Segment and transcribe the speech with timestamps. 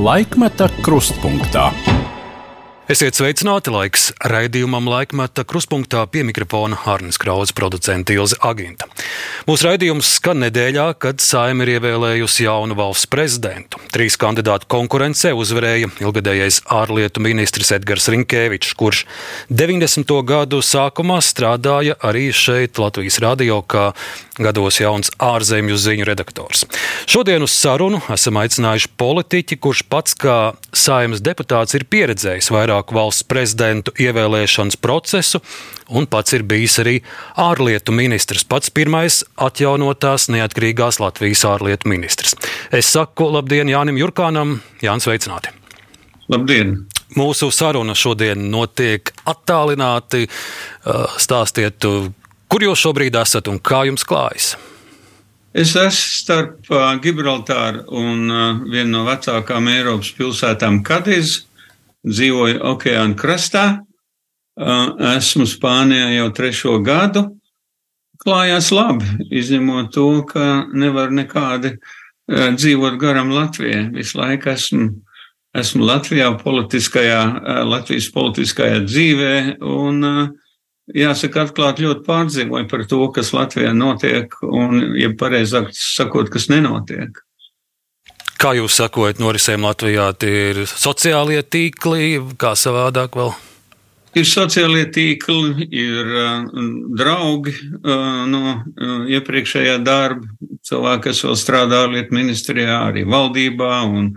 [0.00, 1.89] Laikmeta krustpunktā.
[2.90, 8.88] Esiet sveicināti laiks raidījumam laikmeta kruspunktā pie mikrofona Hārnes Krauza producenta Ilze Aginta.
[9.46, 13.78] Mūsu raidījums skan nedēļā, kad Saima ir ievēlējusi jaunu valsts prezidentu.
[13.94, 19.04] Trīs kandidātu konkurencē uzvarēja ilgadējais ārlietu ministrs Edgars Rinkēvičs, kurš
[19.54, 20.10] 90.
[20.26, 23.92] gadu sākumā strādāja arī šeit Latvijas radio kā
[24.40, 26.64] gados jauns ārzemju ziņu redaktors.
[27.06, 30.38] Šodien uz sarunu esam aicinājuši politiķi, kurš pats kā
[30.74, 35.40] Saimas deputāts ir pieredzējis vairāk vairāku valsts prezidentu ievēlēšanas procesu,
[35.90, 37.02] un pats ir bijis arī
[37.36, 38.44] ārlietu ministrs.
[38.44, 42.34] Pats pirmais atjaunotās neatkarīgās Latvijas ārlietu ministrs.
[42.72, 45.50] Es saku labdien Jānim Jurkānam, Jānis Veicināti!
[46.28, 46.86] Labdien!
[47.16, 50.28] Mūsu saruna šodien notiek attālināti.
[51.18, 51.82] Stāstiet,
[52.48, 54.56] kur jūs šobrīd esat un kā jums klājas?
[55.50, 56.68] Es esmu starp
[57.02, 58.30] Gibraltāru un
[58.70, 61.49] vienu no vecākām Eiropas pilsētām Kadizu
[62.06, 63.64] dzīvoju okeāna krastā,
[65.16, 67.26] esmu Spānijā jau trešo gadu.
[68.20, 71.78] Klājās labi, izņemot to, ka nevar nekādi
[72.28, 73.86] dzīvot garam Latvijai.
[73.94, 74.90] Visu laiku esmu,
[75.56, 77.22] esmu Latvijā, politiskajā,
[77.64, 79.32] Latvijas politiskajā dzīvē,
[79.64, 80.04] un
[80.92, 87.24] jāsaka, atklāt ļoti pārdzīvoju par to, kas Latvijā notiek, un, ja pareizāk sakot, kas nenotiek.
[88.40, 93.34] Kā jūs sakojat norisēm Latvijā, tie ir sociālie tīkli, kā savādāk vēl?
[94.16, 96.46] Ir sociālie tīkli, ir uh,
[96.96, 100.24] draugi uh, no uh, iepriekšējā darba,
[100.64, 104.08] cilvēki, kas vēl strādā ārlietu ministrijā, arī valdībā, un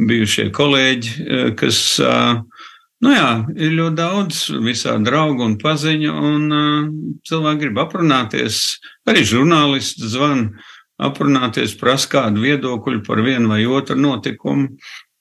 [0.00, 1.82] bijušie kolēģi, uh, kas,
[3.04, 3.28] nu jā,
[3.60, 8.62] ir ļoti daudz visā draugu un paziņu, un cilvēki grib aprunāties,
[9.04, 10.64] arī žurnālisti zvana
[10.96, 14.76] aprunāties, prasa kādu viedokļu par vienu vai otru notikumu.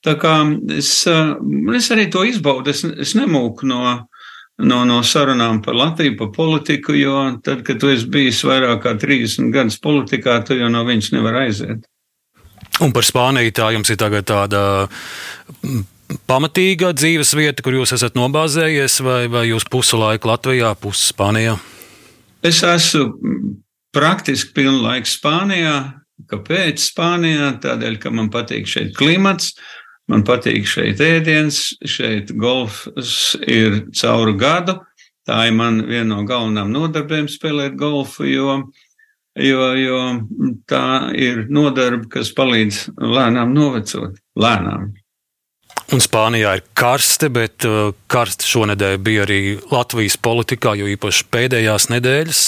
[0.06, 0.36] Tā kā
[0.76, 3.82] es, es arī to izbaudu, es, es nemūku no,
[4.62, 8.94] no, no sarunām par Latviju, par politiku, jo tad, kad tu esi bijis vairāk kā
[9.02, 11.84] 30 gadus politikā, tu jau no viņas nevar aiziet.
[12.84, 14.62] Un par Spāniju tā jums ir tagad tāda
[16.30, 21.58] pamatīga dzīves vieta, kur jūs esat nobāzējies, vai, vai jūs pusu laiku Latvijā, pusi Spānijā?
[22.46, 23.56] Es esmu
[23.96, 25.78] praktiski pilnu laiku Spānijā.
[26.32, 27.54] Kāpēc Spānijā?
[27.64, 29.54] Tādēļ, ka man patīk šeit klimats,
[30.12, 34.80] man patīk šeit ēdiens, šeit golfs ir cauru gadu.
[35.26, 38.60] Tā ir man viena no galvenām nodarbēm spēlēt golfu, jo,
[39.42, 40.02] jo, jo
[40.70, 40.86] tā
[41.18, 44.22] ir nodarbe, kas palīdz lēnām novecot.
[44.38, 44.92] Lēnām.
[45.94, 51.92] Un Spānijā ir karsti, bet uh, karsti šonadēļ bija arī Latvijas politikā, jo īpaši pēdējās
[51.94, 52.40] nedēļas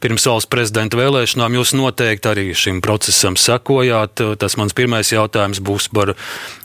[0.00, 4.24] pirms valsts prezidenta vēlēšanām jūs noteikti arī šim procesam sekojāt.
[4.40, 6.14] Tas mans pirmais jautājums būs par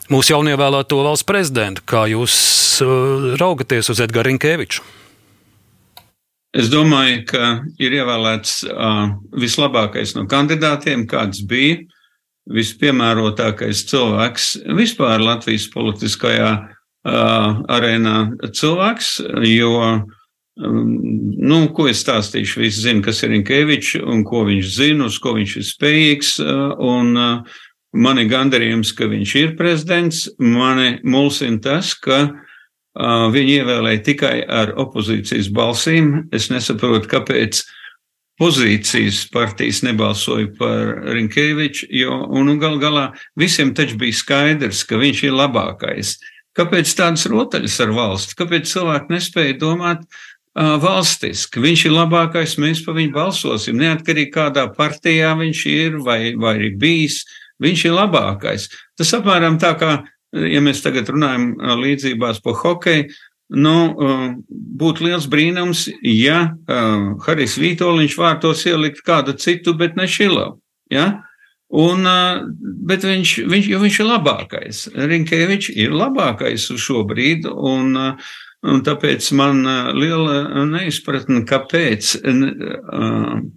[0.08, 1.84] mūsu jaunievēlēto valsts prezidentu.
[1.84, 2.38] Kā jūs
[2.86, 4.86] uh, raugaties uz Edgars Rinkeviču?
[6.56, 11.82] Es domāju, ka ir ievēlēts uh, vislabākais no kandidātiem, kāds bija
[12.54, 18.16] vispiemērotākais cilvēks vispār Latvijas politiskajā uh, arēnā.
[18.56, 19.12] Cilvēks,
[19.48, 20.82] jo, um,
[21.38, 25.36] nu, ko es stāstīšu, visi zina, kas ir Inkevičs un ko viņš zina, uz ko
[25.38, 27.56] viņš ir spējīgs, uh, un uh,
[27.96, 34.72] mani gandarījums, ka viņš ir prezidents, mani mulsina tas, ka uh, viņi ievēlēja tikai ar
[34.80, 36.30] opozīcijas balsīm.
[36.32, 37.74] Es nesaprotu, kāpēc uh,
[38.38, 45.24] pozīcijas partijas nebalsoja par Rinkēviču, jo, un gal galā visiem taču bija skaidrs, ka viņš
[45.26, 46.16] ir labākais.
[46.58, 48.36] Kāpēc tādas rotaļas ar valsti?
[48.38, 51.62] Kāpēc cilvēki nespēja domāt uh, valstiski?
[51.62, 56.78] Viņš ir labākais, mēs par viņu balsosim, neatkarīgi kādā partijā viņš ir vai, vai ir
[56.80, 57.22] bijis.
[57.62, 58.68] Viņš ir labākais.
[58.98, 59.94] Tas apmēram tā kā,
[60.30, 63.08] ja mēs tagad runājam līdzībās par hokeju,
[63.48, 70.04] Nu, uh, būtu liels brīnums, ja uh, Harijs Vitoļņš vārtos ielikt kādu citu, bet ne
[70.04, 70.58] Šilovu.
[70.92, 71.22] Ja?
[71.72, 72.42] Un, uh,
[72.88, 74.82] bet viņš, viņš, viņš ir labākais.
[74.92, 77.96] Rinkēvičs ir labākais uz šo brīdi, un,
[78.68, 79.64] un tāpēc man
[79.96, 82.18] liela neizpratne, kāpēc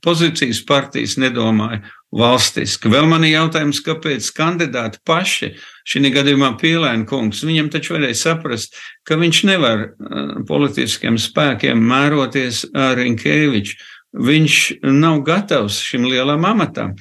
[0.04, 1.84] pozīcijas partijas nedomāja
[2.16, 2.90] valstiski.
[2.92, 5.54] Vēl man ir jautājums, kāpēc kandidāti paši,
[5.88, 8.76] šī gadījumā Pielēna kungs, viņam taču varēja saprast,
[9.08, 13.80] ka viņš nevar uh, politiskiem spēkiem mēroties ar Rinkēviču.
[14.12, 14.56] Viņš
[14.92, 16.98] nav gatavs šim lielam amatam.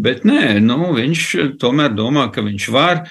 [0.00, 1.26] Bet nē, nu, viņš
[1.60, 3.04] tomēr domā, ka viņš var.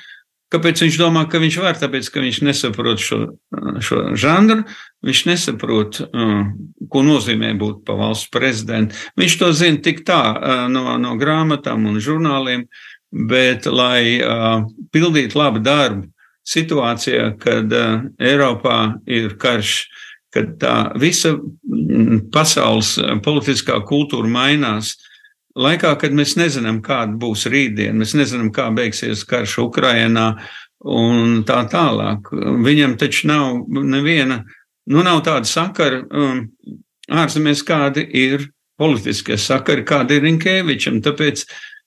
[0.53, 1.77] Kāpēc viņš domā, ka viņš var?
[1.79, 3.19] Tāpēc, ka viņš nesaprot šo,
[3.81, 4.65] šo žanru,
[5.03, 6.45] viņš nesaprot, uh,
[6.89, 8.97] ko nozīmē būt pa valsts prezidentu.
[9.19, 12.65] Viņš to zina tik tā uh, no, no grāmatām un žurnāliem,
[13.29, 14.63] bet lai uh,
[14.95, 16.09] pildītu labu darbu
[16.47, 19.77] situācijā, kad uh, Eiropā ir karš,
[20.33, 21.35] kad tā visa
[22.33, 24.95] pasaules politiskā kultūra mainās,
[25.53, 30.33] laikā, kad mēs nezinām, kāda būs rītdiena, mēs nezinām, kā beigsies karš Ukrainā
[30.83, 32.31] un tā tālāk.
[32.65, 34.41] Viņam taču nav neviena,
[34.91, 36.47] nu nav tāda sakara um,
[37.11, 38.49] ārzemēs, kādi ir
[38.79, 40.99] politiskie sakari, kādi ir Rinkēvičam.
[41.05, 41.43] Tāpēc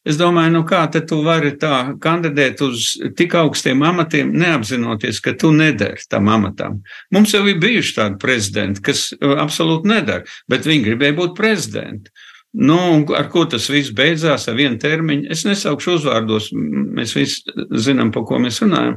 [0.07, 5.35] es domāju, nu kā tad tu vari tā kandidēt uz tik augstiem amatiem, neapzinoties, ka
[5.39, 6.81] tu nedari tam amatam.
[7.15, 12.15] Mums jau ir bijuši tādi prezidenti, kas uh, absolūti nedara, bet viņi gribēja būt prezidenti.
[12.57, 15.27] Nu, ar ko tas viss beidzās, ar vienu termiņu?
[15.35, 18.97] Es nesaukšu uzvārdos, mēs visi zinām, par ko mēs runājam.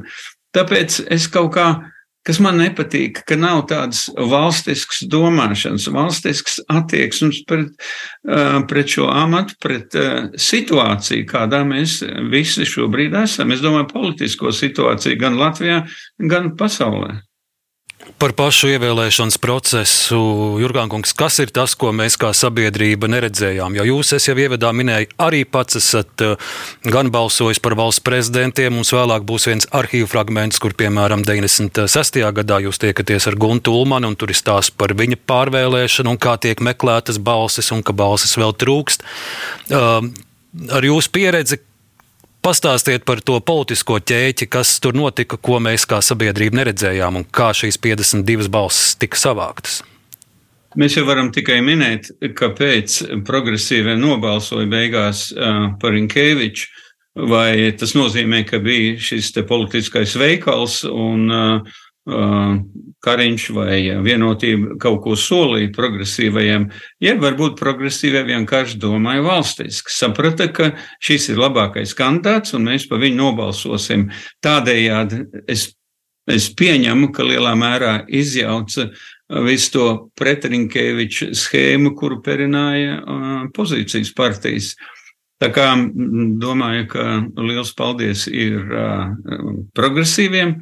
[0.56, 1.66] Tāpēc es kaut kā
[2.26, 7.72] kas man nepatīk, ka nav tādas valstiskas domāšanas, valstiskas attieksmes pret,
[8.70, 9.96] pret šo amatu, pret
[10.36, 12.00] situāciju, kādā mēs
[12.32, 13.54] visi šobrīd esam.
[13.54, 15.82] Es domāju, politisko situāciju gan Latvijā,
[16.30, 17.20] gan pasaulē.
[18.20, 20.18] Par pašu ievēlēšanas procesu,
[20.60, 23.76] Jurgānkungs, kas ir tas, ko mēs kā sabiedrība neredzējām?
[23.76, 26.50] Jo jūs, es jau ievadā minēju, arī pats esat eh,
[26.84, 32.20] gan balsojis par valsts prezidentiem, mums vēlāk būs viens arhīvu fragments, kur, piemēram, 96.
[32.40, 36.38] gadā jūs tiekaties ar Guntu Ulmanu, un tur ir stāsts par viņa pārvēlēšanu un kā
[36.40, 39.04] tiek meklētas balsis un ka balsis vēl trūkst.
[39.72, 40.08] Uh,
[40.72, 41.60] ar jūsu pieredzi,
[42.40, 47.50] Pastāstiet par to politisko ķēķi, kas tur notika, ko mēs kā sabiedrība neredzējām, un kā
[47.56, 49.82] šīs 52 balsis tika savāktas.
[50.80, 52.08] Mēs jau varam tikai minēt,
[52.38, 55.26] kāpēc progresīvie nobalsoja beigās
[55.82, 56.70] par Inkēviču.
[57.28, 65.16] Vai tas nozīmē, ka bija šis politiskais veikals un uh, Kariņš vai vienotība kaut ko
[65.20, 66.64] solīja progresīvajiem,
[67.04, 69.92] jeb varbūt progresīvie vienkārši domāja valstiski.
[69.92, 70.70] Saprata, ka
[71.02, 74.08] šis ir labākais kandidāts un mēs par viņu nobalsosim.
[74.42, 75.68] Tādējādi es,
[76.30, 78.88] es pieņemu, ka lielā mērā izjauca
[79.46, 79.86] visu to
[80.18, 82.98] pretrinkēviču schēmu, kuru perināja
[83.54, 84.72] pozīcijas partijas.
[85.40, 85.70] Tā kā
[86.40, 87.04] domāju, ka
[87.40, 88.60] liels paldies ir
[89.76, 90.58] progresīviem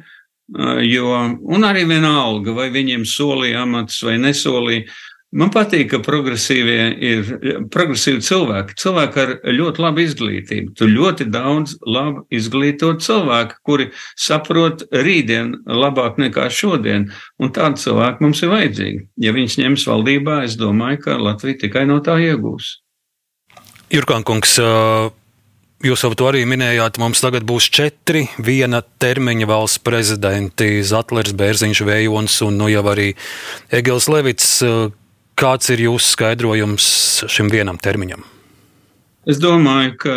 [0.49, 1.13] Jo,
[1.45, 4.87] un arī vienalga, vai viņiem solīja amats vai nesolīja.
[5.29, 7.27] Man patīk, ka progresīvie ir
[7.69, 8.73] progresīvi cilvēki.
[8.81, 10.73] Cilvēki ar ļoti labu izglītību.
[10.79, 17.11] Tur ļoti daudz labi izglītot cilvēku, kuri saprot rītdienu labāk nekā šodien.
[17.37, 19.05] Un tādi cilvēki mums ir vajadzīgi.
[19.21, 22.79] Ja viņus ņems valdībā, es domāju, ka Latvija tikai no tā iegūs.
[23.93, 24.57] Jurkankungs,
[25.79, 26.97] Jūs jau to arī minējāt.
[26.99, 33.13] Mums tagad būs četri viena termiņa valsts prezidenti- Zatlers, Bērziņš, Vējons un nu jau arī
[33.71, 34.59] Egils Levits.
[35.39, 38.25] Kāds ir jūsu skaidrojums šim vienam termiņam?
[39.25, 40.15] Es domāju, ka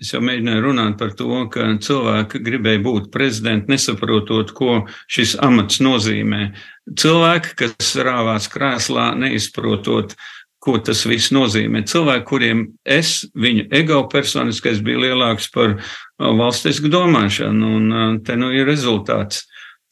[0.00, 5.78] es jau mēģināju runāt par to, ka cilvēki gribēja būt prezidenti, nesaprotot, ko šis amats
[5.78, 6.56] nozīmē.
[6.90, 11.82] Cilvēki, kas rāvās krēslā, neizprotot, uh, ko tas viss nozīmē.
[11.90, 18.36] Cilvēki, kuriem es, viņu ego personiskais bija lielāks par uh, valstisku domāšanu, un uh, te
[18.38, 19.42] nu ir rezultāts.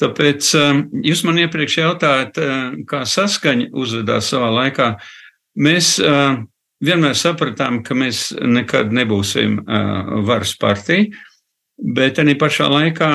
[0.00, 4.92] Tāpēc um, jūs man iepriekš jautājat, uh, kā saskaņa uzvedās savā laikā.
[5.60, 5.96] Mēs
[6.80, 9.58] vienmēr sapratām, ka mēs nekad nebūsim
[10.24, 11.08] varas partija,
[11.98, 13.10] bet arī pašā laikā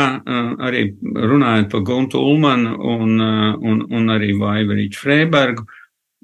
[0.67, 3.23] arī runājot par Guntu Ulmanu un,
[3.55, 5.63] un, un arī Vaivarīču Freibergu,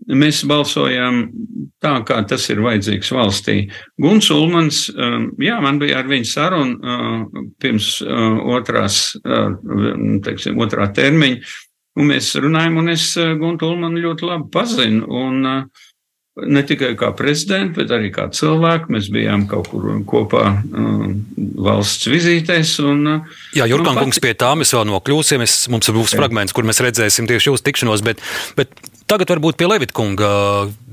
[0.10, 1.20] Mēs balsojām
[1.84, 3.58] tā, kā tas ir vajadzīgs valstī.
[4.02, 9.54] Guns Ulmans, um, jā, man bija ar viņu saruna uh, pirms uh, otrās, uh,
[10.26, 11.54] teiksim, otrā termiņa,
[12.02, 15.06] un mēs runājam, un es Guntu Ulmanu ļoti labi pazinu.
[15.22, 15.70] Un,
[16.48, 18.92] ne tikai kā prezidents, bet arī kā cilvēki.
[18.96, 21.18] Mēs bijām kaut kur kopā um,
[21.62, 22.78] valsts vizītēs.
[22.88, 23.04] Un,
[23.58, 25.44] Jā, Jurkan nu, kungs, pie tā mēs vēl nokļūsim.
[25.44, 26.22] Es, mums būs jā.
[26.22, 28.24] fragments, kur mēs redzēsim tieši jūsu tikšanos, bet,
[28.58, 28.72] bet
[29.12, 30.28] Tagad varbūt pie Levitkunga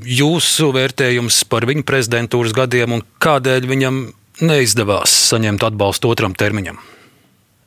[0.02, 4.00] jūsu vērtējums par viņa prezidentūras gadiem un kādēļ viņam
[4.42, 6.80] neizdevās saņemt atbalstu otram termiņam.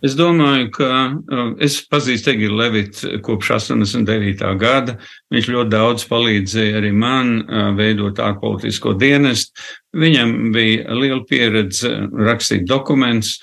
[0.04, 4.44] Es domāju, ka uh, es pazīstu Egilu Levitu kopš 89.
[4.60, 4.98] gada.
[5.32, 9.56] Viņš ļoti daudz palīdzēja arī man uh, veidot ārpolitisko dienestu.
[10.04, 11.94] Viņam bija liela pieredze
[12.28, 13.38] rakstīt dokumentus,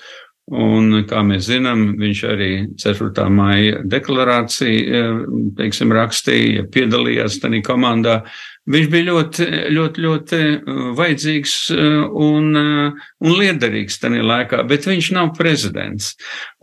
[0.48, 3.24] Un, kā mēs zinām, viņš arī 4.
[3.28, 5.18] maija deklarāciju eh,
[5.58, 8.22] teiksim, rakstīja, piedalījās tajā komandā.
[8.68, 15.12] Viņš bija ļoti, ļoti, ļoti eh, vajadzīgs eh, un, un liederīgs tajā laikā, bet viņš
[15.18, 16.14] nav prezidents.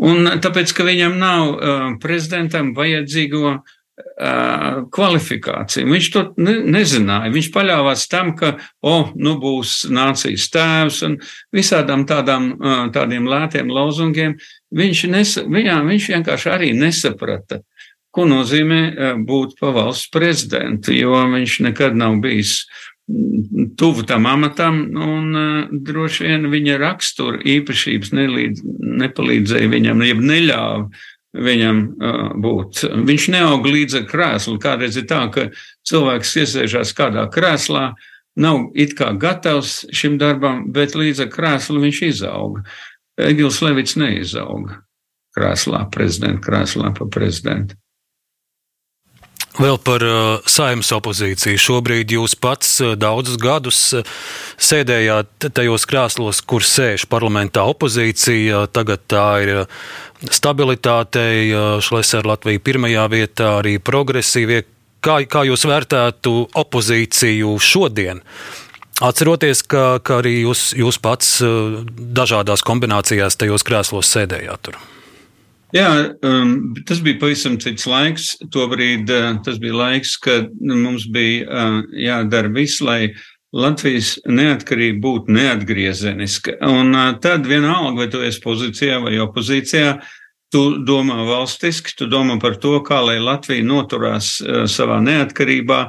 [0.02, 1.54] Un tāpēc, ka viņam nav
[2.02, 3.60] prezidentam vajadzīgo
[4.96, 5.88] kvalifikāciju.
[5.88, 7.32] Viņš to ne, nezināja.
[7.32, 11.16] Viņš paļāvās tam, ka, oh, nu būs nācijas tēvs un
[11.56, 12.54] visādām tādām,
[12.96, 14.36] tādiem lētiem lozungiem.
[14.76, 17.62] Viņš, nes, viņā, viņš vienkārši arī nesaprata,
[18.16, 22.66] ko nozīmē būt pa valsts prezidentu, jo viņš nekad nav bijis
[23.78, 25.36] tuvu tam amatam, un
[25.86, 28.64] droši vien viņa rakstura īpašības nelīdz,
[29.04, 30.88] nepalīdzēja viņam, jeb neļāva
[31.36, 32.86] viņam uh, būt.
[33.08, 34.58] Viņš neaug līdz krēslu.
[34.62, 35.50] Kādreiz ir tā, ka
[35.88, 37.90] cilvēks iesēžās kādā krēslā,
[38.40, 42.66] nav it kā gatavs šim darbam, bet līdz krēslu viņš izauga.
[43.22, 44.82] Egils Levits neizauga
[45.36, 47.78] krēslā, prezidenta krēslā pa prezidentu.
[49.56, 51.60] Vēl par uh, saimnes opozīciju.
[51.62, 54.04] Šobrīd jūs pats uh, daudzus gadus uh,
[54.60, 58.66] sēdējāt tajos krēslos, kur sēž parlamentā opozīcija.
[58.76, 59.54] Tagad tā ir
[60.28, 61.54] stabilitātei,
[61.86, 64.66] Šlesera Latvija pirmajā vietā, arī progresīvie.
[65.06, 68.20] Kā, kā jūs vērtētu opozīciju šodien?
[69.06, 71.38] Atceroties, ka, ka arī jūs, jūs pats
[72.20, 74.82] dažādās kombinācijās tajos krēslos sēdējāt tur.
[75.76, 75.90] Jā,
[76.24, 78.30] um, tas bija pavisam cits laiks.
[78.54, 83.10] Tobrīd uh, tas bija laiks, kad mums bija uh, jādara viss, lai
[83.56, 86.56] Latvijas neatkarība būtu neatgriezeniska.
[86.64, 89.98] Un uh, tad vienalga, vai tu esi pozīcijā vai opozīcijā,
[90.56, 95.82] tu domā valstiski, tu domā par to, kā lai Latvija noturās uh, savā neatkarībā,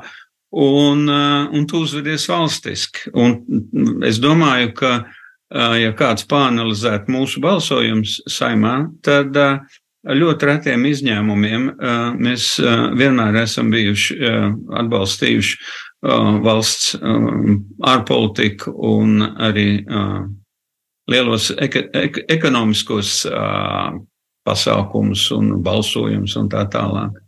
[0.67, 3.13] un, uh, un tu uzvedies valstiski.
[3.15, 5.23] Un es domāju, ka uh,
[5.55, 9.37] ja kāds pāanalizētu mūsu balsojums saimā, tad
[10.07, 11.69] ļoti retiem izņēmumiem
[12.23, 12.55] mēs
[12.99, 14.19] vienmēr esam bijuši
[14.83, 15.59] atbalstījuši
[16.47, 16.97] valsts
[17.95, 19.69] ārpolitiku un arī
[21.11, 23.23] lielos eka, ek, ekonomiskos
[24.47, 27.23] pasākumus un balsojumus un tā tālāk.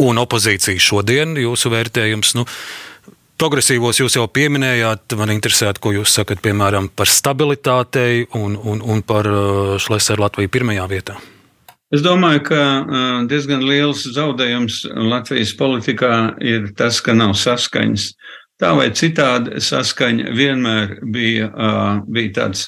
[0.00, 2.46] Un opozīcija šodien, jūsu vērtējums, nu,
[3.40, 5.14] Progresīvos jūs jau pieminējāt.
[5.16, 10.50] Man interesē, ko jūs sakat piemēram par stabilitātei un, un, un par uh, Šleseru Latviju
[10.52, 11.14] pirmajā vietā.
[11.88, 16.12] Es domāju, ka uh, diezgan liels zaudējums Latvijas politikā
[16.44, 18.10] ir tas, ka nav saskaņas.
[18.60, 22.66] Tā vai citādi saskaņa vienmēr bija, uh, bija tāds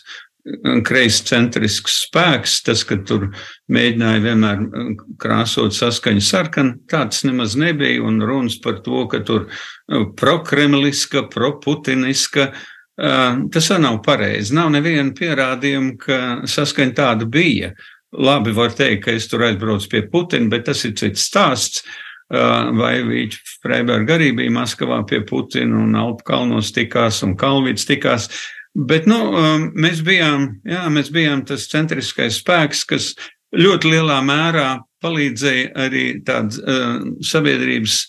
[0.86, 3.28] kreiscentrisks spēks, tas, ka tur
[3.72, 4.90] mēģināja vienmēr uh,
[5.22, 12.48] krāsot saskaņu sarkanu, tāds nemaz nebija, un runas par to, ka tur uh, prokremliska, proputiniska,
[12.50, 14.56] uh, tas vēl nav pareizi.
[14.58, 17.74] Nav neviena pierādījuma, ka saskaņa tāda bija.
[18.12, 21.86] Labi, var teikt, ka es tur aizbraucu pie Putina, bet tas ir cits stāsts.
[22.32, 28.28] Vai viņš Freiberga arī bija Maskavā pie Putina un Alpu kalnos tikās un Kalvīts tikās.
[28.28, 33.12] Uh, Bet nu, um, mēs, bijām, jā, mēs bijām tas centriskais spēks, kas
[33.52, 34.68] ļoti lielā mērā
[35.04, 38.06] palīdzēja arī tādas uh, sabiedrības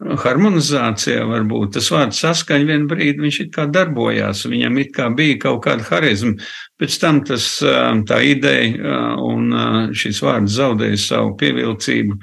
[0.00, 5.36] harmonizācijā, varbūt tas vārds saskaņa vienu brīdi, viņš it kā darbojās, viņam it kā bija
[5.44, 6.34] kaut kāda harizma,
[6.80, 12.18] pēc tam tas, uh, tā ideja uh, un uh, šis vārds zaudēja savu pievilcību,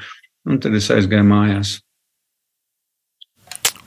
[0.49, 1.77] un tad es aizgāju mājās.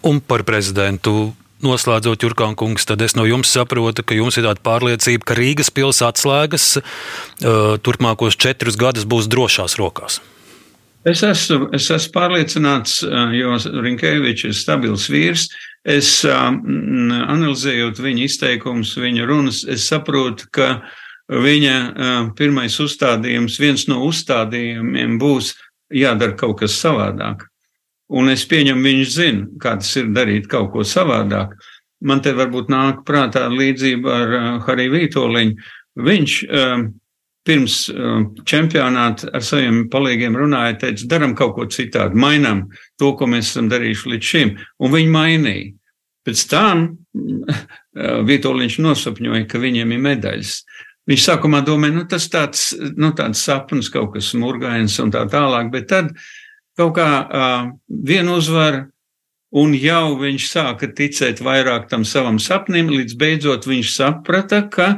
[0.06, 4.62] Un par prezidentu noslēdzot Jurkāna kungs, tad es no jums saprotu, ka jums ir tāda
[4.64, 10.20] pārliecība, ka Rīgas pilsētas atslēgas uh, turpmākos četrus gadus būs drošās rokās.
[11.08, 15.48] Es esmu, es esmu pārliecināts, uh, jo Rinkēvičs ir stabils vīrs.
[15.88, 16.60] Es um,
[17.08, 20.74] analizējot viņa izteikumus, viņa runas, es saprotu, ka
[21.30, 25.54] viņa uh, pirmais uzstādījums, viens no uzstādījumiem būs
[25.90, 27.49] jādara kaut kas savādāk.
[28.10, 31.54] Un es pieņemu, viņš zina, kā tas ir darīt kaut ko savādāk.
[32.02, 35.68] Man te varbūt nāk prātā līdzība ar uh, Hariju Vītoliņu.
[36.00, 36.86] Viņš uh,
[37.46, 42.64] pirms uh, čempionāta ar saviem palīgiem runāja, teica, daram kaut ko citādi, mainām
[42.98, 44.52] to, ko mēs esam darījuši līdz šim.
[44.82, 45.70] Un viņi mainīja.
[46.26, 47.64] Pēc tam uh,
[48.28, 50.58] Vītoliņš nosapņoja, ka viņiem ir medaļas.
[51.10, 55.70] Viņš sākumā domāja, nu tas tāds, nu tāds sapnis, kaut kas murgains un tā tālāk,
[55.72, 56.28] bet tad uh,
[56.80, 58.86] kaut kā uh, vienu uzvaru,
[59.60, 64.92] un jau viņš sāka ticēt vairāk tam savam sapnim, līdz beidzot viņš saprata, ka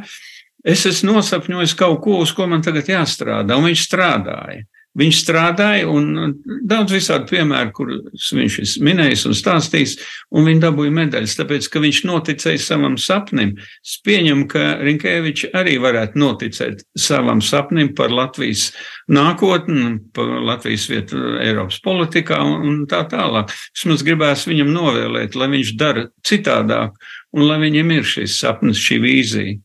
[0.64, 4.66] es esmu nosapņojis kaut ko, uz ko man tagad jāstrādā, un viņš strādāja.
[4.98, 6.34] Viņš strādāja, un
[6.68, 9.94] daudz visādi piemēru, kurus viņš ir minējis un stāstījis,
[10.36, 13.54] un viņi dabūja medaļas, tāpēc, ka viņš noticēja savam sapnim.
[13.80, 18.68] Es pieņemu, ka Rinkēvičs arī varētu noticēt savam sapnim par Latvijas
[19.08, 23.48] nākotni, par Latvijas vietu Eiropas politikā un tā tālāk.
[23.88, 27.00] Mums gribēs viņam novēlēt, lai viņš dara citādāk,
[27.32, 29.60] un lai viņam ir šis sapnis, šī vīzija.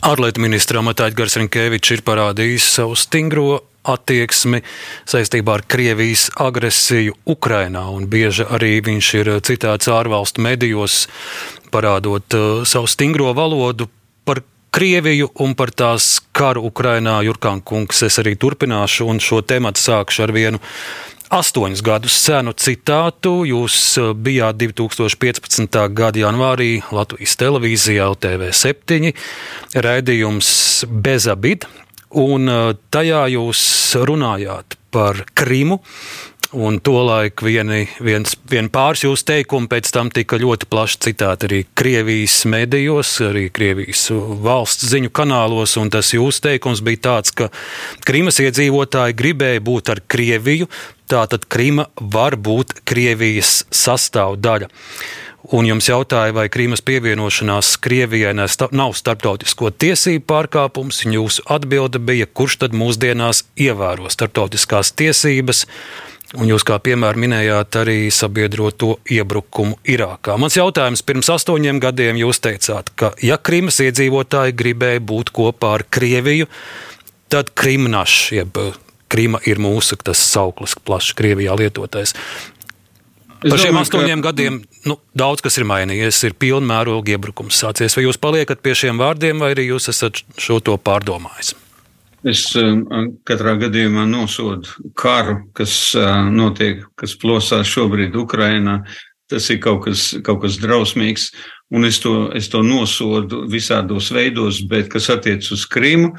[0.00, 4.62] Ārlietu ministra amatā Edgars Rinkevičs ir parādījis savu stingro attieksmi
[5.08, 11.02] saistībā ar Krievijas agresiju Ukrainā, un bieži arī viņš ir citāts ārvalstu medijos,
[11.68, 13.90] parādot uh, savu stingro valodu
[14.24, 14.40] par
[14.72, 17.18] Krieviju un par tās karu Ukrainā.
[17.26, 20.64] Jurkān kungs, es arī turpināšu un šo tematu sākšu ar vienu
[21.30, 23.40] astoņus gadus senu citātu.
[23.48, 25.78] Jūs uh, bijāt 2015.
[25.96, 29.14] gada janvārī Latvijas televīzijā LTV7
[29.86, 30.50] raidījums
[30.90, 31.68] Bezabid,
[32.18, 33.62] un uh, tajā jūs
[34.10, 35.80] runājāt par Krimu,
[36.50, 41.60] Un tolaik vieni, viens, vien pāris jūsu teikumi pēc tam tika ļoti plaši citāti arī
[41.78, 44.08] Krievijas medijos, arī Krievijas
[44.42, 45.76] valsts ziņu kanālos.
[45.94, 47.52] Tas jūsu teikums bija tāds, ka
[48.02, 50.66] Krimas iedzīvotāji gribēja būt ar Krieviju,
[51.10, 54.70] tātad Krima var būt Krievijas sastāvdaļa.
[55.56, 62.28] Un jums jautāja, vai Krīmas pievienošanās Krievijai nav starptautisko tiesību pārkāpums, un jūsu atbilde bija,
[62.28, 65.64] kurš tad mūsdienās ievēro starptautiskās tiesības.
[66.38, 70.36] Un jūs kā piemēru minējāt arī sabiedroto iebrukumu Irākā.
[70.38, 75.86] Mans jautājums pirms astoņiem gadiem jūs teicāt, ka ja Krimas iedzīvotāji gribēja būt kopā ar
[75.90, 76.46] Krieviju,
[77.34, 78.62] tad Krimnašs, jeb
[79.10, 82.14] Krima ir mūsu tas sauklis, plaši Krievijā lietotais.
[83.40, 84.30] Par šiem domāju, astoņiem ka...
[84.30, 87.96] gadiem nu, daudz kas ir mainījies, ir pilna mēroga iebrukums sācies.
[87.96, 91.54] Vai jūs paliekat pie šiem vārdiem, vai arī jūs esat šo to pārdomājis?
[92.28, 92.82] Es um,
[93.24, 98.82] katrā gadījumā nosodu karu, kas uh, notiek, kas plosās šobrīd Ukrainā.
[99.30, 101.30] Tas ir kaut kas, kaut kas drausmīgs,
[101.72, 106.12] un es to, es to nosodu visādos veidos, bet kas attiec uz Krimu,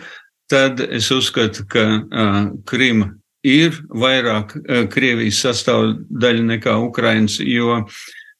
[0.51, 3.13] tad es uzskatu, ka uh, Krima
[3.48, 7.81] ir vairāk uh, Krievijas sastāvdaļa nekā Ukrainas, jo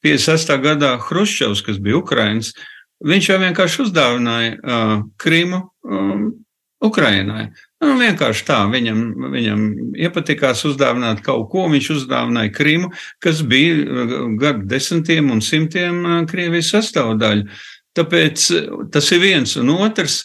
[0.06, 0.54] 56.
[0.62, 2.52] gadā Hruščovs, kas bija Ukrainas,
[3.06, 6.32] viņš jau vienkārši uzdāvināja uh, Krimu um,
[6.82, 7.52] Ukrainai.
[7.82, 9.00] Nu, vienkārši tā, viņam,
[9.34, 9.62] viņam
[10.02, 11.68] iepatikās uzdāvināt kaut ko.
[11.70, 12.92] Viņš uzdāvināja Krimu,
[13.22, 17.48] kas bija uh, gadu desmitiem un simtiem uh, Krievijas sastāvdaļa.
[17.98, 20.24] Tāpēc uh, tas ir viens un otrs.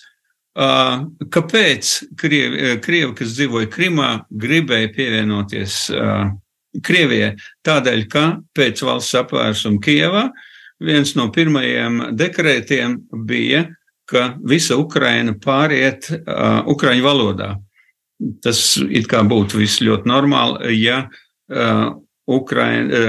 [0.57, 5.81] Kāpēc Krievi, Krievi kas dzīvoja Krimā, gribēja pievienoties
[6.87, 7.35] Krievijai?
[7.66, 10.31] Tādēļ, ka pēc valsts apvērsuma Kievā
[10.81, 13.66] viens no pirmajiem dekrētiem bija
[14.07, 16.09] ka visa Ukraina pāriet
[16.71, 17.55] ukraiņu valodā.
[18.42, 21.05] Tas it kā būtu viss ļoti normāli, ja
[22.27, 23.03] Ukraina,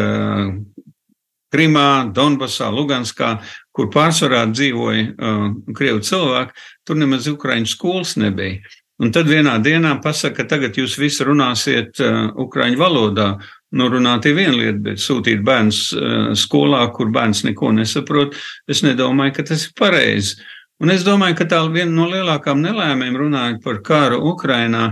[1.47, 3.37] Krimā, Donbasā, Luganskā,
[3.77, 5.45] kur pārsvarā dzīvoja uh,
[5.77, 8.59] krievu cilvēki, tur nemaz ukraiņu skolas nebija.
[8.97, 13.29] Un tad vienā dienā pasaka, ka tagad jūs visi runāsiet uh, ukraiņu valodā.
[13.77, 18.33] Nu, runāt ir viena lieta, bet sūtīt bērns uh, skolā, kur bērns neko nesaprot,
[18.67, 20.37] es nedomāju, ka tas ir pareizi.
[20.37, 24.91] Uh, Un es domāju, ka tā viena no lielākām nelēmēm runājot par karu Ukrainā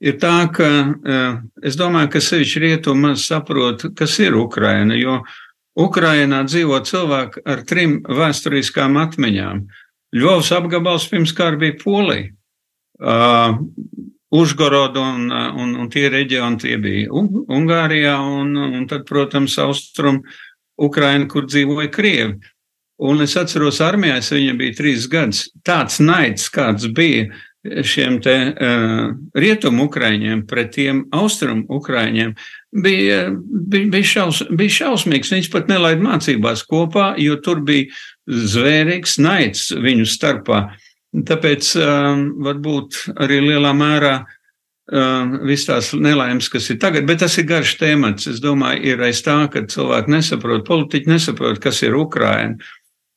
[0.00, 1.34] ir tā, ka eh,
[1.68, 5.20] es domāju, ka sevišķi rietumi saprot, kas ir Ukraina, jo
[5.78, 9.62] Ukrainā dzīvo cilvēki ar trim vēsturiskām atmiņām.
[10.18, 12.32] Ļovs apgabals pirms kara bija Polija.
[12.98, 13.60] Uh,
[14.34, 20.18] Užgorodu un, un, un tie reģioni tie bija Ungārijā un, un tad, protams, Austrum
[20.76, 22.36] Ukraina, kur dzīvoja Krievi.
[23.08, 25.46] Un es atceros, armijā es viņam bija trīs gadus.
[25.64, 27.28] Tāds naids, kāds bija
[27.86, 32.34] šiem te uh, rietumu ukraiņiem pret tiem austrumu ukraiņiem,
[32.72, 35.32] bija, bija, bija, šaus, bija šausmīgs.
[35.32, 37.88] Viņš pat nelaid mācībās kopā, jo tur bija
[38.28, 40.66] zvērīgs naids viņu starpā.
[41.28, 47.38] Tāpēc uh, varbūt arī lielā mērā uh, viss tās nelaimes, kas ir tagad, bet tas
[47.40, 48.28] ir garš temats.
[48.28, 52.58] Es domāju, ir aiz tā, ka cilvēki nesaprot, politiķi nesaprot, kas ir Ukraina.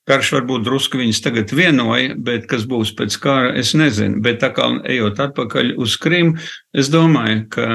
[0.10, 4.18] Karš varbūt drusku viņus tagad vienoja, bet kas būs pēc kara, es nezinu.
[4.24, 6.40] Bet tā kā ejot atpakaļ uz Krimu,
[6.74, 7.68] es domāju, ka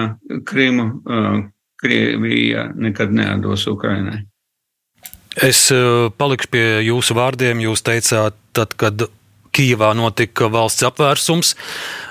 [0.48, 1.44] Krimu uh,
[1.86, 4.24] Krievija nekad neatdos Ukrainai.
[5.36, 7.62] Es uh, palikšu pie jūsu vārdiem.
[7.66, 9.08] Jūs teicāt, tad, kad
[9.56, 11.54] Kijavā notika valsts apvērsums.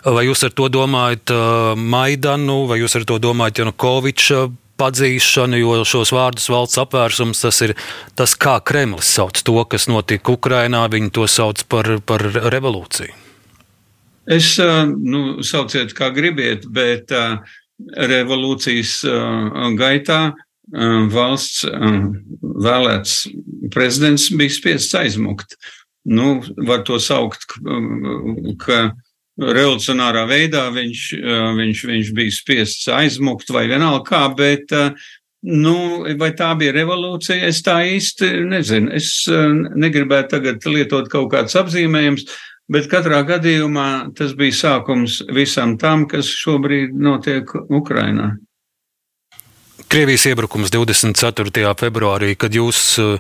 [0.06, 1.34] Vai jūs ar to domājat
[1.78, 4.48] Maidanu, vai jūs ar to domājat Janukoviča
[4.80, 7.76] padzīšanu, jo šos vārdus valsts apvērsums tas ir
[8.18, 10.86] tas, kā Kremlis sauc to, kas notika Ukrainā.
[10.92, 13.22] Viņi to sauc par, par revolūciju.
[14.26, 17.14] Es, nu, sauciet kā gribiet, bet
[17.80, 19.00] revolūcijas
[19.80, 20.20] gaitā
[21.14, 21.66] valsts
[22.66, 23.18] vēlēts
[23.74, 25.58] prezidents bija spiests aizmukt.
[26.06, 27.58] Nu, var to saukt,
[28.62, 28.80] ka
[29.42, 31.04] revolucionārā veidā viņš,
[31.60, 34.74] viņš, viņš bija spiests aizmukt vai vienalga kā, bet,
[35.46, 35.78] nu,
[36.20, 38.94] vai tā bija revolūcija, es tā īsti nezinu.
[38.96, 42.30] Es negribētu tagad lietot kaut kāds apzīmējums,
[42.72, 48.32] Bet katrā gadījumā tas bija sākums visam tam, kas šobrīd notiek Ukrainā.
[49.86, 51.76] Krievijas iebrukums 24.
[51.78, 53.20] februārī, kad jūs uh,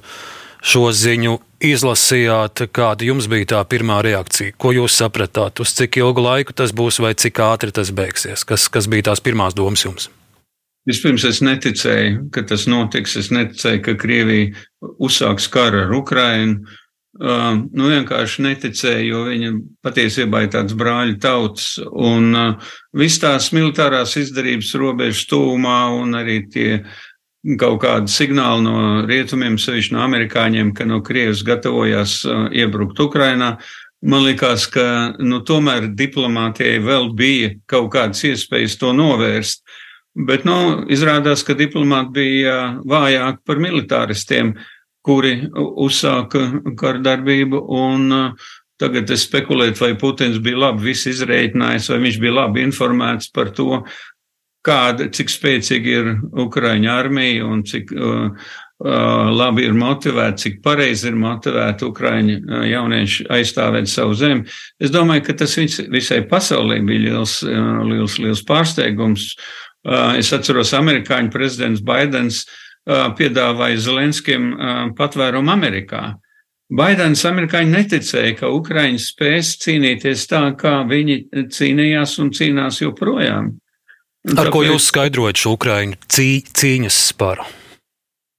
[0.65, 4.55] šo ziņu izlasījāt, kāda jums bija tā pirmā reakcija?
[4.57, 5.61] Ko jūs sapratāt?
[5.61, 8.45] Uz cik ilgu laiku tas būs vai cik ātri tas beigsies?
[8.47, 10.09] Kas, kas bija tās pirmās domas jums?
[10.85, 13.15] Vispirms es neticēju, ka tas notiks.
[13.17, 14.51] Es neticēju, ka Krievija
[15.01, 16.65] uzsāks karu ar Ukrainu.
[17.15, 19.51] Uh, nu, vienkārši neticēju, jo viņa
[19.85, 26.41] patiesībā ir tāds brāļu tauts, un uh, viss tās militārās izdarības robežas tūmā un arī
[26.51, 26.81] tie
[27.61, 28.75] kaut kādi signāli no
[29.07, 33.53] rietumiem, sevišķi no amerikāņiem, ka no Krievijas gatavojās uh, iebrukt Ukrainā.
[34.03, 39.63] Man liekas, ka nu, tomēr diplomātijai vēl bija kaut kādas iespējas to novērst.
[40.27, 44.51] Bet nu, izrādās, ka diplomāti bija vājāki par militāristiem.
[44.51, 44.71] Uh,
[45.05, 46.47] kuri uzsāka
[46.79, 47.65] kardarbību.
[47.85, 53.29] Un, uh, Tagad es spekulēju, vai Putins bija labi izrēķinājis, vai viņš bija labi informēts
[53.31, 53.85] par to,
[54.65, 56.09] kāda, cik spēcīga ir
[56.43, 62.65] Ukraiņa armija un cik uh, uh, labi ir motivēta, cik pareizi ir motivēta Ukraiņa uh,
[62.67, 64.43] jaunieši aizstāvēt savu zemi.
[64.81, 69.31] Es domāju, ka tas vis, visai pasaulē bija liels, uh, liels, liels pārsteigums.
[69.85, 74.51] Uh, es atceros, amerikāņu prezidents Baidens uh, piedāvāja Zelenskim
[74.97, 76.03] patvērumu Amerikā.
[76.75, 81.19] Baidens amerikāņi neticēja, ka Ukraiņi spēs cīnīties tā, kā viņi
[81.53, 83.51] cīnījās un cīnās joprojām.
[84.25, 87.45] Un Ar tāpēc, ko jūs skaidrojat šo Ukraiņu cī, cīņas sparu?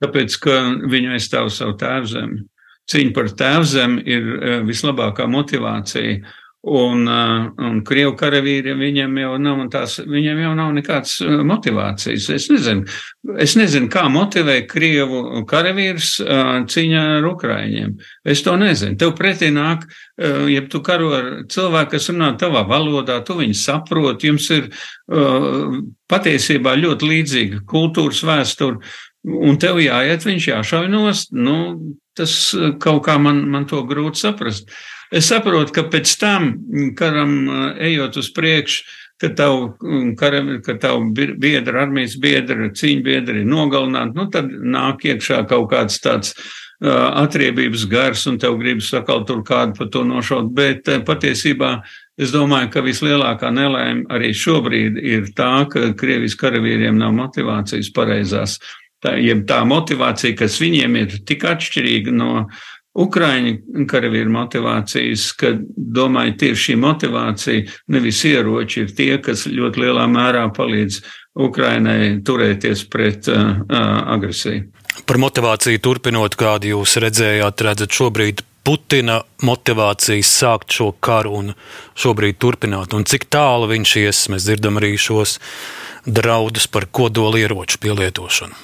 [0.02, 0.56] Tāpēc, ka
[0.90, 2.42] viņi aizstāv savu tēvzemi.
[2.90, 4.26] Cīņa par tēvzemi ir
[4.66, 6.18] vislabākā motivācija
[6.66, 12.24] Un, uh, un krievu karavīriem viņiem jau nav, tās, viņiem jau nav nekādas uh, motivācijas.
[12.34, 12.82] Es nezinu,
[13.38, 17.92] es nezinu kā motivē krievu karavīrs uh, cīņā ar ukraiņiem.
[18.26, 18.98] Es to nezinu.
[18.98, 19.84] Tev pretī nāk,
[20.50, 24.70] ja tu karo ar cilvēku, kas runā tavā valodā, tu viņu saproti, jums ir
[26.10, 28.80] patiesībā ļoti līdzīga kultūras vēsture,
[29.26, 31.30] un tev jāiet, viņš jāšauj nost.
[31.36, 31.56] Nu,
[32.16, 32.32] tas
[32.82, 34.72] kaut kā man, man to grūti saprast.
[35.14, 36.52] Es saprotu, ka pēc tam
[36.98, 37.36] karam
[37.78, 38.84] ejot uz priekšu,
[39.20, 39.70] ka tavu,
[40.18, 45.70] karam, ka tavu biedra, armijas biedra, cīņa biedra ir nogalināti, nu tad nāk iekšā kaut
[45.72, 50.90] kāds tāds uh, atriebības gars un tev gribas sakal tur kādu par to nošaut, bet
[50.92, 51.78] uh, patiesībā
[52.20, 58.60] es domāju, ka vislielākā nelēma arī šobrīd ir tā, ka Krievijas karavīriem nav motivācijas pareizās.
[59.04, 62.64] Tā, jeb tā motivācija, kas viņiem ir tik atšķirīga no uh,
[62.96, 70.06] Ukraiņu karavīru motivācijas, ka domāju, tieši šī motivācija, nevis ieroči, ir tie, kas ļoti lielā
[70.08, 71.02] mērā palīdz
[71.46, 73.60] Ukrainai turēties pret uh,
[74.16, 74.70] agresiju.
[75.06, 81.52] Par motivāciju turpinot, kādu jūs redzējāt, redzat šobrīd Putina motivācijas sākt šo karu un
[81.94, 85.36] šobrīd turpināt, un cik tālu viņš ies, mēs dzirdam arī šos
[86.06, 88.56] draudus par kodolieroču pielietošanu.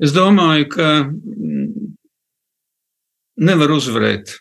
[0.00, 0.86] Es domāju, ka
[3.40, 4.36] nevar uzvarēt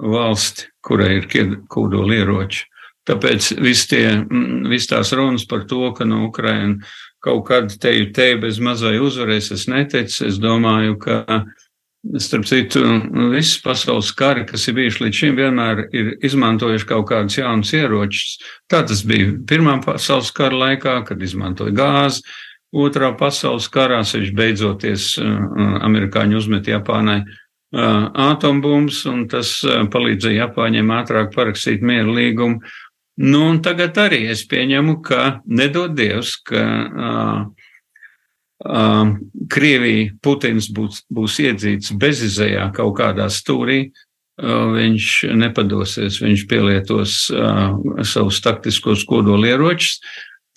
[0.00, 1.28] valsti, kurai ir
[1.70, 2.66] kodolieroči.
[3.08, 6.78] Tāpēc viss tie, mm, vis tās runas par to, ka no Ukraina
[7.24, 10.26] kaut kad te ir te bez mazai uzvarēs, es neticu.
[10.28, 11.44] Es domāju, ka,
[12.16, 12.84] starp citu,
[13.32, 18.38] visas pasaules kari, kas ir bijuši līdz šim, vienmēr ir izmantojuši kaut kādus jaunus ieročus.
[18.70, 22.24] Tā tas bija Pirmā pasaules kara laikā, kad izmantoja gāzi.
[22.70, 27.24] Otrā pasaules karā, sevišķi beidzoties, uh, amerikāņi uzmet Japānai
[27.70, 32.60] atombums, un tas palīdzēja Japāņiem ātrāk parakstīt mieru līgumu.
[33.20, 37.42] Nu, un tagad arī es pieņemu, ka nedod Dievs, ka uh,
[38.64, 39.10] uh,
[39.52, 47.76] Krievija, Putins būs, būs iedzīts bezizējā kaut kādā stūrī, uh, viņš nepadosies, viņš pielietos uh,
[48.08, 50.00] savus taktiskos kodolieročus.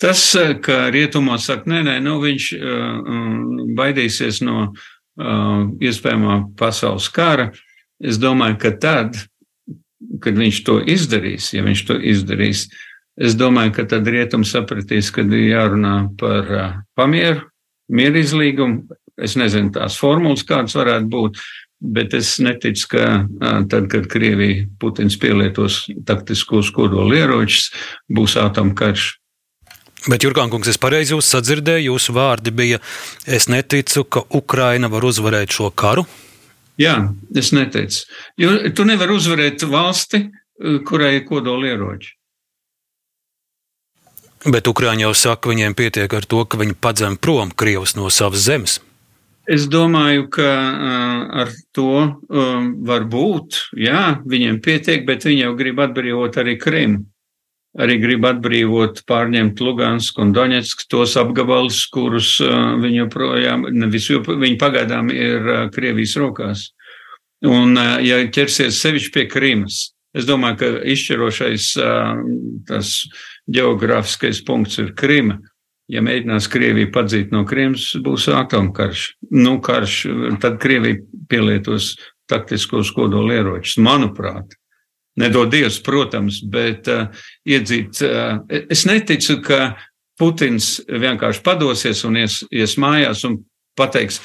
[0.00, 0.24] Tas,
[0.64, 3.12] ka rietumos saka, nē, nē, nu viņš uh,
[3.76, 4.70] baidīsies no
[5.18, 7.52] iespējamā pasaules kara,
[8.02, 9.18] es domāju, ka tad,
[10.20, 12.66] kad viņš to izdarīs, ja viņš to izdarīs,
[13.16, 17.46] es domāju, ka tad rietums sapratīs, kad ir jārunā par uh, pamieru,
[17.88, 18.98] mieru izlīgumu.
[19.14, 21.38] Es nezinu tās formulas, kādas varētu būt,
[21.94, 27.70] bet es neticu, ka uh, tad, kad Krievija Putins pielietos taktiskos kodolieročus,
[28.10, 29.12] būs atomkarš.
[30.04, 32.80] Bet, Jurgānkungs, es pareizi jūs sadzirdēju, jūsu vārdi bija,
[33.24, 36.04] es neticu, ka Ukraina var uzvarēt šo karu.
[36.80, 36.98] Jā,
[37.38, 38.02] es neteicu.
[38.36, 40.26] Jo tu nevari uzvarēt valsti,
[40.84, 42.12] kurai ir kodolieroči.
[44.44, 48.44] Bet Ukrāņi jau saka, viņiem pietiek ar to, ka viņi padzem prom Krievus no savas
[48.44, 48.82] zemes.
[49.48, 53.60] Es domāju, ka uh, ar to um, var būt.
[53.76, 57.04] Jā, viņiem pietiek, bet viņi jau grib atbrīvot arī Krimu.
[57.74, 64.60] Arī grib atbrīvot, pārņemt Lugansku un Doņetsku tos apgabalus, kurus viņi joprojām, nevis jo, viņi
[64.60, 66.68] pagaidām ir Krievijas rokās.
[67.44, 69.80] Un, ja ķersies sevišķi pie Krimas,
[70.14, 71.72] es domāju, ka izšķirošais
[72.70, 72.94] tas
[73.50, 75.40] geogrāfiskais punkts ir Krima
[75.90, 79.06] ja mēģinās Krieviju padzīt no Kriemas, būs atomkarš.
[79.34, 80.00] Nu, karš,
[80.42, 81.94] tad Krievija pielietos
[82.30, 84.56] taktiskos kodolieročus, manuprāt.
[85.20, 87.06] Nedod Dievs, protams, bet uh,
[87.46, 88.00] iedzīt.
[88.02, 89.74] Uh, es neticu, ka
[90.18, 93.40] Putins vienkārši padosies un ies, ies mājās un
[93.78, 94.20] pateiks,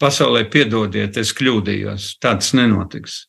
[0.00, 2.16] pasaulē piedodiet, es kļūdījos.
[2.20, 3.24] Tāds nenotiks.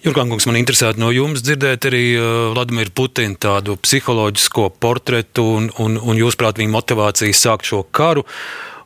[0.00, 5.98] Jurkankungs, man interesētu no jums dzirdēt arī uh, Vladimira Putina tādu psiholoģisko portretu un, un,
[6.00, 8.24] un jūs prāt viņa motivāciju sākt šo karu.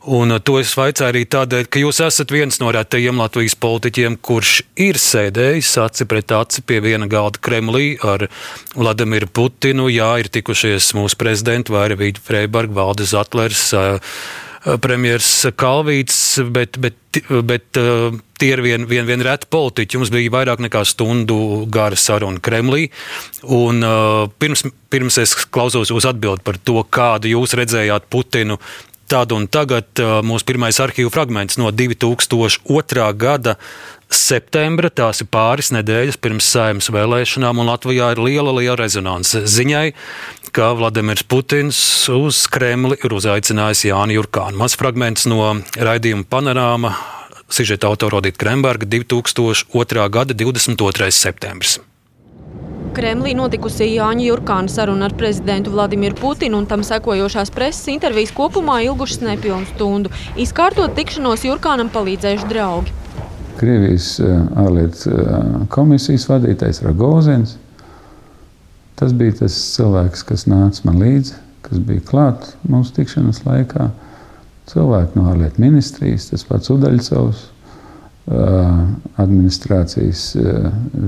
[0.05, 4.59] Un to es vaicāju arī tādēļ, ka jūs esat viens no retajiem Latvijas politiķiem, kurš
[4.85, 8.27] ir sēdējis aci pret aci pie viena galda Kremlī ar
[8.75, 9.89] Vladimiru Putinu.
[9.89, 13.71] Jā, ir tikušies mūsu prezidenti Vairvīģa Freiberga, Valdes Atlers.
[13.73, 13.97] Uh,
[14.81, 16.21] premjerministrs Kalvīts,
[16.53, 19.97] bet, bet, bet uh, tie ir vien, vien, vien reti politiķi.
[19.97, 21.37] Jums bija vairāk nekā stundu
[21.71, 22.89] gara saruna Kremlī.
[23.57, 23.85] Un,
[24.41, 28.57] pirms, pirms es klausos jūs atbild par to, kādu jūs redzējāt Putinu.
[29.05, 33.09] Tad un tagad uh, mūsu pirmais arhīvu fragments no 2002.
[33.21, 33.53] gada
[34.09, 39.91] septembra, tās ir pāris nedēļas pirms saimnes vēlēšanām, un Latvijā ir liela, liela rezonance ziņai,
[40.55, 41.77] ka Vladimirs Putins
[42.09, 44.57] uz Kremli ir uzaicinājis Jāni Jurkānu.
[44.61, 46.95] Mans fragments no raidījuma panorāma
[47.45, 50.09] sižeta autora Rodīta Kremberga 2002.
[50.09, 51.11] gada 22.
[51.13, 51.77] septembris.
[52.95, 58.77] Kremlī notikusi Jāņa Jurkāna saruna ar prezidentu Vladimiru Putinu un tam sekojošās preses intervijas kopumā
[58.85, 60.11] ilgušas nepilnu stundu.
[60.39, 62.93] Izkārtot tikšanos Jurkānam palīdzējuši draugi.
[63.59, 64.31] Krievijas eh,
[64.63, 65.33] ārlietu eh,
[65.75, 67.57] komisijas vadītājs Ragozins.
[68.95, 71.35] Tas bija tas cilvēks, kas nāca man līdzi,
[71.67, 73.89] kas bija klāt mūsu tikšanās laikā.
[74.71, 77.43] Cilvēki no ārlietu ministrijas, tas pats Udaļcovs,
[78.25, 80.21] administrācijas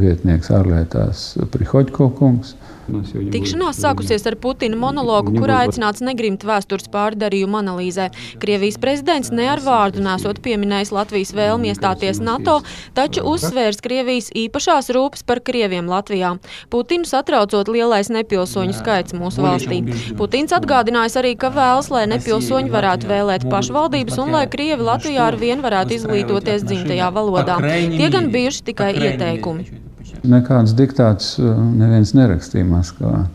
[0.02, 2.54] vietnieks ārlietās Prihoģko kungs.
[2.88, 8.08] Tikšanās sākusies ar Putina monologu, kurā aicināts negrimt vēstures pārdarījumu analīzē.
[8.42, 12.62] Krievijas prezidents ne ar vārdu nesot pieminējis Latvijas vēlmi iestāties NATO,
[12.98, 16.38] taču uzsvērs Krievijas īpašās rūpes par Krieviem Latvijā.
[16.72, 19.82] Putinu satraucot lielais nepilsoņu skaits mūsu valstī.
[20.20, 25.40] Putins atgādinājis arī, ka vēlas, lai nepilsoņi varētu vēlēt pašvaldības un lai Krievi Latvijā ar
[25.40, 27.60] vien varētu izglītoties dzimtajā valodā.
[27.98, 29.87] Tie gan bijuši tikai ieteikumi.
[30.28, 33.26] Nekāds diktāts uh, neviens nerakstīja Maskavā.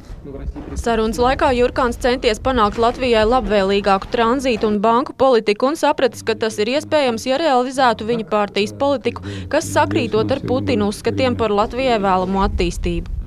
[0.78, 6.56] Sarunas laikā Jurkāns centies panākt Latvijai labvēlīgāku tranzītu un banku politiku un sapratis, ka tas
[6.62, 12.44] ir iespējams, ja realizētu viņa partijas politiku, kas sakrītot ar Putinu uzskatiem par Latvijai vēlamo
[12.46, 13.18] attīstību.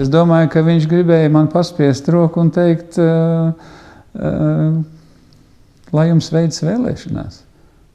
[0.00, 3.52] Es domāju, ka viņš gribēja man paspiest roku un teikt, uh,
[4.16, 4.78] uh,
[5.92, 7.42] lai jums veids vēlēšanās.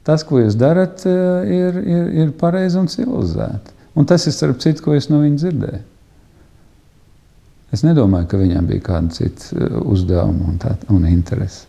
[0.06, 3.79] Tas, ko jūs darat, uh, ir, ir, ir pareizi un civilizēti.
[3.98, 5.80] Un tas ir starp citu, ko es no viņa dzirdēju.
[7.74, 11.68] Es nedomāju, ka viņam bija kāda cita uh, uzdevuma un, tā, un interese.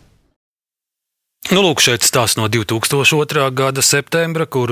[1.50, 3.48] Nu, lūk, šeit stāsts no 2002.
[3.58, 4.70] gada septembra, kur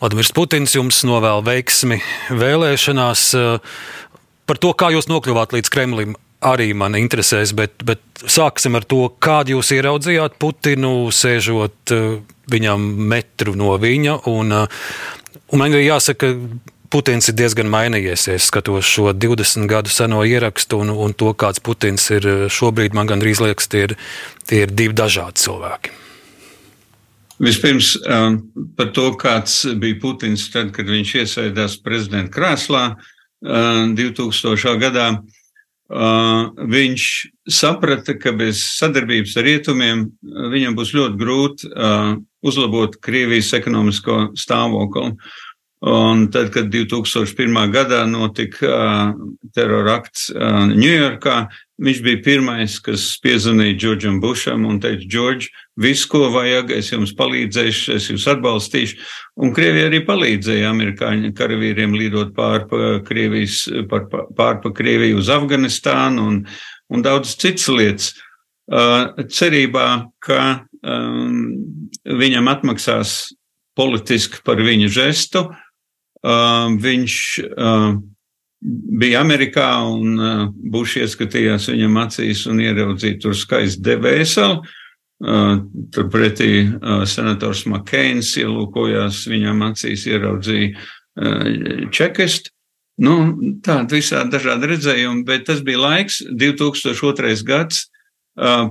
[0.00, 2.00] Vladimirs Putins jums novēl veiksmi
[2.36, 3.24] vēlēšanās.
[3.36, 3.78] Uh,
[4.48, 9.06] par to, kā jūs nokļuvāt līdz Kremlim, arī man interesēs, bet, bet sāksim ar to,
[9.20, 12.20] kādu jūs ieraudzījāt Putinu, sēžot uh,
[12.50, 14.22] viņam metru no viņa.
[14.32, 14.56] Un,
[15.50, 16.34] Un man ir jāsaka,
[16.90, 18.26] Putins ir diezgan mainījies.
[18.34, 22.96] Es skatos šo 20 gadu seno ierakstu un, un to, kāds Putins ir šobrīd.
[22.98, 23.94] Man gandrīz liekas, tie ir,
[24.50, 25.94] tie ir divi dažādi cilvēki.
[27.40, 28.40] Vispirms um,
[28.76, 34.74] par to, kāds bija Putins tad, kad viņš iesēdās prezidenta krēslā um, 2000.
[34.82, 35.12] gadā.
[35.90, 37.06] Uh, viņš
[37.50, 40.04] saprata, ka bez sadarbības ar rietumiem
[40.52, 41.70] viņam būs ļoti grūti
[42.46, 45.14] uzlabot Krievijas ekonomisko stāvokli.
[45.80, 47.54] Un tad, kad 2001.
[47.72, 49.14] gadā notika
[49.56, 50.26] terorakts
[50.76, 51.36] Ņujorkā,
[51.80, 55.48] viņš bija pirmais, kas piezvanīja Džordžam Bušam un teica, Džordž,
[55.80, 59.00] viss, ko vajag, es jums palīdzēšu, es jūs atbalstīšu.
[59.40, 64.04] Un Krievija arī palīdzēja amerikāņu karavīriem lidot pār pa Krievijas, pār,
[64.36, 66.42] pār pa Krieviju uz Afganistānu un,
[66.92, 68.12] un daudz citas lietas.
[68.68, 69.86] Cerībā,
[70.22, 70.42] ka
[70.84, 71.40] um,
[72.06, 73.34] viņam atmaksās
[73.78, 75.66] politiski par viņa žestu, uh,
[76.20, 77.14] Uh, viņš
[77.48, 77.94] uh,
[79.00, 84.76] bija Amerikā un uh, Bušs ieskatījās viņam acīs un ieraudzīja tur skaistu debēseli.
[85.92, 86.62] Turpretī
[87.04, 92.48] senators Makēns ielūkojās viņam acīs, ieraudzīja čekistu.
[93.04, 93.16] Nu,
[93.60, 97.34] tāda visādi dažādi redzējumi, bet tas bija laiks, 2002.
[97.44, 97.82] gads,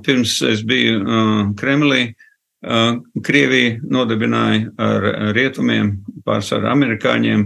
[0.08, 2.16] pirms es biju Kremlī.
[2.60, 5.94] Krievija nodibināja ar rietumiem,
[6.28, 7.46] pārsvarā amerikāņiem,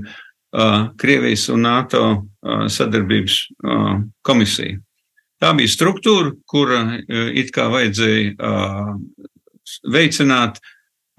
[1.02, 2.04] Krievijas un NATO
[2.70, 3.38] sadarbības
[4.26, 4.80] komisiju.
[5.42, 6.82] Tā bija struktūra, kura
[7.34, 8.54] it kā vajadzēja
[9.94, 10.60] veicināt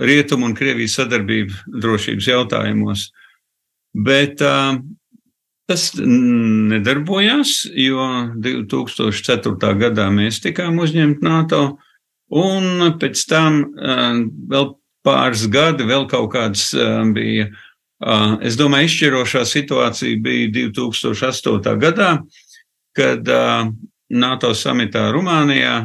[0.02, 3.08] rietumu un Krievijas sadarbību drošības jautājumos.
[3.94, 4.78] Bet uh,
[5.64, 8.04] Tas nedarbojās, jo
[8.44, 9.70] 2004.
[9.80, 11.60] gadā mēs tikām uzņemti NATO,
[12.30, 13.60] un pēc tam
[14.50, 14.72] vēl
[15.04, 16.70] pāris gadi, vēl kaut kāds
[17.14, 17.50] bija.
[18.44, 21.76] Es domāju, izšķirošā situācija bija 2008.
[21.80, 22.10] gadā,
[22.96, 23.28] kad
[24.10, 25.76] NATO samitā Rumānijā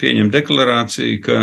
[0.00, 1.38] pieņem deklarāciju, ka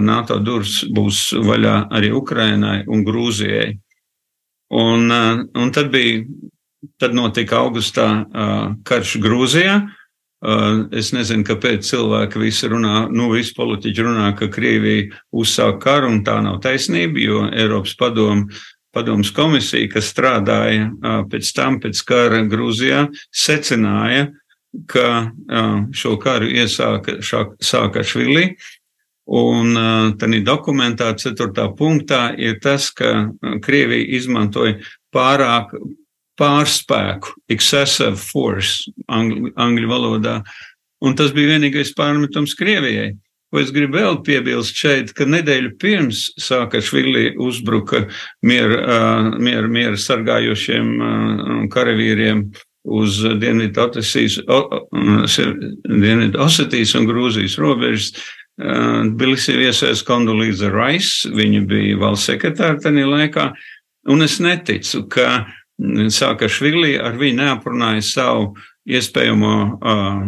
[0.00, 3.74] NATO durvis būs vaļā arī Ukrainai un Grūzijai.
[4.80, 6.22] Un, un tad bija,
[7.02, 8.06] tad notika augustā
[8.86, 9.80] karš Grūzijā.
[10.40, 16.08] Uh, es nezinu, kāpēc cilvēki visi runā, nu, visi politiķi runā, ka Krievija uzsāk karu,
[16.14, 18.48] un tā nav taisnība, jo Eiropas padomu
[18.90, 20.88] padomus komisija, kas strādāja
[21.30, 24.32] pēc tam, pēc kara Grūzijā, secināja,
[24.90, 25.30] ka
[25.94, 28.48] šo karu iesāka Sākašvili,
[29.30, 29.76] Un
[30.18, 31.68] tādā dokumentā, 4.
[31.78, 33.30] punktā, ir tas, ka
[33.62, 34.80] Krievija izmantoja
[35.14, 35.76] pārāk
[36.40, 40.40] pārspēku, excessive force, angļu, angļu valodā.
[41.04, 43.12] Un tas bija vienīgais pārmetums Krievijai.
[43.50, 48.04] Ko es gribu vēl piebilst šeit, ka nedēļu pirms Sākašvili uzbruka
[48.46, 48.76] mieru
[49.42, 50.92] mier, mier sargājošiem
[51.74, 52.44] karavīriem
[52.86, 53.82] uz Dienvidu
[56.46, 58.12] Osetijas un Grūzijas robežas.
[58.60, 63.50] Tbilisī viesojās Kondolīza Rais, viņa bija valsts sekretāra tajā laikā,
[64.12, 65.46] un es neticu, ka
[66.12, 68.50] Sākašvili ar viņu neaprunāja savu
[68.90, 70.24] iespējamo uh,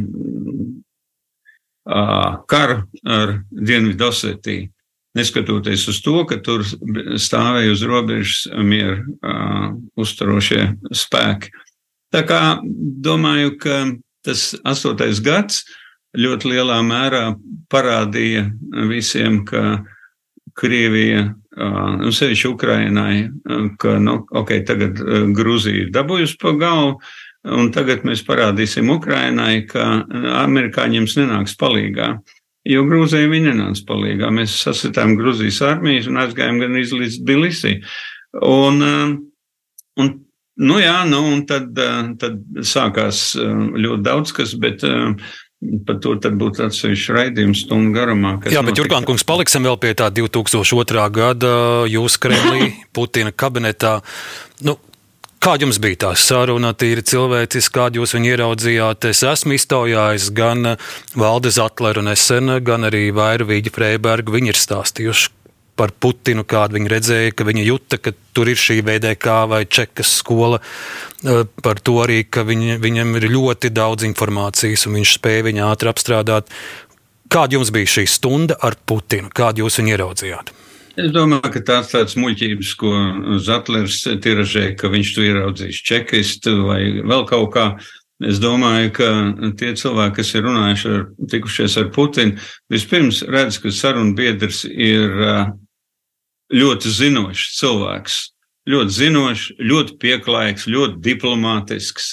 [1.88, 4.70] uh, karu ar Dienvidosetiju.
[5.12, 6.64] Neskatoties uz to, ka tur
[7.20, 11.52] stāvēja uz robežas mieru uh, uzturošie spēki.
[12.12, 13.76] Tā kā domāju, ka
[14.24, 15.66] tas astotais gads
[16.16, 17.24] ļoti lielā mērā
[17.72, 18.46] parādīja
[18.88, 19.82] visiem, ka
[20.56, 23.16] Krievija, nu, sevišķi Ukrainai,
[23.80, 25.00] ka, nu, ok, tagad
[25.36, 26.94] Grūzija ir dabūjusi pa galvu,
[27.52, 30.04] un tagad mēs parādīsim Ukrainai, ka
[30.44, 32.14] amerikāņiem nenāks palīgā.
[32.68, 34.30] Jo Grūzija viņa nenāca palīgā.
[34.30, 37.80] Mēs sasitām Grūzijas armijas un aizgājām gan līdz Tbilisi.
[38.46, 38.78] Un,
[39.98, 40.12] un,
[40.62, 41.72] nu jā, nu, un tad,
[42.22, 44.86] tad sākās ļoti daudz kas, bet
[45.86, 48.32] Par to būtu atsevišķi raidījums stundu garumā.
[48.50, 51.04] Jā, bet Jurgān kungs, paliksim vēl pie tā 2002.
[51.14, 51.52] gada
[51.86, 54.00] jūsu Kremlī, Putina kabinetā.
[54.66, 54.78] Nu,
[55.42, 59.08] Kāda jums bija tā saruna, tīri cilvēciski, kādu jūs viņu ieraudzījāt?
[59.10, 60.76] Es esmu iztaujājis gan
[61.18, 64.36] Valde Zatleru nesen, gan arī Vairu Vīģi Freibergu.
[64.36, 65.32] Viņi ir stāstījuši,
[65.82, 70.14] par Putinu, kādu viņi redzēja, ka viņi jūta, ka tur ir šī VDK vai Čekas
[70.20, 75.48] skola, eh, par to arī, ka viņi, viņam ir ļoti daudz informācijas un viņš spēja
[75.50, 76.52] viņu ātri apstrādāt.
[77.32, 79.32] Kāda jums bija šī stunda ar Putinu?
[79.32, 80.52] Kādu jūs viņu ieraudzījāt?
[80.92, 82.92] Es domāju, ka tās tādas muļķības, ko
[83.40, 87.66] Zatlers tiražē, ka viņš tur ieraudzīs čekistu vai vēl kaut kā.
[88.22, 89.08] Es domāju, ka
[89.58, 92.36] tie cilvēki, kas ir runājuši ar, tikušies ar Putinu,
[92.70, 95.16] vispirms redz, ka sarunu biedrs ir
[96.52, 98.20] ļoti zinošs cilvēks.
[98.70, 102.12] Ļoti zinošs, ļoti pieklājīgs, ļoti diplomātisks.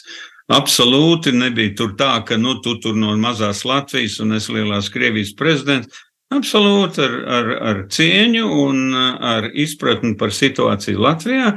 [0.49, 5.36] Absolūti nebija tur tā, ka nu, tu tur no mazās Latvijas un es lielās Krievijas
[5.38, 6.06] prezidents.
[6.34, 11.54] Absolūti ar, ar, ar cieņu un ar izpratni par situāciju Latvijā.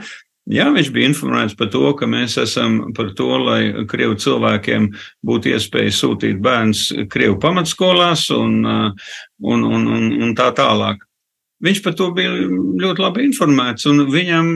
[0.51, 4.89] Jā, viņš bija informēts par to, ka mēs esam par to, lai krievu cilvēkiem
[5.25, 11.05] būtu iespēja sūtīt bērns krievu pamatskolās un, un, un, un, un tā tālāk.
[11.63, 12.33] Viņš par to bija
[12.83, 14.49] ļoti labi informēts, un viņam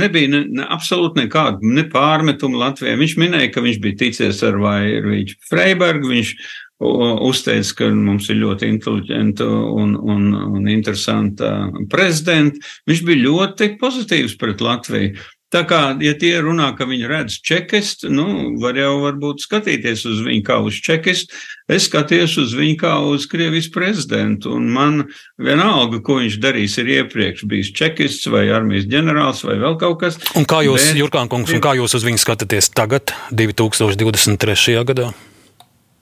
[0.00, 2.96] nebija ne, ne, absolūti nekāda ne pārmetuma Latvijai.
[3.00, 6.32] Viņš minēja, ka viņš bija ticies ar Vairvīķu Freibergu, viņš
[6.80, 12.64] uzteica, ka mums ir ļoti inteliģenta un, un, un interesanta prezidenta.
[12.88, 15.12] Viņš bija ļoti pozitīvs pret Latviju.
[15.50, 18.24] Tā kā, ja tie runā, ka viņi redz čekistu, nu,
[18.62, 21.34] var jau varbūt skatīties uz viņu kā uz čekistu.
[21.70, 25.00] Es skaties uz viņu kā uz Krievijas prezidentu, un man
[25.42, 30.20] vienalga, ko viņš darīs, ir iepriekš bijis čekists vai armijas ģenerālis vai vēl kaut kas.
[30.38, 31.00] Un kā jūs, bet...
[31.02, 34.76] Jurkān kungs, un kā jūs uz viņu skatāties tagad, 2023.
[34.86, 35.08] gadā?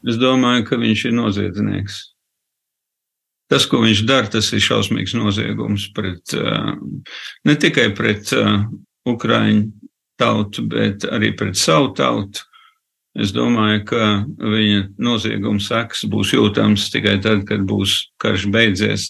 [0.04, 2.02] Es domāju, ka viņš ir noziedznieks.
[3.48, 6.36] Tas, ko viņš dara, tas ir šausmīgs noziegums pret,
[7.48, 8.28] ne tikai pret
[9.14, 9.66] Ukraiņu
[10.18, 12.44] tautu, bet arī pret savu tautu.
[13.18, 14.02] Es domāju, ka
[14.38, 19.08] viņa nozieguma sekas būs jūtams tikai tad, kad būs karš beidzies.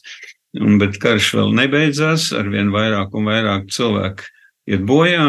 [0.57, 4.31] Un, bet karš vēl nebeidzās, ar vien vairāk un vairāk cilvēku
[4.71, 5.27] iet bojā.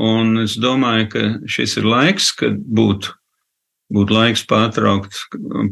[0.00, 3.12] Un es domāju, ka šis ir laiks, kad būtu
[3.94, 5.18] būtu laiks pārtraukt,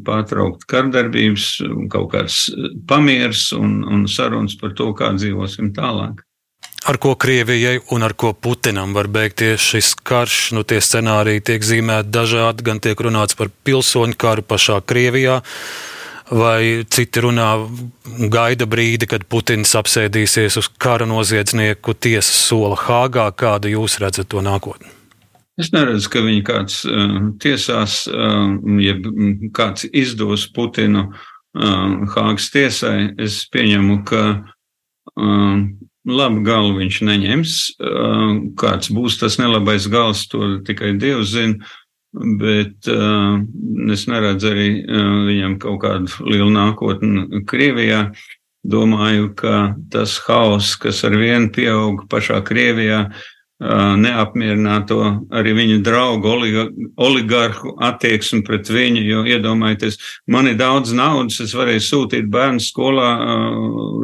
[0.06, 1.46] pārtraukt kardarbības,
[1.92, 2.44] kaut kāds
[2.88, 6.20] pamieris un, un sarunas par to, kā dzīvosim tālāk.
[6.82, 10.38] Ar ko Krievijai un ar ko Putinam var beigties šis karš?
[10.56, 15.36] Nu, tie scenāriji tiek zīmēti dažādi, gan tiek runāts par pilsoņu karu pašā Krievijā,
[16.34, 17.50] vai citi runā
[18.32, 23.28] gaida brīdi, kad Putins apsēdīsies uz kara noziedznieku tiesas sola Hāgā.
[23.30, 24.90] Kādu jūs redzat to nākotni?
[25.60, 28.96] Es neredzu, ka viņi kāds uh, tiesās, uh, ja
[29.54, 33.12] kāds izdos Putinu uh, Hāgas tiesai.
[33.22, 34.24] Es pieņemu, ka
[36.08, 37.54] labu galu viņš neņems.
[37.78, 41.72] Uh, kāds būs tas nelabais gals, to tikai Dievs zina.
[42.12, 43.40] Bet uh,
[43.92, 48.10] es neredzu arī uh, viņam kaut kādu lielu nākotni Krievijā.
[48.62, 53.30] Domāju, ka tas haoss, kas ar vienu pieaug pašā Krievijā, uh,
[53.62, 54.98] neapmierināto
[55.30, 56.32] arī viņa draugu
[56.96, 63.10] oligarhu attieksmi pret viņu, jo iedomājieties, man ir daudz naudas, es varēju sūtīt bērnu skolā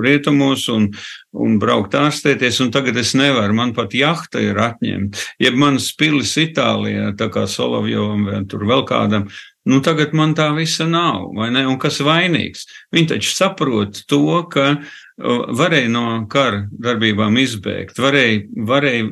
[0.05, 0.89] rietumos un,
[1.35, 5.27] un braukt ārstēties, un tagad es nevaru, man pat jahta ir atņemta.
[5.43, 9.27] Ja manas pilis Itālijā, tā kā Solovjovam vai tur vēl kādam,
[9.69, 11.67] nu tagad man tā visa nav, vai ne?
[11.67, 12.69] Un kas vainīgs?
[12.95, 14.77] Viņi taču saprot to, ka
[15.19, 19.11] varēja no kara darbībām izbēgt, varēja, varēja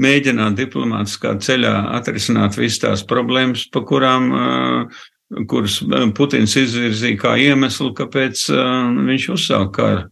[0.00, 4.30] mēģināt diplomātiskā ceļā atrisināt visas tās problēmas, pa kurām,
[5.50, 5.80] kuras
[6.16, 10.08] Putins izvirzīja kā iemeslu, kāpēc viņš uzsāka karu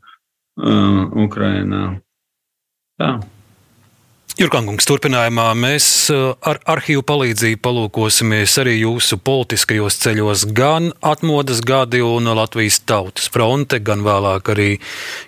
[1.24, 1.84] Ukrainā.
[3.00, 3.14] Tā.
[4.40, 12.30] Jurkankungs, turpinājumā mēs ar arhīvu palīdzību palūkosimies arī jūsu politiskajos ceļos, gan atmodas gadi un
[12.38, 14.68] Latvijas tautas fronte, gan vēlāk arī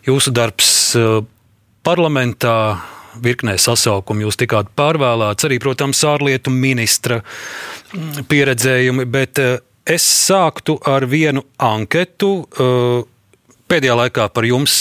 [0.07, 0.71] jūsu darbs
[1.85, 2.57] parlamentā,
[3.23, 9.57] virknē sasaukumu jūs tikāt pārvēlēts, arī, protams, ārlietu ministra mm, pieredzējumi, bet eh,
[9.87, 12.35] es sāktu ar vienu anketu.
[12.53, 13.03] Eh,
[13.73, 14.79] pēdējā laikā par jums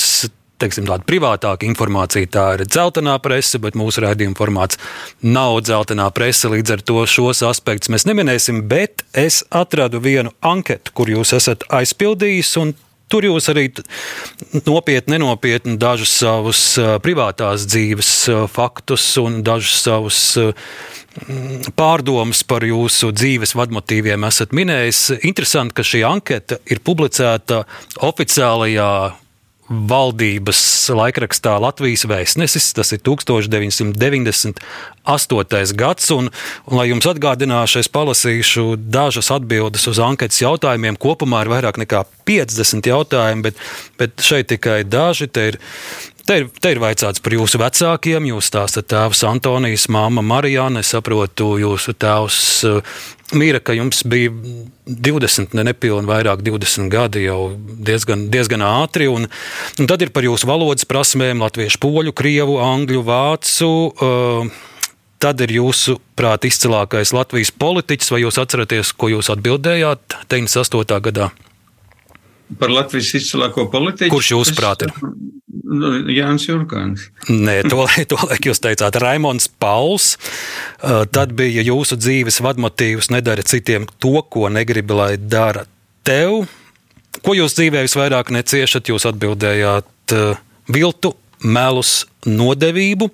[0.61, 2.29] teiksim, tāda privātāka informācija.
[2.31, 4.79] Tā ir dzeltenā prese, bet mūsu raidījuma formāts
[5.25, 6.51] nav dzeltenā prese.
[6.51, 8.63] Līdz ar to šos aspektus mēs neminēsim.
[8.71, 12.75] Bet es atradu vienu anketu, kur jūs esat aizpildījis, un
[13.11, 13.67] Tur jūs arī
[14.65, 16.61] nopietni, nenopietni dažus savus
[17.03, 18.11] privātās dzīves
[18.53, 20.21] faktus un dažus savus
[21.75, 25.01] pārdomas par jūsu dzīves vadmotīviem esat minējis.
[25.27, 27.65] Interesanti, ka šī anketa ir publicēta
[28.07, 28.91] oficiālajā
[29.71, 30.59] valdības
[30.95, 32.73] laikrakstā Latvijas vēstnesis.
[32.75, 35.75] Tas ir 1998.
[35.79, 36.05] gads.
[36.15, 36.23] Un,
[36.67, 40.95] un, lai jums atgādināšu, es palasīšu dažas atbildes uz anketas jautājumiem.
[41.01, 43.55] Kopumā ir vairāk nekā 50 jautājumi, bet,
[44.01, 45.25] bet šeit tikai daži.
[45.31, 45.57] Te ir
[46.21, 48.27] Te ir, te ir vaicāts par jūsu vecākiem.
[48.29, 50.85] Jūs stāstāt tēvs Antonijas, māma Marijāna.
[50.85, 52.61] Es saprotu, jūsu tēvs
[53.31, 54.31] Mīra, ka jums bija
[54.85, 59.07] 20, ne nepilni vairāk, 20 gadi jau diezgan, diezgan ātri.
[59.11, 59.29] Un,
[59.79, 63.71] un tad ir par jūsu valodas prasmēm, latviešu, poļu, krievu, angļu, vācu.
[63.95, 64.67] Uh,
[65.21, 70.97] Tad ir jūsu prāt izcilākais Latvijas politiķis, vai jūs atceraties, ko jūs atbildējāt 98.
[71.05, 71.27] gadā?
[72.59, 74.11] Par Latvijas izcilāko politiķu?
[74.11, 74.95] Kurš jūs prāt ir?
[75.71, 77.05] Nu, Jānis Jurkāns.
[77.29, 80.15] Nē, to, to laik jūs teicāt, Raimons Pauls.
[80.81, 85.63] Uh, tad bija jūsu dzīves vadmotīvs nedara citiem to, ko negribi, lai dara
[86.07, 86.43] tev.
[87.23, 88.91] Ko jūs dzīvē visvairāk neciešat?
[88.91, 90.39] Jūs atbildējāt uh,
[90.71, 93.11] viltu, melus, nodevību.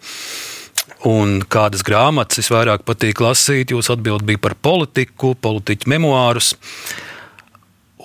[1.08, 3.74] Un kādas grāmatas visvairāk patīk lasīt?
[3.74, 6.56] Jūsu atbild bija par politiku, politiķu memoārus.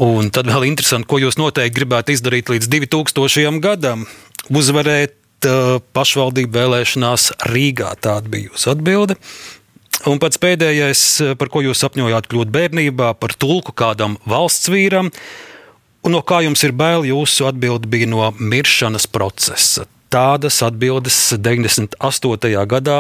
[0.00, 3.58] Un tad vēl interesanti, ko jūs noteikti gribētu izdarīt līdz 2000.
[3.60, 4.06] gadam
[4.48, 7.92] uzvarēt uh, pašvaldību vēlēšanās Rīgā.
[8.00, 9.18] Tāda bija jūsu atbilde.
[10.08, 15.12] Un pats pēdējais, uh, par ko jūs sapņojāt kļūt bērnībā, par tulku kādam valsts vīram,
[16.02, 19.84] un no kā jums ir bail, jūsu atbilde bija no miršanas procesa.
[20.12, 22.64] Tādas atbildes 98.
[22.68, 22.98] gadā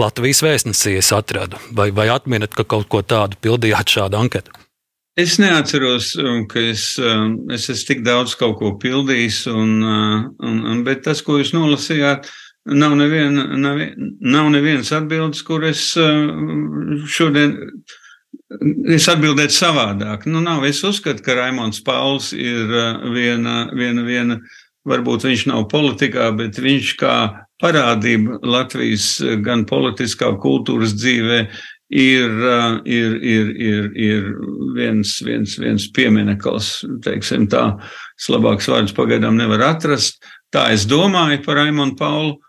[0.00, 1.60] Latvijas vēstnesī es atradu.
[1.76, 4.52] Vai, vai atminat, ka kaut ko tādu pildījāt šādu anketu?
[5.16, 10.24] Es neatceros, um, ka es, um, es esmu tik daudz kaut ko pildījis, un, uh,
[10.42, 12.26] un, un, bet tas, ko jūs nolasījāt,
[12.66, 13.78] nav, nevien, nav,
[14.18, 17.54] nav nevienas atbildes, kur es uh, šodien
[18.90, 20.26] Es atbildētu savādāk.
[20.30, 22.70] Nu, nav, es uzskatu, ka Raimons Pauls ir
[23.14, 24.36] viena, viena, viena,
[24.88, 27.14] varbūt viņš nav politikā, bet viņš kā
[27.62, 31.40] parādība Latvijas gan politiskā kultūras dzīvē
[31.94, 32.32] ir,
[32.84, 34.30] ir, ir, ir, ir
[34.74, 37.68] viens, viens, viens piemineklis, teiksim tā,
[38.30, 40.18] labāks vārds pagaidām nevar atrast.
[40.54, 42.40] Tā es domāju par Raimonu Paulu.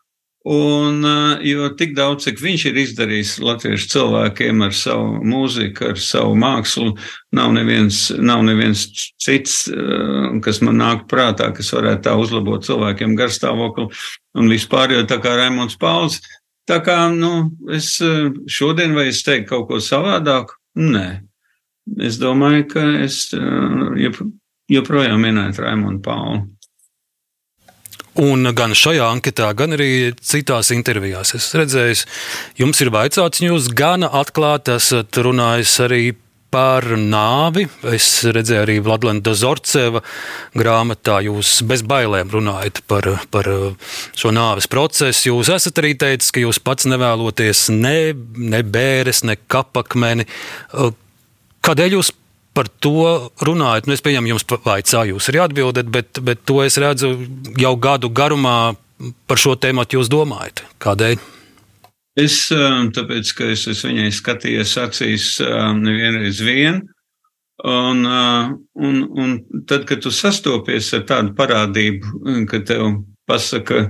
[0.45, 0.99] Un,
[1.41, 6.91] jo tik daudz, cik viņš ir izdarījis latviešu cilvēkiem ar savu mūziku, ar savu mākslu,
[7.33, 8.83] nav neviens, nav neviens
[9.25, 9.63] cits,
[10.45, 13.87] kas man nāk prātā, kas varētu tā uzlabot cilvēkiem garstāvokli
[14.37, 16.21] un vispār, jo tā kā Raimons Pauls.
[16.65, 17.95] Tā kā, nu, es
[18.49, 20.57] šodien vai es teiktu kaut ko savādāku?
[20.81, 21.21] Nē.
[22.01, 23.27] Es domāju, ka es
[24.73, 26.41] joprojām minētu Raimonu Paulu.
[28.15, 32.05] Un gan šajā anketā, gan arī citās intervijās es redzēju,
[32.61, 36.03] jums ir vaicāts, jūs gan atklāti esat runājis arī
[36.55, 37.65] par nāvi.
[37.91, 40.01] Es redzēju arī Vladlena Dozorceva
[40.55, 43.49] grāmatā, jūs bez bailēm runājat par, par
[44.15, 45.33] šo nāves procesu.
[45.33, 50.27] Jūs esat arī teicis, ka jūs pats nevēloties ne, ne bēres, ne kapakmeni.
[51.65, 52.13] Kādēļ jūs
[52.55, 53.11] par to
[53.43, 53.89] runājat.
[53.89, 57.17] Nu, es pieņemu, jums vaicāju, jūs arī atbildat, bet, bet to es redzu
[57.59, 58.59] jau gadu garumā
[59.27, 60.63] par šo tēmu jūs domājat.
[60.79, 61.34] Kādēļ?
[62.15, 66.79] Es, um, tāpēc, ka es, es viņai skatījos acīs um, nevienreiz vien,
[67.67, 69.33] un, uh, un, un
[69.67, 73.89] tad, kad tu sastopies ar tādu parādību, ka tev pasaka,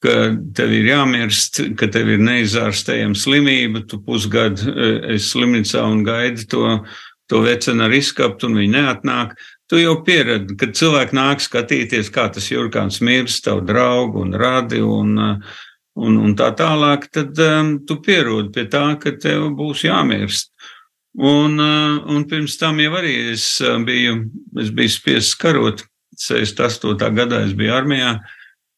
[0.00, 0.16] ka
[0.56, 6.48] tev ir jāmirst, ka tev ir neizārstējama slimība, tu pusgadu uh, esi slimnīcā un gaidi
[6.48, 6.64] to
[7.30, 9.36] to vecenu ar izskaptu un viņi neatnāk.
[9.70, 14.80] Tu jau pieredzi, kad cilvēki nāk skatīties, kā tas jurkāns mirst, tavu draugu un radi
[14.82, 15.12] un,
[15.98, 20.52] un, un tā tālāk, tad um, tu pierodi pie tā, ka tev būs jāmirst.
[21.18, 24.28] Un, uh, un pirms tam jau arī es uh, biju,
[24.62, 25.84] es biju spiests karot.
[26.20, 27.10] 68.
[27.16, 28.18] gadā es biju armijā,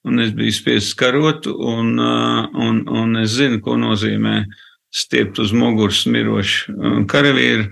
[0.07, 4.45] un es biju spiests karot, un, uh, un, un es zinu, ko nozīmē
[4.93, 7.71] stiept uz muguras mirošu karavīru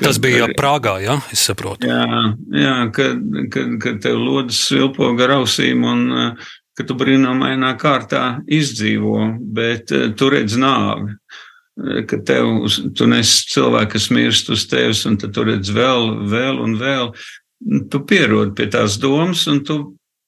[0.00, 1.88] Tas bija arī, Prāgā, ja es saprotu.
[1.88, 2.04] Jā,
[2.56, 3.22] jā kad,
[3.52, 6.04] kad, kad tev lodas svilpo gar ausīm un
[6.74, 9.18] ka tu brīnumainā kārtā izdzīvo,
[9.56, 11.16] bet tu redz nāvi.
[12.06, 16.76] Ka tev, tu nes cilvēku, kas mirst uz tevis, un tu redz vēl, vēl un
[16.78, 17.10] vēl.
[17.90, 19.78] Tu pierodi pie tās domas, un tu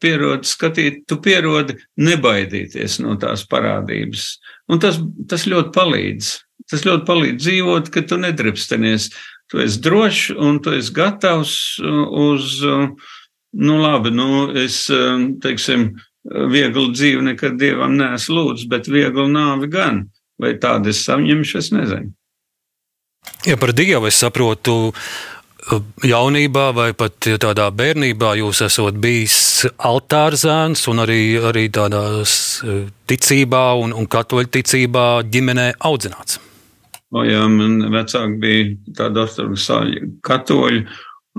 [0.03, 4.35] pierodi skatīt, tu pierodi nebaidīties no tās parādības.
[4.71, 4.99] Un tas,
[5.31, 6.33] tas ļoti palīdz.
[6.67, 9.11] Tas ļoti palīdz dzīvot, ka tu nedripstenies
[9.51, 12.59] tu esi drošs un tu esi gatavs uh, uz,
[13.57, 14.85] nu labi, nu es,
[15.43, 15.93] teiksim,
[16.27, 20.05] vieglu dzīvi nekad dievam neesmu lūdzis, bet vieglu nāvi gan.
[20.41, 22.13] Vai tādu es saņemšu, es nezinu.
[23.47, 24.93] Ja par dievu es saprotu,
[26.07, 32.03] jaunībā vai pat tādā bērnībā jūs esat bijis altārzēns un arī, arī tādā
[33.11, 36.41] ticībā un, un katoļu ticībā ģimenē audzināts.
[37.15, 40.83] O, jā, man vecāki bija tādi ortodoksāļi katoļi,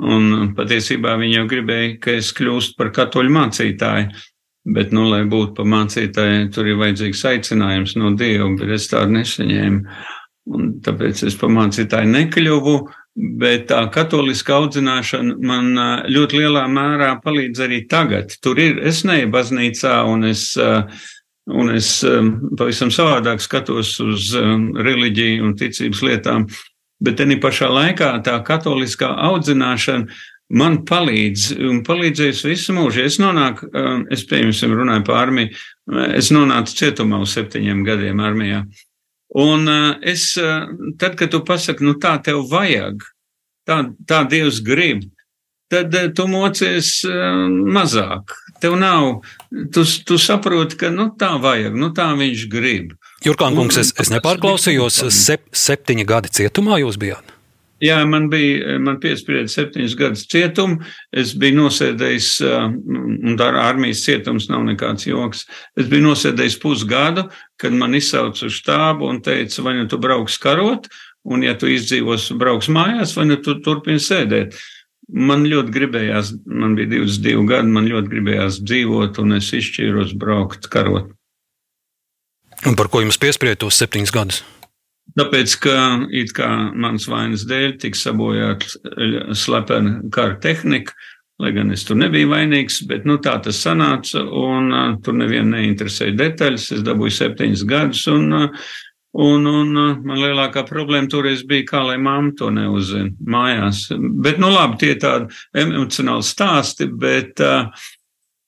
[0.07, 4.23] un patiesībā viņi jau gribēja, ka es kļūstu par katoļu mācītāju.
[4.67, 9.15] Bet, nu, lai būtu par mācītāju, tur ir vajadzīgs aicinājums no Dieva, bet es tādu
[9.15, 9.97] nesaņēmu.
[10.57, 12.73] Un tāpēc es par mācītāju nekļuvu,
[13.39, 15.71] bet tā katoliska audzināšana man
[16.11, 18.35] ļoti lielā mērā palīdz arī tagad.
[18.43, 20.49] Tur ir, es neju baznīcā un es
[21.47, 22.01] Un es
[22.59, 26.43] pavisam savādāk skatos uz reliģiju un ticības lietām,
[26.99, 30.11] bet tenī pašā laikā tā katoliskā audzināšana
[30.49, 33.03] man palīdz un palīdzēs visu mūžu.
[33.07, 35.51] Es nonāku, um, es pieņemsim runāju par armiju,
[36.15, 38.63] es nonācu cietumā uz septiņiem gadiem armijā.
[39.37, 40.69] Un uh, es, uh,
[40.99, 43.03] tad, kad tu pasaki, nu tā tev vajag,
[43.67, 45.03] tā, tā Dievs grib,
[45.71, 49.21] tad uh, tu mocies mazāk Tev nav,
[49.73, 52.95] tu, tu saproti, ka nu, tā vajag, nu, tā viņš grib.
[53.25, 57.36] Jurkān kungs, es, es nepārklausījos, sep, septiņi gadi cietumā jūs bijāt?
[57.83, 60.79] Jā, man bija, man piesprieda septiņus gadus cietumu,
[61.13, 65.43] es biju nosēdējis, un ar armijas cietums nav nekāds joks,
[65.77, 67.27] es biju nosēdējis pusgadu,
[67.61, 70.89] kad man izsauca uz štābu un teica, vai nu tu brauks karot,
[71.29, 74.57] un ja tu izdzīvos, brauks mājās, vai nu tu turpini sēdēt.
[75.07, 80.67] Man ļoti gribējās, man bija 22 gadi, man ļoti gribējās dzīvot, un es izšķīros braukt,
[80.73, 81.13] karot.
[82.65, 84.45] Un par ko jums piesprieda tos septiņus gadus?
[85.17, 85.75] Tāpēc, ka
[86.13, 90.93] it kā manas vainas dēļ tika sabojāta slepena kara tehnika,
[91.41, 95.55] lai gan es tur nebiju vainīgs, bet nu, tā tas sanāca, un uh, tur nevienu
[95.55, 96.71] neinteresēja detaļas.
[96.77, 98.67] Es dabūju septiņus gadus, un, uh,
[99.17, 99.71] Un, un
[100.05, 103.87] man lielākā problēma toreiz bija, kā lai mamma to neuzzina mājās.
[103.97, 107.71] Bet, nu labi, tie tādi emocionāli stāsti, bet uh,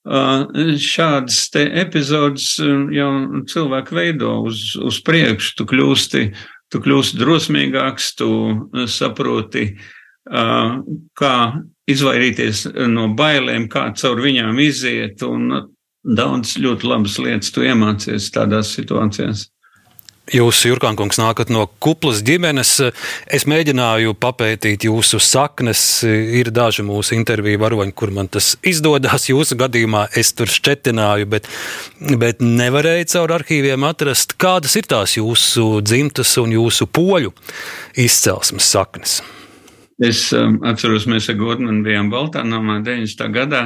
[0.07, 2.57] šādas te epizodes
[2.93, 3.11] jau
[3.49, 5.55] cilvēku veido uz, uz priekšu.
[5.59, 6.23] Tu kļūsti,
[6.71, 8.29] tu kļūsti drosmīgāks, tu
[8.87, 9.77] saproti,
[10.29, 11.35] kā
[11.89, 15.69] izvairīties no bailēm, kā caur viņām iziet, un
[16.03, 19.49] daudz ļoti labas lietas tu iemācies tādās situācijās.
[20.29, 22.75] Jūs, Jurkankungs, nākat no kuplas ģimenes.
[23.33, 25.81] Es mēģināju papētīt jūsu saknes.
[26.05, 29.25] Ir daži mūsu interviju varoņi, kur man tas izdodas.
[29.31, 31.49] Jūsu gadījumā es tur šķetināju, bet,
[32.21, 37.33] bet nevarēju caur arhīviem atrast, kādas ir tās jūsu dzimtas un jūsu poļu
[37.97, 39.19] izcelsmes saknes.
[39.99, 43.33] Es um, atceros, mēs ar Gordonu bijām Baltānamā 90.
[43.33, 43.63] gadā.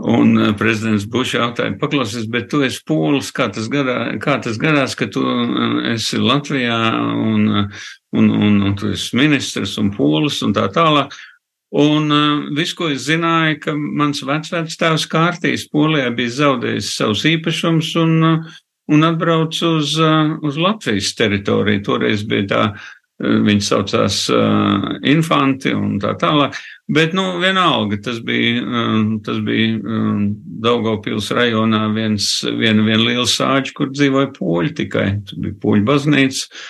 [0.00, 4.56] Un eh, prezidents Bušs jautāja, paklausies, bet tu esi pūlis, kā tas, gadā, kā tas
[4.60, 6.78] gadās, ka tu eh, esi Latvijā
[7.20, 7.82] un, eh,
[8.16, 11.12] un, un, un tu esi ministrs un pūlis un tā tālāk.
[11.70, 12.10] Un
[12.56, 18.16] viss, ko es zināju, ka mans vecvērts tēvs kārtīs Polijā bija zaudējis savus īpašumus un,
[18.90, 21.84] un atbrauc uz, uz Latvijas teritoriju.
[21.86, 22.64] Toreiz bija tā
[23.20, 26.56] Viņi saucās uh, infanti un tā tālāk.
[26.88, 30.22] Bet, nu, vienalga, tas bija, um, tas bija um,
[30.64, 35.06] Daugavpils rajonā viens, viena, viena liela sāģa, kur dzīvoja poļi tikai.
[35.28, 36.64] Tas bija poļu baznīca.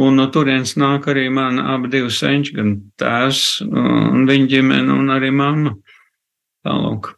[0.00, 5.12] Un no turienes nāk arī man abi divi senči, gan tēvs un viņa ģimene un
[5.12, 5.74] arī mamma.
[6.64, 7.12] Tālāk.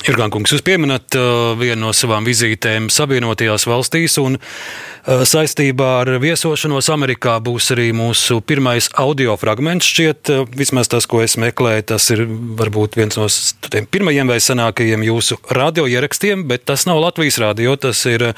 [0.00, 6.88] Jurgankungs, jūs pieminat uh, vienu no savām vizītēm Savienotajās valstīs, un uh, saistībā ar viesošanos
[6.94, 9.90] Amerikā būs arī mūsu pirmais audio fragments.
[9.92, 13.26] Šķiet, uh, vismaz tas, ko es meklēju, tas ir varbūt viens no
[13.68, 18.30] tiem pirmajiem vai senākajiem jūsu radio ierakstiem, bet tas nav Latvijas radio, tas ir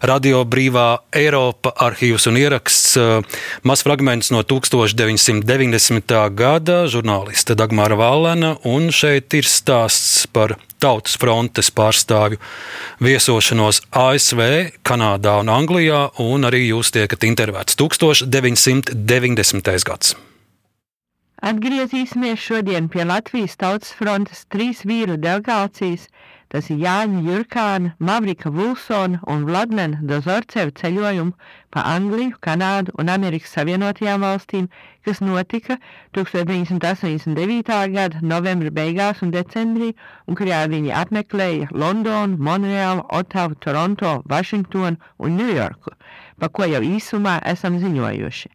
[0.00, 0.88] Radio Brīvā
[1.20, 2.96] Eiropa arhīvs un ieraksts.
[2.96, 6.16] Uh, Mazs fragments no 1990.
[6.32, 12.38] gada žurnālista Dagmāra Vālēna, un šeit ir stāsts par Tautas frontes pārstāvju
[13.04, 14.40] viesošanos ASV,
[14.86, 19.76] Kanādā un Anglijā, un arī jūs tiekat intervētas 1990.
[19.84, 20.16] gads.
[21.40, 26.08] Atgriezīsimies šodien pie Latvijas Tautas frontes trīs vīru delegācijas
[26.50, 31.36] Tas ir Jāņa Jurkāna, Mavrika Vulsona un Vladmena Dozorceva ceļojumu
[31.70, 34.66] pa Angliju, Kanādu un Amerikas Savienotajām valstīm,
[35.06, 35.76] kas notika
[36.18, 37.70] 1989.
[37.94, 39.92] gada novembra beigās un decembrī,
[40.26, 45.94] un kurā viņi apmeklēja Londonu, Monreālu, Otavu, Toronto, Vašingtonu un Ņujorku,
[46.42, 48.50] pa ko jau īsumā esam ziņojuši.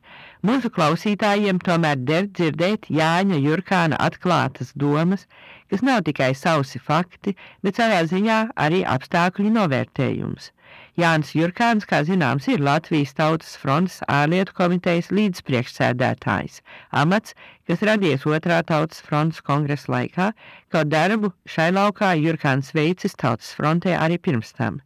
[0.45, 5.23] Mūsu klausītājiem tomēr der dzirdēt Jāņa Jurkāna atklātas domas,
[5.71, 10.51] kas nav tikai sausi fakti, bet savā ziņā arī apstākļu novērtējums.
[10.95, 16.61] Jānis Jurkāns, kā zināms, ir Latvijas Tautas frontes ārlietu komitejas līdzpriekšsēdētājs,
[17.01, 17.35] amats,
[17.67, 20.29] kas radies otrā Tautas frontes kongresa laikā,
[20.71, 24.79] kaut darbu šai laukā Jurkāns veicis Tautas frontē arī pirms tam.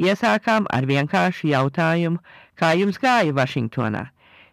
[0.00, 2.22] Iesākām ar vienkāršu jautājumu,
[2.56, 4.06] kā jums gāja Vašingtonā?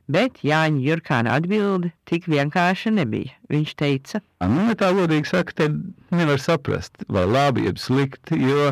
[0.07, 3.33] Bet Jāņa Jurkāna atbilde tik vienkārša nebija.
[3.51, 5.67] Viņš teica, nu, tā godīgi saka, te
[6.15, 8.69] nevar saprast, vai labi, jeb slikti, jo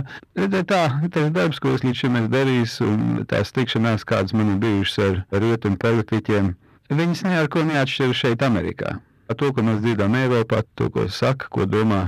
[0.71, 4.61] tā, tas darbs, ko es līdz šim esmu darījis, un tās tikšanās, kādas man ir
[4.63, 6.53] bijušas ar, rietumu politiķiem,
[7.01, 8.95] viņas ne ar ko neatšķiras šeit Amerikā.
[9.27, 12.05] Ar to, ko mēs dzirdam Eiropā, to, ko saka, ko domā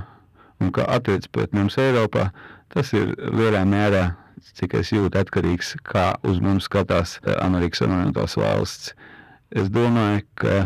[0.64, 2.30] un kā attiec pret mums Eiropā,
[2.72, 4.06] tas ir lielā mērā
[4.58, 8.94] cik es jūtu, atkarīgs no tā, kā uz mums skatās Amerikas Savienotās valsts.
[9.56, 10.58] Es domāju, ka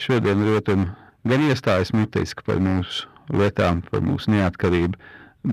[0.00, 0.88] šodien rietumi
[1.28, 4.96] gan iestājas mutiski par mūsu lietām, par mūsu neatkarību,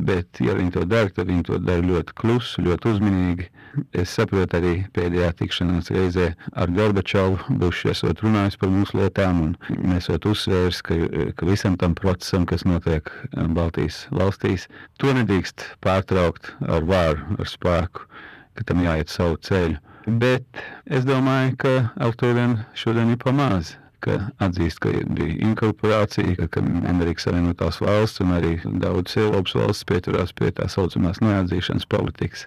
[0.08, 3.48] bet, ja viņi to dara, tad viņi to dara ļoti klusu, ļoti uzmanīgi.
[3.92, 9.82] Es saprotu arī pēdējā tikšanās reizē ar Gorbačovu, Bušu esot runājis par mūsu lietām, un
[9.84, 10.96] mēs esot uzsvērs, ka,
[11.36, 18.08] ka visam tam procesam, kas notiek Baltijas valstīs, to nedrīkst pārtraukt ar vāru, ar spēku,
[18.56, 19.82] ka tam jāiet savu ceļu.
[20.06, 20.46] Bet
[20.86, 26.48] es domāju, ka ar to vien šodien ir pamāzi ka atzīst, ka bija inkorporācija, ka,
[26.56, 32.46] ka Amerikas Savienotās valsts un arī daudz Eiropas valsts pieturās pie tā saucamās neatzīšanas politikas.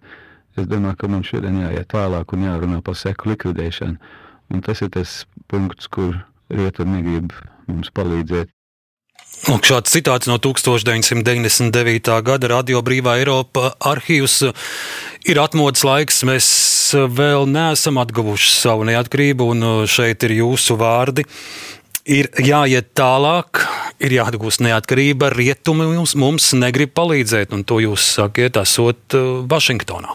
[0.59, 3.99] Es domāju, ka mums šodien jāiet tālāk un jārunā par seku likvidēšanu.
[4.55, 6.17] Un tas ir tas punkts, kur
[6.51, 7.35] rietumi negrib
[7.69, 8.55] mums palīdzēt.
[9.49, 12.15] Lūk, šāds citāts no 1999.
[12.27, 14.41] gada Radio Brīvā Eiropa arhīvs
[15.29, 16.23] ir atmodas laiks.
[16.27, 16.49] Mēs
[16.95, 21.25] vēl neesam atguvuši savu neatkarību, un šeit ir jūsu vārdi.
[22.09, 23.61] Ir jāiet tālāk,
[24.01, 25.29] ir jāatgūst neatkarība.
[25.35, 29.17] Rietumi mums, mums negrib palīdzēt, un to jūs sakiet, esot
[29.51, 30.15] Vašingtonā.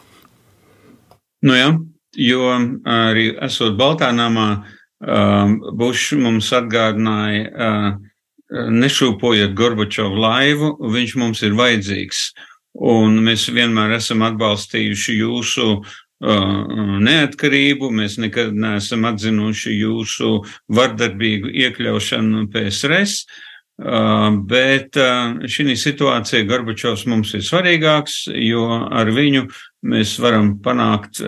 [1.46, 1.68] Nu jā,
[2.18, 2.50] jo
[2.90, 4.48] arī esot Baltānamā,
[5.04, 7.68] Bušs mums atgādināja,
[8.74, 12.32] nešūpojiet Gorbačovu laivu, viņš mums ir vajadzīgs.
[12.74, 15.68] Un mēs vienmēr esam atbalstījuši jūsu
[16.24, 20.36] neatkarību, mēs nekad neesam atzinuši jūsu
[20.72, 23.26] vardarbīgu iekļaušanu PSRS.
[24.48, 25.00] Bet
[25.50, 29.48] šī situācija Gorbačovs mums ir svarīgāks, jo ar viņu
[29.90, 31.24] mēs varam panākt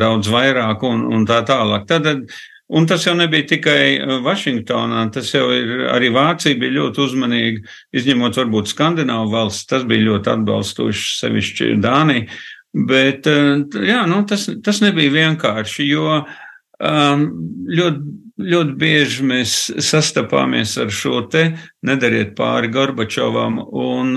[0.00, 1.86] daudz vairāk un, un tā tālāk.
[1.88, 2.26] Tad,
[2.74, 7.62] un tas jau nebija tikai Vašingtonā, tas jau ir arī Vācija bija ļoti uzmanīga,
[7.94, 12.26] izņemot varbūt Skandināvu valsts, tas bija ļoti atbalstoši sevišķi Dānija.
[12.74, 17.26] Bet jā, nu, tas, tas nebija vienkārši, jo um,
[17.70, 21.46] ļoti ļoti bieži mēs sastapāmies ar šo te
[21.86, 24.16] nedariet pāri Gorbačovam, un,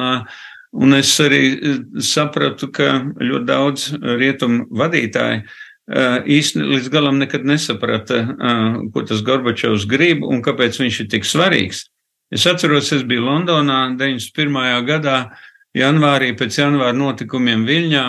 [0.73, 1.41] un es arī
[2.01, 5.43] sapratu, ka ļoti daudz rietumu vadītāji
[5.87, 8.23] īsti līdz galam nekad nesaprata,
[8.91, 11.85] ko tas Gorbačovs grib un kāpēc viņš ir tik svarīgs.
[12.33, 14.81] Es atceros, es biju Londonā 91.
[14.87, 15.19] gadā,
[15.77, 18.03] janvārī pēc janvāra notikumiem Viļņā,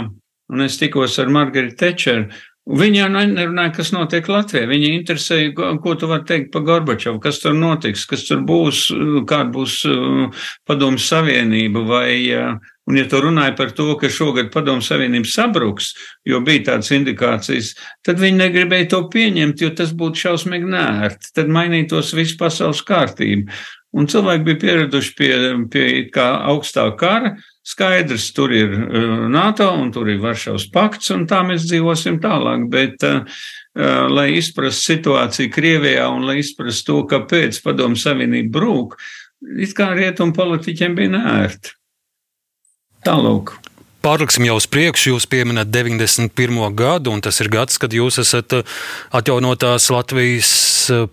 [0.53, 2.29] un es tikos ar Margaritu Tečeru,
[2.69, 4.67] Viņi jau nerunāja, kas notiek Latvijā.
[4.69, 8.83] Viņi interesēja, ko, ko tu vari teikt par Gorbačovu, kas tur notiks, kas tur būs,
[9.29, 14.53] kāda būs uh, padomu savienība vai, uh, un ja tu runāji par to, ka šogad
[14.53, 15.95] padomu savienība sabruks,
[16.29, 17.73] jo bija tādas indikācijas,
[18.05, 21.33] tad viņi negribēja to pieņemt, jo tas būtu šausmīgi nērti.
[21.41, 23.49] Tad mainītos viss pasaules kārtība.
[23.97, 25.33] Un cilvēki bija pieraduši pie,
[25.73, 27.39] pie kā augstā kara,
[27.69, 32.65] Skaidrs, tur ir uh, NATO un tur ir Varšavas pakts, un tā mēs dzīvosim tālāk.
[32.73, 33.27] Bet, uh,
[33.77, 38.97] uh, lai izprastu situāciju Krievijā un lai izprastu to, kāpēc Padomu Savienība brūk,
[39.61, 41.75] it kā rietumu politiķiem bija nērti.
[43.05, 43.59] Tālūk.
[44.03, 46.31] Pārliksim jau uz priekšu, jūs pieminat 91.
[46.79, 48.55] gadu, un tas ir gads, kad jūs esat
[49.13, 50.53] atjaunotās Latvijas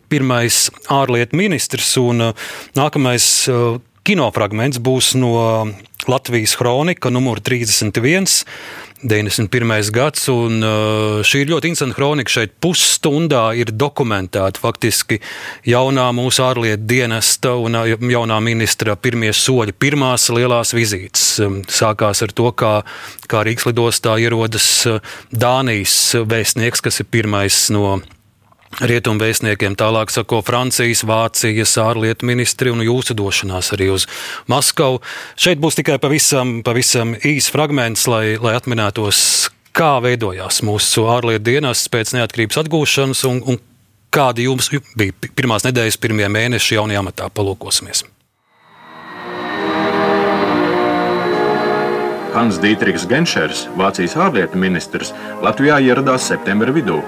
[0.08, 2.30] pirmais ārlietu ministrs, un
[2.78, 3.28] nākamais
[4.06, 5.34] kinofragments būs no
[6.08, 8.26] Latvijas kronika, numur 31.
[9.06, 9.92] 91.
[9.92, 12.32] gads, un uh, šī ir ļoti interesanta kronika.
[12.32, 15.20] Šeit pusstundā ir dokumentēta faktiski
[15.68, 21.28] jaunā mūsu ārlietu dienesta un uh, jaunā ministra pirmie soļi, pirmās lielās vizītes.
[21.70, 22.74] Sākās ar to, kā,
[23.30, 28.15] kā Rīgas lidostā ierodas uh, Dānijas vēstnieks, kas ir pirmais no rietumu
[29.20, 29.76] vēstniekiem.
[29.80, 34.08] Tālāk sako Francijas, Vācijas ārlietu ministri un jūsu došanās arī uz
[34.48, 35.02] Maskavu.
[35.38, 41.88] Šeit būs tikai pavisam, pavisam īs fragments, lai, lai atminētos, kā veidojās mūsu ārlietu dienas
[41.88, 43.60] pēc neatkarības atgūšanas un, un
[44.12, 47.32] kādi jums bija pirmās nedēļas, pirmie mēneši jaunajā amatā.
[47.32, 48.06] Palūkosimies!
[52.36, 55.14] Hans Dītrichs Genšers, Vācijas ārlietu ministrs,
[55.44, 57.00] Latvijā ieradās septembra vidū.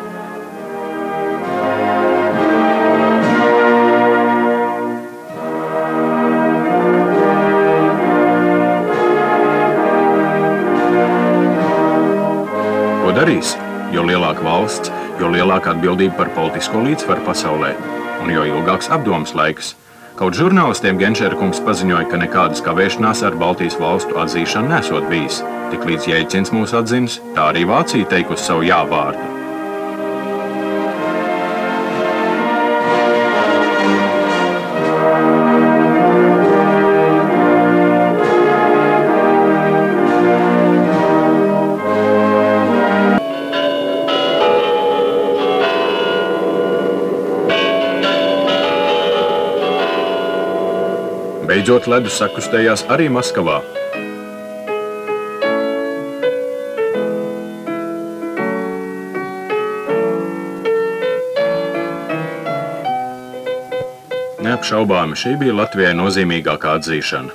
[13.28, 13.58] Darīs,
[13.92, 17.74] jo lielāka valsts, jo lielāka atbildība par politisko līdzsvaru pasaulē
[18.24, 19.74] un jo ilgāks apdomas laiks.
[20.18, 25.44] Kaut žurnālistiem Genčēra kungs paziņoja, ka nekādas kavēšanās ar Baltijas valstu atzīšanu nesot bijis.
[25.74, 29.37] Tiklīdz Jēdzins mūs atzīst, tā arī Vācija teikusi savu jā vārdu.
[51.58, 53.56] Beidzot, ledus sakustējās arī Maskavā.
[64.46, 67.34] Neapšaubāmi šī bija Latvijai nozīmīgākā atzīšana.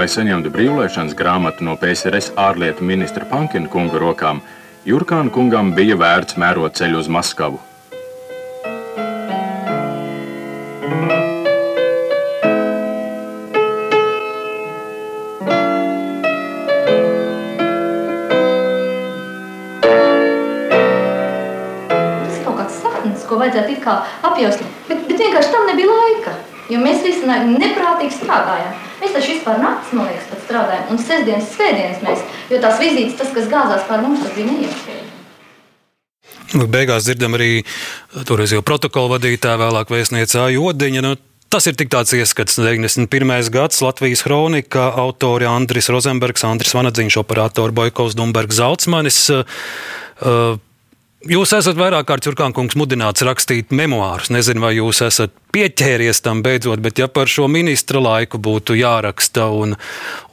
[0.00, 4.40] Lai saņemtu brīvlaišanas grāmatu no PSRS ārlietu ministra Pankina kunga rokām,
[4.88, 7.67] Jurkāna kungam bija vērts mērot ceļu uz Maskavu.
[23.88, 23.96] Kā
[24.28, 26.36] apjaust, bet, bet vienkārši tam nebija laika.
[26.68, 28.74] Jo mēs visi neprātīgi strādājām.
[29.00, 30.88] Mēs taču vispār naktis, man liekas, pat strādājām.
[30.92, 35.06] Un sestdienas, svētdienas mēs, jo tās vizītes, tas, kas gāzās pār mums, tas bija neiespējami.
[36.58, 37.62] Nu, beigās dzirdam arī
[38.28, 41.04] toreiz jau protokola vadītāja, vēlāk vēstniecā Jodiņa.
[41.06, 41.16] Nu,
[41.48, 43.08] Tas ir tik tāds ieskats, 91.
[43.48, 49.22] gads Latvijas kronika, autori Andris Rozenbergs, Andris Vanadziņš, operatori Boikovs, Dumbergs, Zaltsmanis.
[49.32, 50.58] Uh,
[51.26, 54.30] Jūs esat vairāk kārt Jurkānkungs mudināts rakstīt memoārus.
[54.30, 59.48] Nezinu, vai jūs esat pieķēries tam beidzot, bet ja par šo ministra laiku būtu jāraksta
[59.50, 59.74] un,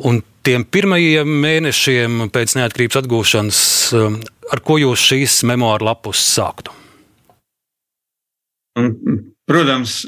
[0.05, 3.63] un tiem pirmajiem mēnešiem pēc neatkarības atgūšanas,
[3.97, 4.19] um,
[4.53, 6.75] ar ko jūs šīs memoāru lapus sāktu?
[9.49, 10.03] Protams,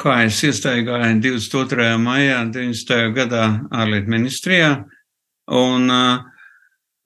[0.00, 1.92] kā es iestaigāju 22.
[2.00, 3.12] maijā 90.
[3.12, 3.46] gadā
[3.76, 4.72] ārlietu ministrijā,
[5.52, 6.24] un, uh,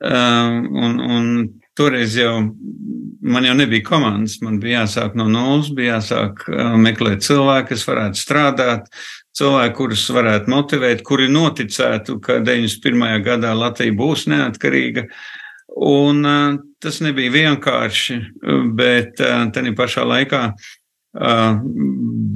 [0.07, 1.33] um, un, un
[1.79, 2.37] toreiz jau
[3.21, 7.87] man jau nebija komandas, man bija jāsāk no nulles, bija jāsāk uh, meklēt cilvēku, kas
[7.89, 8.89] varētu strādāt,
[9.39, 13.23] cilvēku, kurus varētu motivēt, kuri noticētu, ka 91.
[13.27, 15.09] gadā Latvija būs neatkarīga.
[15.79, 18.19] Un uh, tas nebija vienkārši,
[18.79, 20.43] bet uh, tajā pašā laikā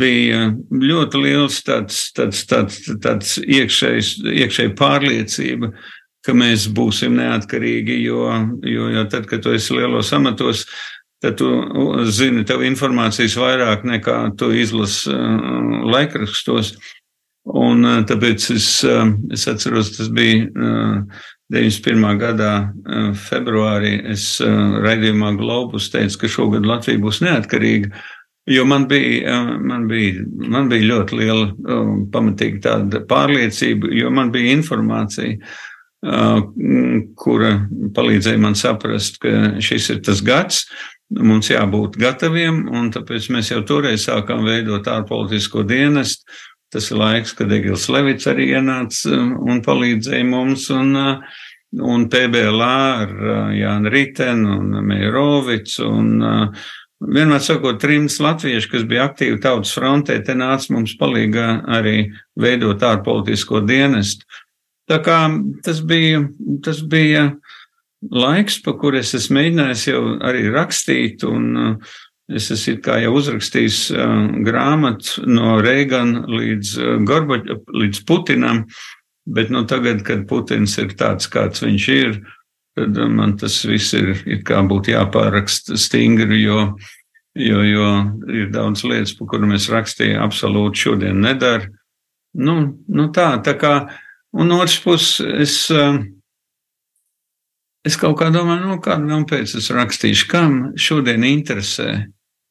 [0.02, 5.72] bija ļoti liels tāds, tāds, tāds, tāds iekšējs, iekšēja pārliecība,
[6.22, 8.26] ka mēs būsim neatkarīgi, jo,
[8.66, 10.66] jo, jo tad, kad tu esi lielos amatos,
[11.22, 11.50] tad tu
[12.10, 16.74] zini tev informācijas vairāk nekā tu izlasi uh, laikrakstos.
[17.42, 21.22] Un uh, tāpēc es, uh, es atceros, tas bija uh,
[21.54, 22.18] 91.
[22.20, 27.90] gadā uh, februārī, es raidījumā Globus teicu, ka šogad Latvija būs neatkarīga.
[28.50, 31.44] Jo man bija, man bija, man bija ļoti liela,
[32.10, 35.36] pamatīga tāda pārliecība, jo man bija informācija.
[36.02, 37.52] Kura
[37.94, 40.64] palīdzēja man saprast, ka šis ir tas gads,
[41.12, 46.26] mums jābūt gataviem, un tāpēc mēs jau toreiz sākām veidot ārpolitisko dienestu.
[46.72, 50.96] Tas ir laiks, kad Egils Levits arī ienāca un palīdzēja mums, un,
[51.84, 53.12] un PBLā ar
[53.52, 56.14] Jānu Ritenu un Meirovicu, un
[57.12, 62.06] vienmēr sakot, trims latvieši, kas bija aktīvi tautas frontē, te nāca mums palīgā arī
[62.40, 64.24] veidot ārpolitisko dienestu.
[64.90, 65.18] Tā kā
[65.62, 66.24] tas bija,
[66.64, 67.28] tas bija
[68.10, 71.92] laiks, pa kur es esmu mēģinājis jau arī rakstīt, un uh,
[72.32, 74.16] es esmu kā jau uzrakstījis uh,
[74.46, 78.64] grāmatu no Reigana līdz, uh, Gorbač, līdz Putinam,
[79.30, 82.18] bet nu, tagad, kad Putins ir tāds, kāds viņš ir,
[82.78, 86.72] tad man tas viss ir, ir kā būtu jāpāraksta stingri, jo,
[87.38, 87.90] jo, jo
[88.32, 91.70] ir daudz lietas, pa kuru mēs rakstījām, absolūti šodien nedara.
[92.32, 92.56] Nu,
[92.88, 93.74] nu tā, tā kā
[94.32, 95.98] Un no otras puses, es, eh,
[97.84, 102.06] es kaut kā domāju, nu, kādu vēl pēc es rakstīšu, kam šodien interesē.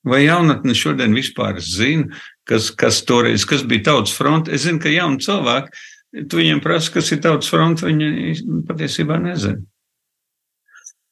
[0.05, 2.09] Vai jaunatne šodien vispār zina,
[2.49, 4.53] kas, kas toreiz, kas bija tautas fronte?
[4.53, 5.83] Es zinu, ka jauni cilvēki,
[6.29, 9.61] tu viņiem prasa, kas ir tautas fronte, viņi patiesībā nezina.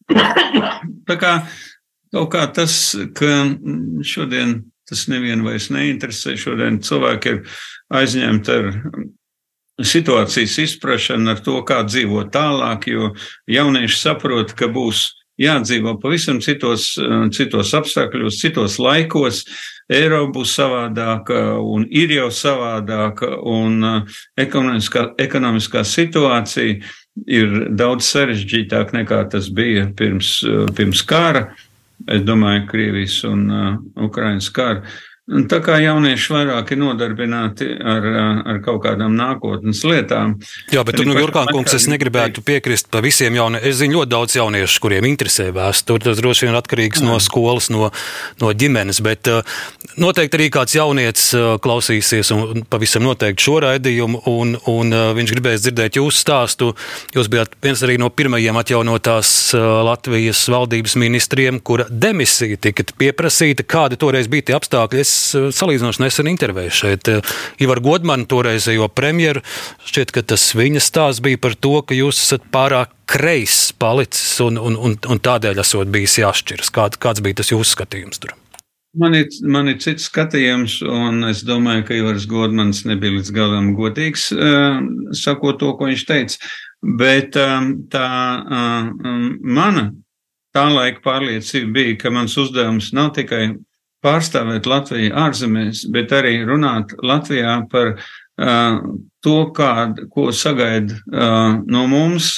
[0.10, 1.34] Tā kā
[2.14, 2.74] kaut kā tas,
[3.18, 3.46] ka
[4.06, 4.60] šodien
[4.90, 7.42] tas nevienu vairs neinteresē, šodien cilvēki ir
[7.94, 8.72] aizņemti ar
[9.86, 13.14] situācijas izpratšana ar to, kā dzīvot tālāk, jo
[13.50, 15.10] jaunieši saprot, ka būs
[15.40, 16.94] jādzīvo pavisam citos,
[17.36, 19.46] citos apstākļos, citos laikos.
[19.90, 26.78] Eiropa būs savādāka un ir jau savādāka, un uh, ekonomiskā, ekonomiskā situācija
[27.26, 31.48] ir daudz sarežģītāka nekā tas bija pirms, uh, pirms kara.
[32.06, 33.72] Es domāju, Krievijas un uh,
[34.06, 34.86] Ukrainas kara.
[35.30, 38.06] Tā kā jaunieši vairāk ir nodarbināti ar,
[38.50, 40.32] ar kaut kādām nākotnes lietām.
[40.74, 43.68] Jā, bet tur, nu, Jurkān kungs, es negribētu piekrist par visiem jauniešiem.
[43.70, 46.02] Es zinu ļoti daudz jauniešu, kuriem interesē vēsture.
[46.08, 47.92] Tas droši vien atkarīgs no skolas, no,
[48.42, 49.60] no ģimenes, bet uh,
[50.02, 55.36] noteikti arī kāds jaunietis uh, klausīsies un pavisam noteikti šo raidījumu, un, un uh, viņš
[55.36, 56.72] gribēs dzirdēt jūsu stāstu.
[57.14, 59.36] Jūs bijāt viens arī no pirmajiem atjaunotās
[59.86, 63.68] Latvijas valdības ministriem, kura demisija tika pieprasīta.
[63.70, 65.06] Kādi toreiz bija tie apstākļi?
[65.06, 65.19] Es
[65.56, 69.44] salīdzinoši nesen intervēju šeit eh, Ivaru Godmanu, toreizējo premjeru.
[69.88, 74.60] Šķiet, ka tas viņa stāsts bija par to, ka jūs esat pārāk kreis palicis un,
[74.62, 76.74] un, un, un tādēļ esot bijis jāšķiras.
[76.76, 78.36] Kād, kāds bija tas jūsu skatījums tur?
[79.00, 83.74] Man ir, man ir cits skatījums, un es domāju, ka Ivars Godmans nebija līdz galam
[83.78, 84.80] godīgs, uh,
[85.14, 86.52] sakot to, ko viņš teica.
[87.00, 88.08] Bet tā
[89.44, 89.90] mana
[90.56, 93.50] tā laika pārliecība bija, ka mans uzdevums nav tikai
[94.06, 98.78] pārstāvēt Latviju ārzemēs, bet arī runāt Latvijā par uh,
[99.24, 102.38] to, kād, ko sagaida uh, no mums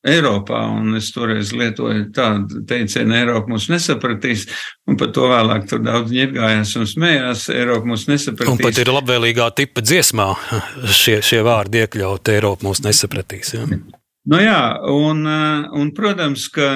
[0.00, 0.62] Eiropā.
[0.80, 4.46] Un es toreiz lietoju tādu teicienu, Eiropa mūs nesapratīs,
[4.88, 7.48] un par to vēlāk tur daudz ņirgājās un smējās.
[7.52, 8.54] Eiropa mūs nesapratīs.
[8.54, 10.30] Un pat ir labvēlīgā tipa dziesmā
[11.02, 13.56] šie, šie vārdi iekļaut, Eiropa mūs nesapratīs.
[13.56, 13.68] Ja?
[14.30, 16.66] Nu jā, un, un, protams, ka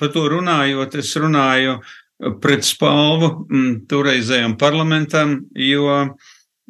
[0.00, 1.98] par to runājot, es runāju uh,
[2.42, 6.04] pret spalvu mm, toreizējam parlamentam, jo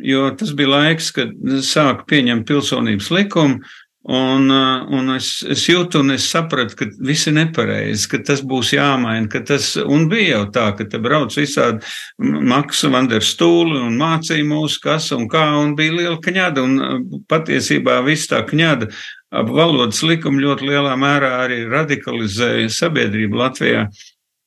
[0.00, 1.32] jo tas bija laiks, kad
[1.66, 3.60] sāka pieņemt pilsonības likumu,
[4.02, 4.48] Un,
[4.96, 9.42] un es, es jūtu, un es sapratu, ka viss ir nepareizi, ka tas būs jāmaina.
[9.44, 11.84] Tas, un bija jau tā, ka te brauc visādi
[12.18, 16.64] Maksa Vanderstūli un mācīja mūs, kas un kā, un bija liela kņada.
[16.64, 18.88] Un patiesībā viss tā kņada
[19.36, 23.84] ap valodas likumu ļoti lielā mērā arī radikalizēja sabiedrību Latvijā.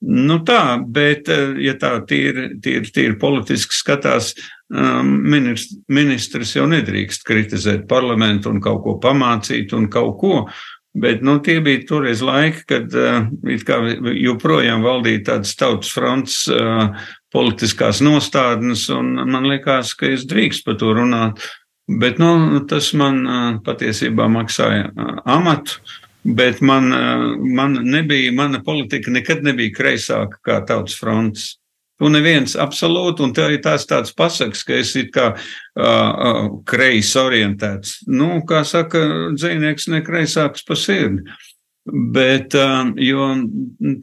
[0.03, 1.29] Nu tā, bet
[1.63, 4.33] ja tā tīri, tīri, tīri politiski skatās,
[4.73, 5.19] Um,
[5.93, 10.37] ministrs jau nedrīkst kritizēt parlamentu un kaut ko pamācīt un kaut ko.
[10.97, 13.27] Bet nu, tie bija toreiz laiki, kad uh,
[14.17, 16.89] joprojām valdīja tādas tautas fronts uh,
[17.33, 21.45] politiskās nostādnes, un man liekas, ka es drīkst par to runāt.
[22.01, 25.83] Bet nu, tas man uh, patiesībā maksāja uh, amatu.
[26.23, 31.49] Bet man, uh, man nebija, mana politika nekad nebija kreisāka kā tautas fronts.
[32.01, 37.11] Tu neviens absolūti, un tev ir tās tāds pasaks, ka esi kā uh, uh, kreis
[37.19, 37.99] orientēts.
[38.09, 39.03] Nu, kā saka,
[39.35, 41.27] dzīvnieks nekreisāks pa sirdi.
[41.85, 43.29] Bet, uh, jo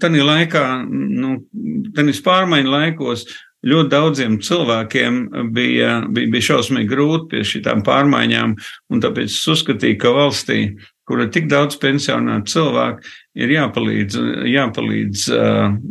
[0.01, 1.39] tādā laikā, nu,
[1.97, 3.25] tādā pārmaiņu laikos,
[3.67, 5.21] ļoti daudziem cilvēkiem
[5.55, 8.57] bija, bija, bija šausmīgi grūti pie šīm pārmaiņām,
[8.91, 10.61] un tāpēc es uzskatīju, ka valstī,
[11.09, 13.03] kur ir tik daudz pensionāru cilvēku,
[13.41, 15.27] ir jāpalīdz, jāpalīdz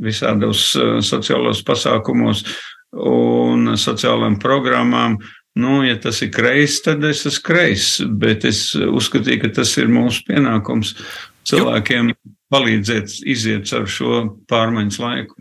[0.06, 0.70] visādos
[1.06, 2.46] sociālos pasākumos
[2.96, 5.20] un sociālajām programmām.
[5.60, 7.88] Nu, ja tas ir kreis, tad es esmu kreis,
[8.22, 10.94] bet es uzskatīju, ka tas ir mūsu pienākums
[11.50, 12.14] cilvēkiem
[12.54, 15.36] palīdzēt iziet ar šo pārmaiņas laiku.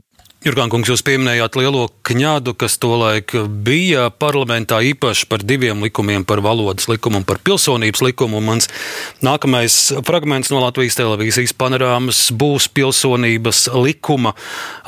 [0.48, 3.34] Jurgān kungs, jūs pieminējāt lielo kņādu, kas tolaik
[3.66, 8.40] bija parlamentā īpaši par diviem likumiem, par valodas likumu un par pilsonības likumu.
[8.40, 8.70] Mans
[9.20, 9.76] nākamais
[10.08, 14.32] fragments no Latvijas televīzijas panorāmas būs pilsonības likuma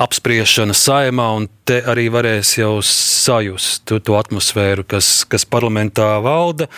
[0.01, 6.71] apspriešana saimā, un te arī varēs jau sajust to, atmosfēru, kas, kas parlamentā valda.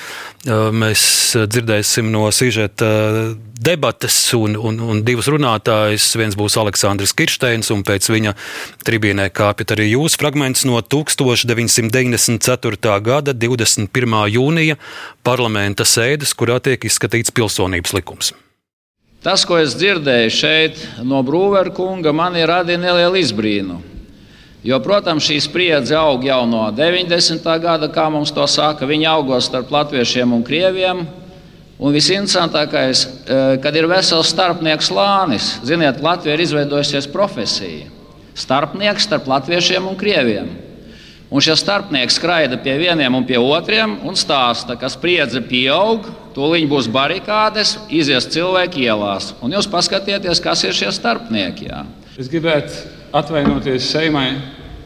[0.44, 1.06] Mēs
[1.40, 2.92] dzirdēsim no sižeta
[3.64, 6.18] debates un, un, un divus runātājus.
[6.20, 8.32] Viens būs Aleksandrs Kirsteins, un pēc viņa
[8.84, 13.00] tribīnē kāpjat arī jūs fragments no 1994.
[13.08, 13.88] gada 21.
[14.36, 14.76] jūnija
[15.24, 18.34] parlamenta sēdes, kurā tiek izskatīts pilsonības likums.
[19.24, 20.76] Tas, ko es dzirdēju šeit
[21.08, 23.80] no Brūvera kunga, man ir radījis nelielu izbrīnu.
[24.64, 27.48] Jo, protams, šī spriedze aug jau no 90.
[27.64, 28.88] gada, kā mums to saka.
[28.88, 31.06] Viņa augos starp latviešiem un krieviem.
[31.80, 37.90] Un visinteresantākais, eh, kad ir vesels starpnieks lānis, ziniet, Latvija ir izveidojusies profesija.
[38.36, 40.50] Starpnieks starp latviešiem un krieviem.
[41.34, 46.06] Un šie starpnieki skraida pie vieniem un pie otriem un stāsta, ka spriedze pieaug,
[46.36, 49.34] tūlīt būs barikādes, izies cilvēki ielās.
[49.42, 51.72] Un jūs paskatieties, kas ir šie starpnieki.
[51.72, 51.86] Jā.
[52.22, 54.36] Es gribētu atvainoties Seimai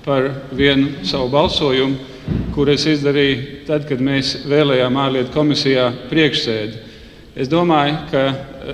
[0.05, 1.99] par vienu savu balsojumu,
[2.55, 6.83] kur es izdarīju tad, kad mēs vēlējām ārlietu komisijā priekšsēdi.
[7.37, 8.23] Es domāju, ka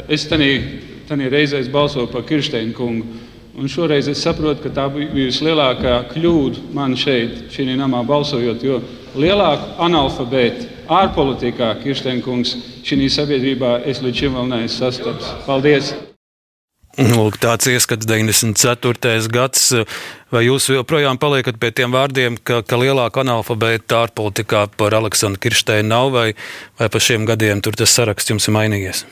[0.08, 3.20] es tajā reizē balsoju par Kirsteinu kungu.
[3.54, 8.80] Un šoreiz es saprotu, ka tā bija vislielākā kļūda man šeit, šī namā balsojot, jo
[9.14, 12.56] lielāku analfabētu ārpolitikā Kirsteina kungs
[12.88, 15.36] šī sabiedrībā es līdz šim vēl neesmu sastaps.
[15.46, 15.94] Paldies!
[16.94, 19.16] Lūk, tāds ieskats 94.
[19.34, 19.72] gads.
[20.34, 25.90] Vai jūs joprojām paliekat pie tiem vārdiem, ka, ka lielāka analfabēta ārpolitikā par Aleksandru Kirsteinu
[25.90, 26.28] nav, vai,
[26.78, 29.06] vai pa šiem gadiem tur tas saraksts jums ir mainījies?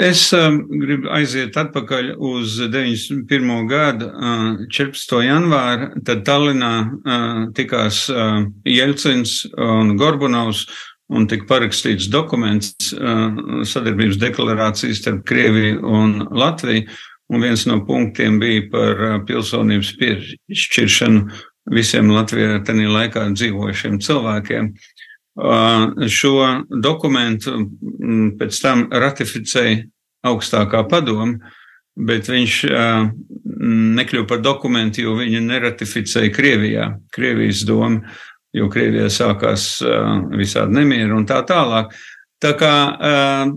[0.00, 3.50] Es um, gribu aiziet atpakaļ uz 91.
[3.68, 5.16] gada uh, 14.
[5.26, 5.90] janvāru.
[6.04, 10.64] Tad Tallinā uh, tikās uh, Jelcins un Gorbunovs
[11.10, 12.92] un tika parakstīts dokuments,
[13.66, 16.86] sadarbības deklarācijas starp Krieviju un Latviju.
[17.30, 21.28] Un viens no punktiem bija par pilsonības piešķiršanu
[21.70, 24.72] visiem Latvijā tajā laikā dzīvojušiem cilvēkiem.
[26.10, 26.34] Šo
[26.82, 27.54] dokumentu
[28.40, 29.84] pēc tam ratificēja
[30.26, 31.52] augstākā padoma,
[31.94, 32.56] bet viņš
[34.00, 38.10] nekļuva par dokumentu, jo viņu neratificēja Krievijā, Krievijas doma
[38.56, 39.66] jo Krievijā sākās
[40.34, 41.94] visādi nemieri un tā tālāk.
[42.40, 42.74] Tā kā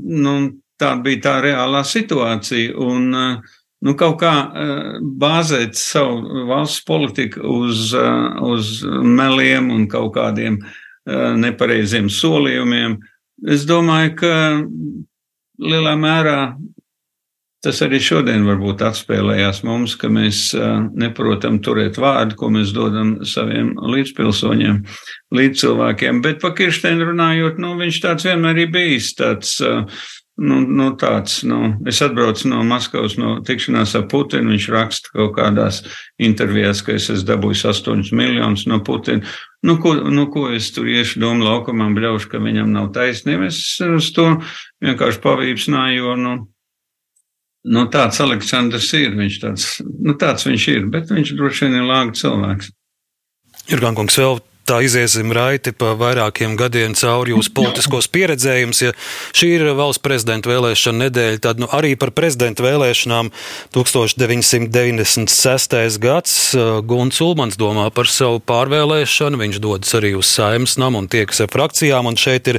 [0.04, 0.36] nu,
[0.80, 2.76] tā bija tā reālā situācija.
[2.84, 3.10] Un,
[3.84, 4.34] nu, kaut kā
[5.02, 8.74] bāzēt savu valsts politiku uz, uz
[9.04, 10.60] meliem un kaut kādiem
[11.40, 13.00] nepareiziem solījumiem.
[13.50, 14.36] Es domāju, ka
[15.64, 16.38] lielā mērā
[17.64, 20.50] Tas arī šodien varbūt atspēlējās mums, ka mēs
[21.00, 24.82] neprotam turēt vārdu, ko mēs dodam saviem līdzpilsoņiem,
[25.32, 26.20] līdzcilvēkiem.
[26.26, 29.62] Bet par Kirsteinu runājot, nu, viņš tāds vienmēr ir bijis tāds
[30.38, 31.60] nu, nu, tāds, nu,
[31.90, 34.54] es atbraucu no Maskavas, no tikšanās ar Putinu.
[34.54, 35.84] Viņš raksta kaut kādās
[36.22, 39.22] intervijās, ka es esmu dabūjis 8 miljonus no Putina.
[39.64, 43.52] Nu, ko, nu, ko es tur iešu domu laukumā, bļaušu, ka viņam nav taisnība.
[43.52, 44.28] Es uz to
[44.84, 46.36] vienkārši pavīpsnāju, jo, nu,
[47.64, 49.12] nu, tāds Aleksandrs ir.
[49.20, 52.74] Viņš tāds, nu, tāds viņš ir, bet viņš droši vien ir lāga cilvēks.
[53.72, 58.82] Jurgan kungs vēl tā iziesim raiti pa vairākiem gadiem cauri jūsu politiskos pieredzējumus.
[58.86, 58.92] Ja
[59.36, 63.26] šī ir valsts prezidenta vēlēšana nedēļa, tad nu, arī par prezidenta vēlēšanām
[63.76, 66.00] 1996.
[66.04, 66.34] gads
[66.88, 69.36] Guns Ulmans domā par savu pārvēlēšanu.
[69.44, 72.58] Viņš dodas arī uz saimnes namu un tiekas ar frakcijām, un šeit ir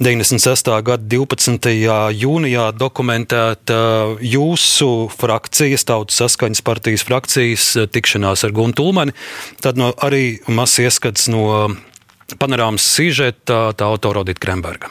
[0.00, 0.64] 96.
[0.80, 1.74] gada 12.
[2.16, 3.80] jūnijā dokumentēta
[4.24, 9.12] jūsu frakcijas, Tautas saskaņas partijas frakcijas tikšanās ar Guntu Ulmani.
[9.60, 11.68] Tad no arī mazs ieskats no
[12.40, 14.88] panorāmas sižeta, tā autora Odita Kremberga.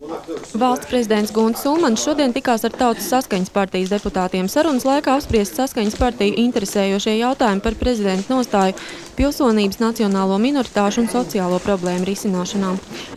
[0.00, 4.46] Valsts prezidents Gunts Ulmans šodien tikās ar Tautas saskaņas partijas deputātiem.
[4.48, 8.78] Sarunas laikā apspriest saskaņas partiju interesējošie jautājumi par prezidenta nostāju
[9.18, 12.70] pilsonības, nacionālo minoritāšu un sociālo problēmu risināšanā.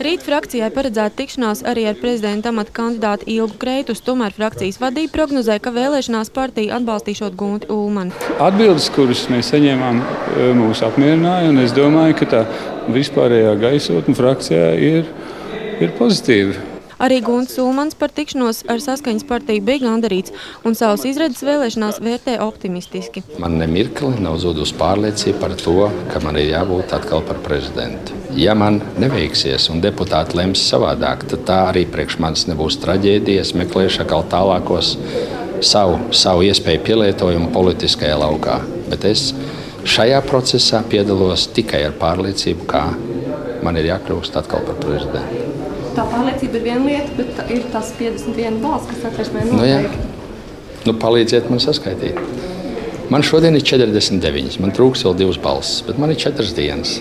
[0.04, 5.56] Rīt frakcijai paredzēta tikšanās arī ar prezidenta amata kandidātu Ilgu Kreitus, tomēr frakcijas vadība prognozē,
[5.64, 8.12] ka vēlēšanās partija atbalstīšot Gunti Ulmani.
[8.36, 10.04] Atbildes, kuras mēs saņēmām,
[10.60, 12.44] mūs apmierināja, un es domāju, ka tā
[12.92, 15.10] vispārējā gaisotne frakcijā ir,
[15.80, 16.73] ir pozitīva.
[17.04, 20.32] Arī Gunts Ulmans par tikšanos ar saskaņas partiju bija gandarīts
[20.64, 23.20] un savas izredzes vēlēšanās vērtē optimistiski.
[23.42, 25.74] Man nemirkli nav zudusi pārliecība par to,
[26.08, 28.16] ka man ir jābūt atkal par prezidentu.
[28.40, 33.42] Ja man neveiksies un deputāti lems savādāk, tad tā arī priekš manis nebūs traģēdija.
[33.44, 34.94] Es meklēšu atkal tālākos
[35.60, 38.62] savu, savu iespēju pielietojumu politiskajā laukā.
[38.88, 39.26] Bet es
[39.84, 42.86] šajā procesā piedalos tikai ar pārliecību, kā
[43.66, 45.63] man ir jākļūst atkal par prezidentu
[45.96, 50.02] tā pārliecība ir viena lieta, bet ir tas 51 balss, kas satversmē noteikti.
[50.84, 52.20] Nu, nu, palīdziet man saskaitīt.
[53.12, 56.98] Man šodien ir 49, man trūks vēl divas balss, bet man ir četras dienas.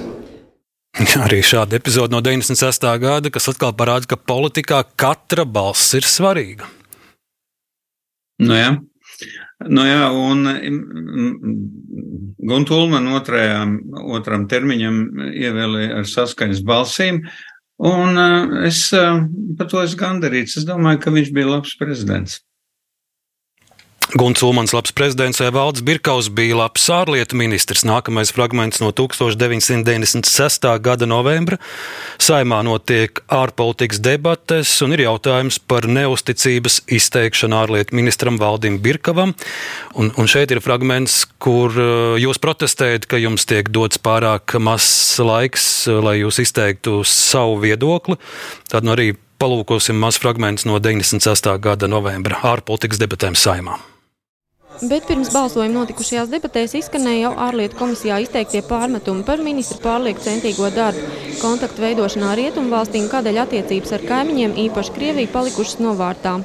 [1.25, 2.87] Arī šāda epizode no 96.
[3.01, 6.69] gada, kas atkal parāda, ka politikā katra balss ir svarīga.
[8.43, 8.73] Nu jā.
[9.63, 11.53] Nu jā, un mm,
[12.43, 13.77] Guntulman otrajam,
[14.11, 14.97] otram termiņam
[15.31, 17.21] ievēlēja ar saskaņas balsīm,
[17.83, 19.25] Un uh, es uh,
[19.59, 20.55] par to esmu gandarīts.
[20.61, 22.39] Es domāju, ka viņš bija labs prezidents.
[24.13, 27.81] Gunts Ulmans, labs prezidents, Valds Birkaus bija labs ārlietu ministrs.
[27.81, 30.67] Nākamais fragments no 1996.
[30.85, 31.57] gada novembra.
[32.21, 39.33] Saimā notiek ārpolitikas debates un ir jautājums par neusticības izteikšanu ārlietu ministram Valdim Birkavam.
[39.97, 45.17] Un, un šeit ir fragments, kur uh, jūs protestējat, ka jums tiek dots pārāk mazs
[45.25, 48.19] laiks, uh, lai jūs izteiktu savu viedokli.
[48.69, 51.49] Tad nu arī palūkosim maz fragments no 96.
[51.65, 53.81] gada novembra ārpolitikas debatēm saimā.
[54.81, 60.69] Bet pirms balsojuma notikušajās debatēs izskanēja jau ārlietu komisijā izteiktie pārmetumi par ministru pārlieku centīgo
[60.73, 61.03] darbu,
[61.41, 66.39] kontaktu veidošanā rietumu valstīm, kādēļ attiecības ar kaimiņiem, īpaši Krieviju, palikušas novārtā.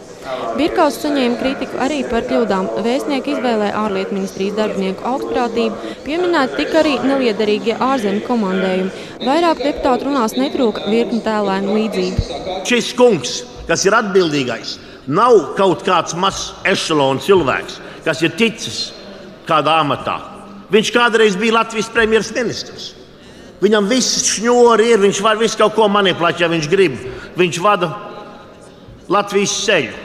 [0.59, 2.69] Birkaus saņēma kritiku arī par kļūdām.
[2.85, 9.07] Vēstnieku izvēlē ārlietu ministrijas darbinieku augstprātību, pieminēti tika arī neliederīgie ārzemju komandējumi.
[9.25, 12.43] Vairāk deputātu runās netrūka virkni tēlēnu līdzību.
[12.69, 13.39] Šis kungs,
[13.71, 14.77] kas ir atbildīgais,
[15.09, 18.79] nav kaut kāds mazs ešalons cilvēks kas ir ticis
[19.49, 20.17] kādā amatā.
[20.73, 22.93] Viņš kādreiz bija Latvijas premjerministrs.
[23.61, 26.99] Viņam viss šņūri ir, viņš var visu kaut ko manipulēt, ja viņš grib.
[27.37, 27.91] Viņš vada
[29.11, 29.97] Latvijas ceļu.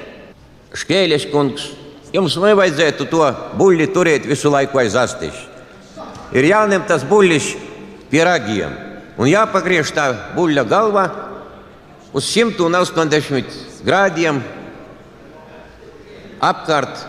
[0.73, 1.67] Škēļas kungs,
[2.15, 3.27] jums nevajadzētu to
[3.59, 5.37] buļļi turēt visu laiku aiz astes.
[6.33, 7.51] Ir jāņem tas buļļis
[8.09, 8.73] pie ragiem
[9.21, 11.05] un jāpagriež tā buļļa galva
[12.17, 14.41] uz 180 grādiem
[16.51, 17.07] apkārt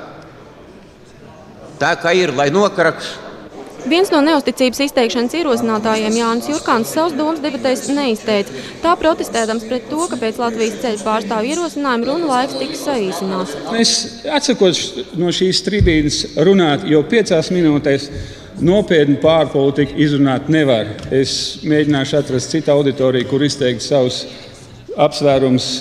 [1.81, 3.19] tā kā ir, lai nokraks.
[3.85, 8.55] Viens no neusticības izteikšanas ierosinātājiem Jānis Jurkāns savus domas debatēs neizteica.
[8.81, 13.53] Tā protestēdams pret to, ka pēc Latvijas ceļu pārstāvju ierosinājuma runu laiks tiks saīsināts.
[13.77, 13.93] Es
[14.39, 14.81] atsakos
[15.21, 18.09] no šīs tribīnes runāt, jo piecās minūtēs
[18.65, 20.89] nopietnu pārpolitiku izrunāt nevar.
[21.13, 24.25] Es mēģināšu atrast citu auditoriju, kur izteikt savus
[24.97, 25.75] apsvērumus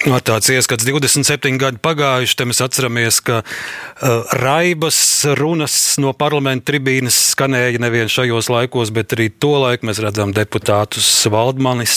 [0.00, 5.00] tāds ieskats 27 gadi pagājuši, te mēs atceramies, ka uh, raibas
[5.38, 11.08] runas no parlamenta tribīnes skanēja nevien šajos laikos, bet arī to laiku mēs redzam deputātus
[11.30, 11.96] Valdmanis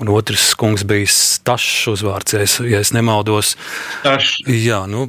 [0.00, 3.54] un otrs kungs bija Stašs uzvārds, ja es, ja es nemaldos.
[4.00, 4.40] Stašs.
[4.50, 5.08] Jā, nu,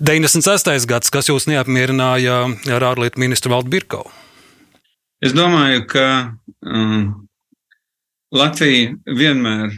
[0.00, 0.84] 96.
[0.90, 2.42] gads, kas jūs neapmierināja
[2.76, 4.04] ar ārlietu ministru Valdu Birkau?
[5.24, 6.06] Es domāju, ka
[6.60, 7.28] um,
[8.34, 9.72] Latvija vienmēr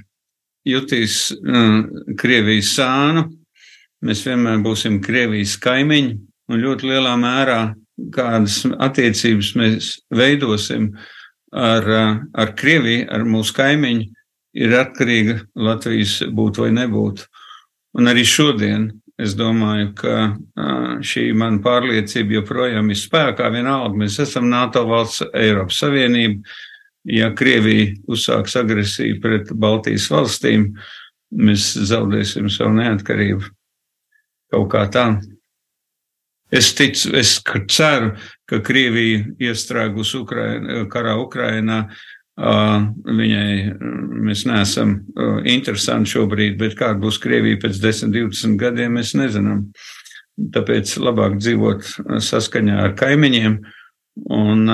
[0.69, 1.83] jutīs uh,
[2.21, 3.29] Krievijas sānu.
[4.05, 6.17] Mēs vienmēr būsim Krievijas kaimiņi
[6.49, 7.63] un ļoti lielā mērā
[8.15, 10.93] kādas attiecības mēs veidosim
[11.53, 11.89] ar,
[12.33, 14.07] ar Krieviju, ar mūsu kaimiņu,
[14.59, 17.27] ir atkarīga Latvijas būt vai nebūt.
[17.99, 20.15] Un arī šodien es domāju, ka
[21.03, 23.49] šī mana pārliecība joprojām ir spēkā.
[23.55, 26.45] Vienalga, mēs esam NATO valsts, Eiropas Savienība.
[27.09, 30.75] Ja Krievija uzsāks agresiju pret Baltijas valstīm,
[31.33, 33.49] mēs zaudēsim savu neatkarību.
[34.53, 35.07] Kaut kā tā.
[36.49, 37.35] Es ticu, es
[37.69, 38.15] ceru,
[38.49, 41.83] ka Krievija iestrēgus Ukraina, karā Ukrainā.
[42.39, 43.75] Viņai
[44.29, 44.95] mēs neesam
[45.49, 49.67] interesanti šobrīd, bet kāda būs Krievija pēc 10, 20 gadiem, mēs nezinām.
[50.55, 51.89] Tāpēc labāk dzīvot
[52.23, 53.59] saskaņā ar kaimiņiem
[54.27, 54.69] un,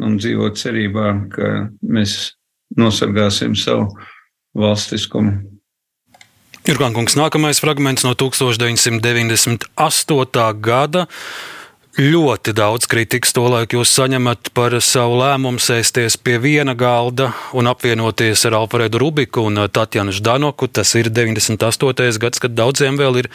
[0.00, 2.34] un dzīvot cerībā, ka mēs
[2.78, 3.88] nosargāsim savu
[4.54, 5.54] valstiskumu.
[6.64, 9.68] Jurgankungs, nākamais fragments no 1998.
[10.64, 11.06] gada.
[11.94, 18.42] Ļoti daudz kritikas tolaik jūs saņemat par savu lēmumu sēsties pie viena galda un apvienoties
[18.48, 20.66] ar Alfredu Rubiku un Tatjanu Ždanoku.
[20.74, 22.18] Tas ir 98.
[22.18, 23.28] gads, kad daudziem vēl ir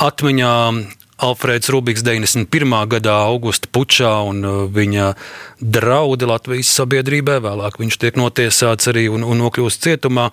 [0.00, 0.54] atmiņā
[1.22, 2.72] Alfrēds Rubiks 91.
[2.90, 4.42] gadā augusta pučā un
[4.74, 5.12] viņa
[5.62, 7.38] draudi Latvijas sabiedrībai.
[7.44, 10.32] Vēlāk viņš tiek notiesāts arī un, un nokļūst cietumā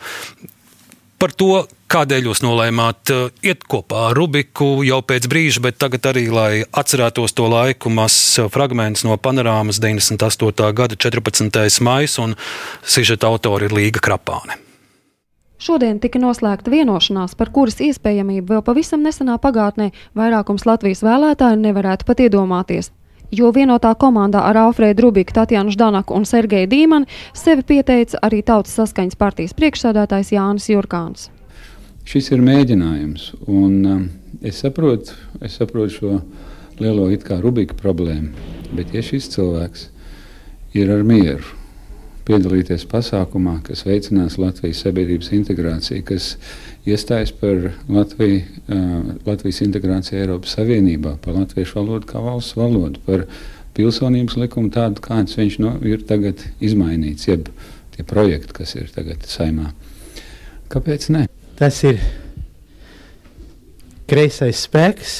[1.20, 6.08] par to, kādēļ jūs nolēmāt uh, iet kopā ar Rubiku jau pēc brīža, bet tagad
[6.14, 10.72] arī, lai atcerētos to laiku, mazs uh, fragments no panorāmas 98.
[10.80, 11.84] gada 14.
[11.86, 12.40] maija, un
[12.88, 14.69] sižeta autori ir Līga Krapāne.
[15.60, 22.08] Šodien tika noslēgta vienošanās, par kuras iespējamību vēl pavisam nesenā pagātnē vairākums Latvijas vēlētāju nevarētu
[22.08, 22.94] pat iedomāties
[23.36, 28.74] jo vienotā komandā ar Alfrēdu Rubiku, Tatjanu Ždanaku un Sergeju Dīmanu sevi pieteica arī Tautas
[28.80, 31.28] saskaņas partijas priekšsēdētājs Jānis Jurkāns.
[32.10, 34.08] Šis ir mēģinājums, un um,
[34.42, 35.14] es saprotu,
[35.46, 36.16] es saprotu šo
[36.82, 38.32] lielo it kā Rubika problēmu,
[38.74, 39.90] bet ja šis cilvēks
[40.80, 41.59] ir ar mieru
[42.30, 46.36] piedalīties pasākumā, kas veicinās Latvijas sabiedrības integrāciju, kas
[46.90, 53.26] iestājas par Latviju, uh, Latvijas integrāciju Eiropas Savienībā, par latviešu valodu kā valsts valodu, par
[53.78, 57.50] pilsonības likumu tādu, kāds viņš no, ir tagad izmainīts, jeb
[57.96, 59.72] tie projekti, kas ir tagad saimā.
[60.70, 61.26] Kāpēc ne?
[61.60, 61.98] Tas ir
[64.10, 65.20] kreisais spēks,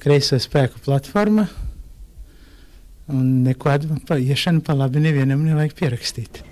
[0.00, 1.48] kreiso spēku platforma
[3.08, 6.42] Un nekādu iešanu pa labi nevienam nevajag pierakstīt.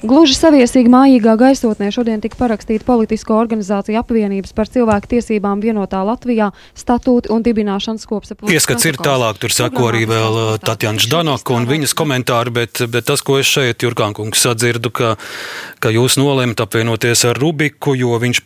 [0.00, 6.46] Gluži saviesīgi mājīgā gaisotnē šodien tika parakstīta politisko organizāciju apvienības par cilvēku tiesībām vienotā Latvijā
[6.72, 8.54] statūti un dibināšanas kopsavilkums.
[8.54, 13.10] Ieskats ir tālāk, tur sako arī vēl uh, Tatjana Ždanoka un viņas komentāri, bet, bet
[13.12, 15.12] tas, ko es šeit, Jurkānkungs, sadzirdu, ka,
[15.84, 18.40] ka jūs nolemt apvienoties ar Rubiku, jo viņš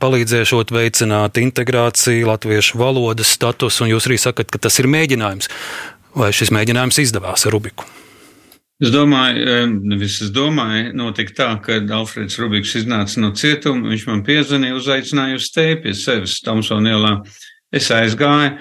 [0.00, 5.50] palīdzēšot veicināt integrāciju, latviešu valodas status, un jūs arī sakat, ka tas ir mēģinājums.
[6.14, 7.86] Vai šis mēģinājums izdevās ar Rubiku?
[8.82, 14.24] Es domāju, nevis es domāju, notika tā, ka Alfreds Rubiks iznāca no cietuma, viņš man
[14.26, 17.20] piezvanīja, uzaicināja uz tevi pie sevis Tamsonielā.
[17.74, 18.56] Es aizgāju,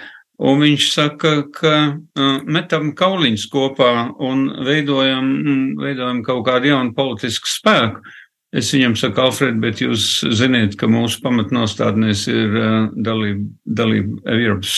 [0.45, 5.33] un viņš saka, ka uh, metam kauliņus kopā un veidojam,
[5.81, 8.05] veidojam kaut kādu jaunu politisku spēku.
[8.53, 10.03] Es viņam saku, Alfred, bet jūs
[10.37, 12.59] ziniet, ka mūsu pamatnostādnēs ir
[12.93, 14.75] dalība, dalība Eiropas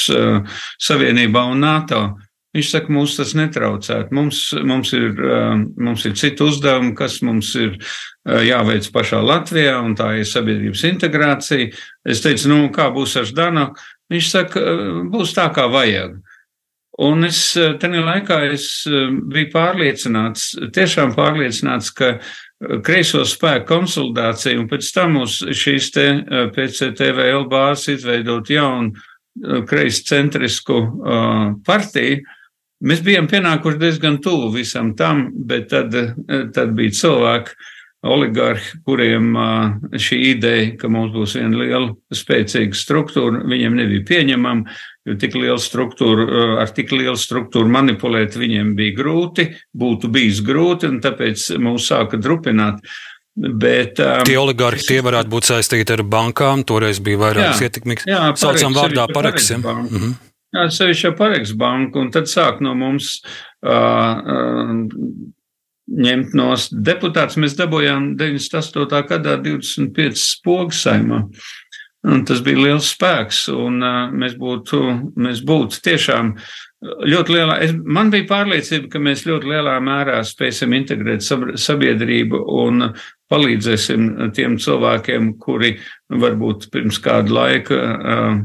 [0.80, 2.06] Savienībā un NATO.
[2.56, 4.15] Viņš saka, mums tas netraucētu.
[4.15, 5.18] Mums, mums, ir,
[5.76, 7.76] mums ir citi uzdevumi, kas mums ir
[8.47, 11.73] jāveic pašā Latvijā, un tā ir sabiedrības integrācija.
[12.07, 13.65] Es teicu, nu, kā būs ar Danu?
[14.14, 14.64] Viņš saka,
[15.11, 16.15] būs tā, kā vajag.
[17.03, 17.41] Un es
[17.81, 22.14] tajā laikā es biju pārliecināts, tiešām pārliecināts, ka
[22.85, 26.07] kreiso spēku konsolidācija un pēc tam uz šīs te
[26.55, 28.95] PCTVL bāzes izveidot jaunu
[29.67, 30.79] kreiscentrisku
[31.67, 32.23] partiju,
[32.85, 35.95] Mēs bijām pienākuši diezgan tuvu visam tam, bet tad,
[36.53, 37.55] tad bija cilvēki,
[38.05, 39.31] oligarhi, kuriem
[39.97, 44.75] šī ideja, ka mums būs viena liela, spēcīga struktūra, viņiem nebija pieņemama,
[45.06, 46.27] jo tik liela struktūra,
[46.64, 52.19] ar tik lielu struktūru manipulēt viņiem bija grūti, būtu bijis grūti, un tāpēc mūs sāka
[52.22, 52.82] drupināt.
[53.36, 58.07] Bet, um, tie oligarhi tie varētu būt saistīti ar bankām, toreiz bija vairākas ietekmīgas.
[58.40, 59.65] Saucam vārdā pareksiem.
[59.65, 60.15] Mhm.
[60.56, 64.69] Jā, sevišķi ar Pareks banku, un tad sāk no mums uh, uh,
[66.06, 66.53] ņemt no
[66.88, 67.36] deputāts.
[67.41, 69.02] Mēs dabūjām 98.
[69.10, 71.26] gadā 25 spogu saimā.
[72.06, 74.82] Un tas bija liels spēks, un uh, mēs būtu,
[75.18, 76.36] mēs būtu tiešām
[76.86, 82.91] ļoti lielā, es, man bija pārliecība, ka mēs ļoti lielā mērā spēsim integrēt sabiedrību un
[83.32, 85.76] palīdzēsim tiem cilvēkiem, kuri
[86.14, 88.38] varbūt pirms kādu laiku uh,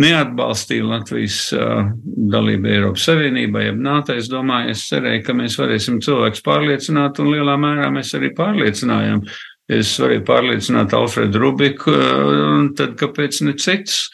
[0.00, 1.90] neatbalstīja Latvijas uh,
[2.32, 4.16] dalību Eiropas Savienībā, jeb NATO.
[4.16, 9.24] Es domāju, es cerēju, ka mēs varēsim cilvēkus pārliecināt, un lielā mērā mēs arī pārliecinājām.
[9.66, 14.06] Es varēju pārliecināt Alfredu Rubiku, uh, tad kāpēc ne cits?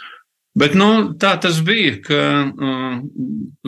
[0.57, 2.97] Bet nu, tā tas bija, ka uh,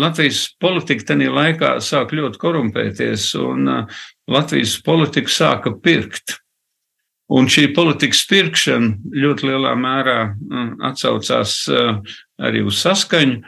[0.00, 4.00] Latvijas politika tajā laikā sāk ļoti korumpēties, un uh,
[4.32, 6.38] Latvijas politika sāka pirkt.
[7.32, 11.98] Un šī politikas pirkšana ļoti lielā mērā uh, atsaucās uh,
[12.40, 13.40] arī uz saskaņu,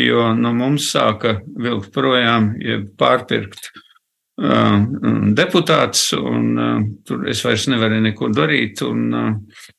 [0.00, 3.85] jo no nu, mums sāka vilkt projām, jeb pārpirkt uh,
[4.36, 8.82] deputāts, un uh, tur es vairs nevarēju neko darīt.
[8.84, 9.72] Un, uh,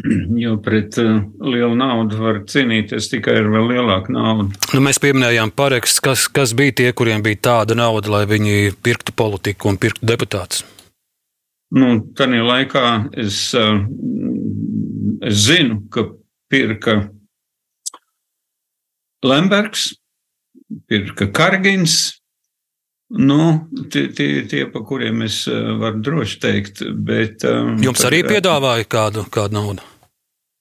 [0.40, 4.48] Jo pret uh, lielu naudu var cīnīties tikai ar vēl lielāku naudu.
[4.72, 9.12] Nu, mēs pieminējām paraksts, kas, kas bija tie, kuriem bija tāda nauda, lai viņi pirktu
[9.16, 10.64] politiku un pirktu deputātus.
[11.76, 12.86] Nu, Tajā laikā
[13.20, 13.82] es, uh,
[15.26, 16.08] es zinu, ka
[16.50, 17.02] pirka
[19.26, 19.90] Lembergs,
[20.88, 22.19] pirka Kargins.
[23.10, 26.84] Nu, tie, tie, tie, pa kuriem es uh, varu droši teikt.
[26.94, 29.86] Bet, um, Jums arī piedāvāja kādu, kādu naudu?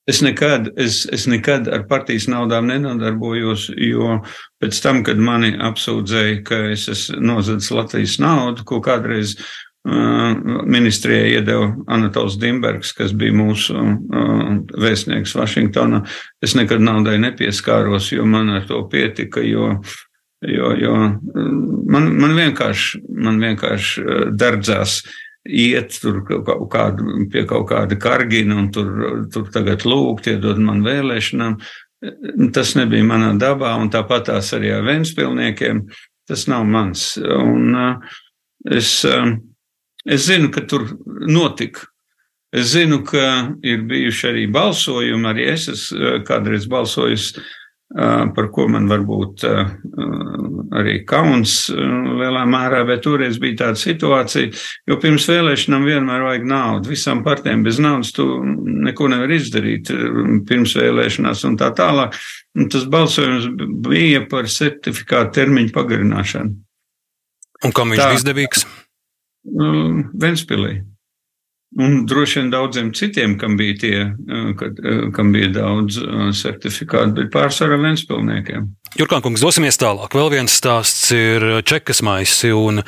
[0.10, 4.16] Es nekad, es, es nekad ar partijas naudām nenodarbojos, jo
[4.58, 10.34] pēc tam, kad mani apsūdzēja, ka es esmu nozadzis Latvijas naudu, ko kādreiz uh,
[10.66, 14.50] ministrijai iedeva Anatols Dimbergs, kas bija mūsu uh,
[14.82, 16.02] vēstnieks Vašingtonā,
[16.42, 19.76] es nekad naudai nepieskāros, jo man ar to pietika, jo,
[20.42, 20.94] jo, jo
[21.90, 24.06] man, man vienkārši, man vienkārši
[24.40, 25.02] derdzās
[25.50, 28.90] iet tur kaut kādu, pie kaut kāda kargina un tur,
[29.34, 31.60] tur tagad lūgt, iedod man vēlēšanām.
[32.56, 35.84] Tas nebija manā dabā, un tāpat tās arī ar Vēnspilniekiem.
[36.30, 37.18] Tas nav mans.
[37.20, 37.76] Un
[38.72, 38.92] es,
[40.06, 40.86] es zinu, ka tur
[41.28, 41.90] notika.
[42.56, 47.34] Es zinu, ka ir bijuši arī balsojumi, arī es esmu kādreiz balsojis
[47.90, 49.44] par ko man varbūt
[50.78, 54.52] arī kauns lielā mērā, bet toreiz bija tāda situācija,
[54.86, 56.92] jo pirms vēlēšanām vienmēr vajag naudu.
[56.94, 59.90] Visām partijām bez naudas tu neko nevar izdarīt
[60.50, 62.18] pirms vēlēšanās un tā tālāk.
[62.60, 63.50] Un tas balsojums
[63.88, 66.56] bija par certifikātu termiņu pagarināšanu.
[67.66, 68.66] Un kam viņš tā, bija izdevīgs?
[70.20, 70.78] Ventspilī.
[71.78, 76.32] Un droši vien daudziem citiem, kam bija, tie, eh, kad, eh, kam bija daudz eh,
[76.34, 78.66] certifikātu, bet pārsvarā Ventspilniekiem.
[78.98, 80.10] Jurkān kungs, dosimies tālāk.
[80.18, 82.82] Vēl viens stāsts ir čekas maisi un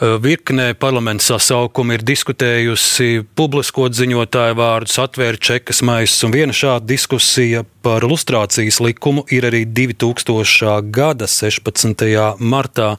[0.00, 7.66] Virknē parlamenta sasaukuma ir diskutējusi publiskot ziņotāju vārdus, atvērt čekas maisas, un viena šāda diskusija
[7.84, 10.78] par lustrācijas likumu ir arī 2000.
[10.88, 12.06] gada 16.
[12.40, 12.94] martā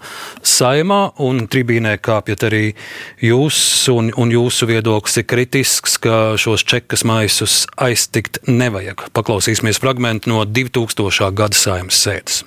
[0.46, 2.64] saimā, un tribīnē kāpjat arī
[3.18, 3.58] jūs,
[3.90, 9.10] un, un jūsu viedoklis ir kritisks, ka šos čekas maisus aiztikt nevajag.
[9.18, 11.34] Paklausīsimies fragment no 2000.
[11.34, 12.44] gada saimas sēdes.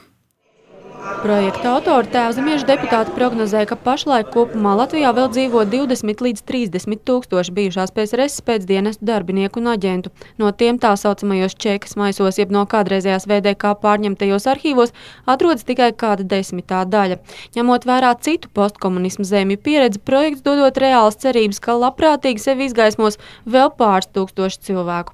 [1.05, 7.53] Projekta autori tēvzemiešu deputāti prognozēja, ka pašlaik kopumā Latvijā vēl dzīvo 20 līdz 30 tūkstoši
[7.59, 10.13] bijušās PSRS pēcdienestu darbinieku un aģentu.
[10.41, 14.95] No tiem tā saucamajos čekas maisos, jeb no kādreizējās VDK pārņemtajos arhīvos,
[15.29, 17.21] atrodas tikai kāda desmitā daļa.
[17.59, 23.75] Ņemot vērā citu postkomunismu zemju pieredzi, projekts dodot reāls cerības, ka labprātīgi sevi izgaismos vēl
[23.77, 25.13] pāris tūkstoši cilvēku.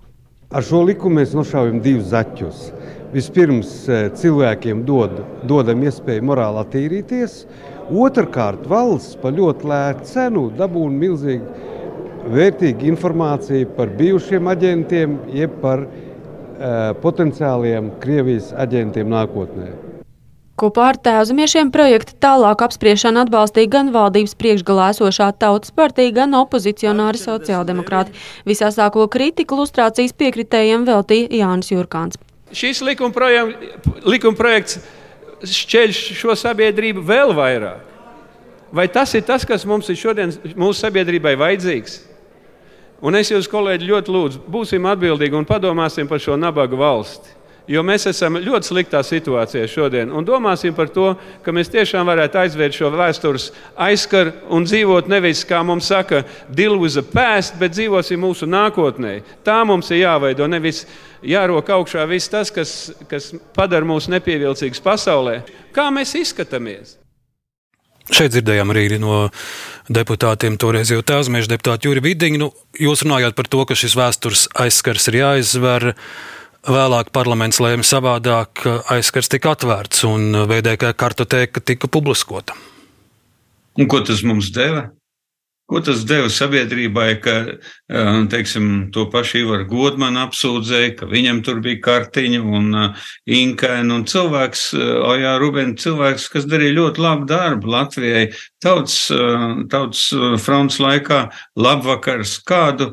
[0.51, 2.71] Ar šo likumu mēs nošāvjam divus zaķus
[3.15, 5.19] vispirms e, cilvēkiem dod,
[5.49, 7.43] dodam iespēju morāli attīrīties,
[7.91, 11.69] otrkārt valsts par ļoti lētu cenu dabūna milzīgi
[12.31, 19.71] vērtīgu informāciju par bijušiem aģentiem, jeb par uh, potenciāliem Krievijas aģentiem nākotnē.
[20.61, 27.23] Kopā ar tēvzemiešiem projekta tālāk apspriešanu atbalstīja gan valdības priekšgalā esošā tautas partija, gan opozicionāri
[27.23, 28.13] sociāldemokrāti.
[28.45, 32.21] Visā sāko kritiku lustrācijas piekritējiem veltīja Jānis Jurkāns.
[32.57, 33.53] Šis likuma, projām,
[34.03, 34.81] likuma projekts
[35.47, 37.87] šķeļ šo sabiedrību vēl vairāk.
[38.71, 41.99] Vai tas ir tas, kas mums ir šodien mūsu sabiedrībai vajadzīgs?
[43.01, 47.39] Un es jūs, kolēģi, ļoti lūdzu, būsim atbildīgi un padomāsim par šo nabaga valsti.
[47.71, 50.11] Jo mēs esam ļoti sliktā situācijā šodien.
[50.11, 51.13] Un domāsim par to,
[51.45, 56.75] ka mēs tiešām varētu aizvērt šo vēstures aizskaru un dzīvot nevis, kā mums saka, deal
[56.81, 59.21] with the past, bet dzīvosim mūsu nākotnē.
[59.47, 60.51] Tā mums ir jāveido.
[60.51, 60.83] Nevis
[61.27, 62.73] jārok augšā viss tas, kas,
[63.11, 65.41] kas padara mūs nepievilcīgus pasaulē.
[65.77, 66.97] Kā mēs izskatāmies?
[68.11, 69.29] Šeit dzirdējām arī no
[69.93, 72.41] deputātiem, toreiz jau tēvzmiešu deputātu Juri Vidiņu.
[72.43, 75.93] Nu, jūs runājāt par to, ka šis vēstures aizskars ir jāizver.
[76.67, 82.59] Vēlāk parlaments lēma savādāk, aizskars tika atvērts un VDK kartoteka tika publiskota.
[83.79, 84.91] Un ko tas mums deva?
[85.71, 87.35] Ko tas deva sabiedrībai, ka
[88.33, 92.73] teiksim, to pašu Ivaru Godmanu apsūdzēja, ka viņam tur bija kartiņa un
[93.31, 94.65] inkēna un cilvēks,
[95.13, 98.25] Ojā Rubēna cilvēks, kas darīja ļoti labu darbu Latvijai
[98.63, 98.97] tautas,
[99.71, 100.09] tautas
[100.43, 102.91] fronts laikā, labvakars, kādu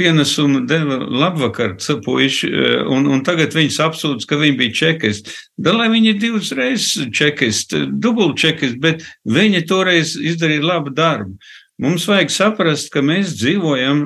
[0.00, 2.48] pienesumu deva labvakar puiši,
[2.90, 5.34] un, un tagad viņus apsūdz, ka viņi bija čekisti.
[5.60, 11.36] Da, lai viņi divas reizes čekisti, dubult čekisti, bet viņi toreiz izdarīja labu darbu.
[11.82, 14.04] Mums vajag saprast, ka mēs dzīvojam,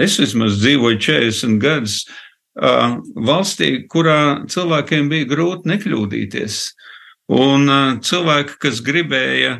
[0.00, 6.62] es vismaz dzīvoju 40 gadus uh, valstī, kurā cilvēkiem bija grūti nekļūdīties.
[7.36, 9.58] Un uh, cilvēki, kas gribēja,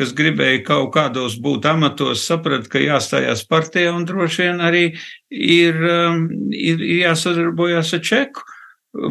[0.00, 4.84] kas gribēja kaut kādos būt amatos, saprata, ka jāstājās partijā un droši vien arī
[5.28, 6.26] ir, um,
[6.56, 8.48] ir jāsadarbojas ar čeku.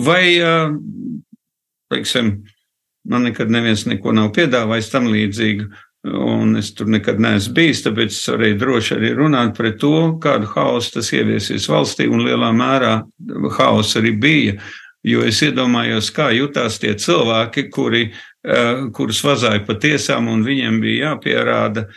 [0.01, 0.73] Vai, uh,
[1.93, 2.39] teiksim,
[3.05, 5.69] man nekad neviens neko nav piedāvājis tam līdzīgu
[6.03, 10.49] un es tur nekad neesmu bijis, tāpēc es varēju droši arī runāt par to, kādu
[10.51, 12.95] haosu tas ieviesīs valstī, un lielā mērā
[13.57, 14.57] haoss arī bija.
[15.03, 20.79] Jo es iedomājos, kā jutās tie cilvēki, kuri, uh, kurus vazāja pa tiesām, un viņiem
[20.83, 21.89] bija jāpierāda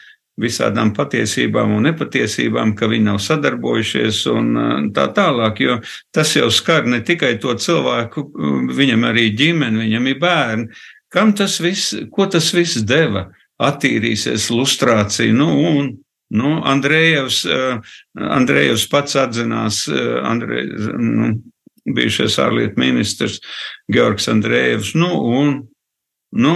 [0.43, 5.63] visādām patiesībām un nepatiesībām, ka viņi nav sadarbojušies un uh, tā tālāk.
[5.63, 5.79] Jo
[6.15, 8.27] tas jau skar ne tikai to cilvēku,
[8.75, 10.69] viņam arī ģimeni, viņam ir bērni.
[11.11, 13.29] Kam tas viss, ko tas viss deva?
[13.63, 15.35] Attīrīsies lustrācija.
[15.37, 15.93] Nu, un,
[16.37, 17.95] nu, Andrejevs, uh,
[18.39, 20.67] Andrejevs pats atzinās, uh, Andrej,
[20.99, 21.31] nu,
[21.97, 23.39] bijušais ārlietu ministrs
[23.93, 25.57] Georgs Andrejevs, nu, un
[26.37, 26.53] Nu,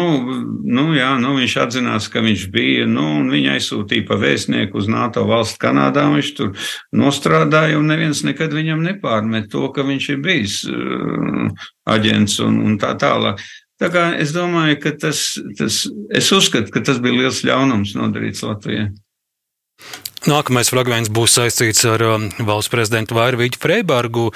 [0.66, 4.90] nu, jā, nu, viņš atzinās, ka viņš bija, nu, un viņa aizsūtīja pa vēstnieku uz
[4.90, 6.04] NATO valstu Kanādā.
[6.10, 6.50] Viņš tur
[6.96, 12.76] nostrādāja, un neviens nekad viņam nepārmet to, ka viņš ir bijis uh, aģents un, un
[12.82, 13.40] tā tālāk.
[13.80, 15.22] Tā kā es domāju, ka tas,
[15.56, 15.82] tas,
[16.12, 18.90] es uzskatu, ka tas bija liels ļaunums nodarīts Latvijai.
[20.28, 24.26] Nākamais fragments būs saistīts ar um, valsts prezidentu Vairvīķu Freibergu.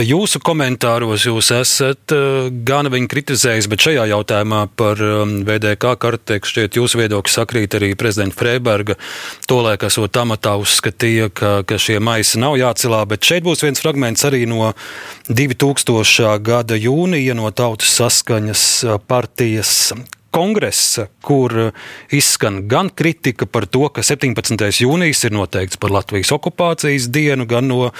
[0.00, 6.48] Jūsu komentāros jūs esat uh, gan viņu kritizējis, bet šajā jautājumā par um, VDK karteiku
[6.48, 8.96] šķiet jūsu viedoklis sakrīt arī prezidenta Freiberga.
[9.44, 14.24] Tolēk esot amatā uzskatīja, ka, ka šie maisi nav jācelā, bet šeit būs viens fragments
[14.24, 14.72] arī no
[15.28, 16.38] 2000.
[16.40, 19.92] gada jūnija no Tautas saskaņas uh, partijas
[20.30, 21.70] kongresa, kur eh,
[22.14, 24.56] izskan gan kritika par to, ka 17.
[24.84, 27.92] jūnijas ir noteikts par Latvijas okupācijas dienu, gan no uh,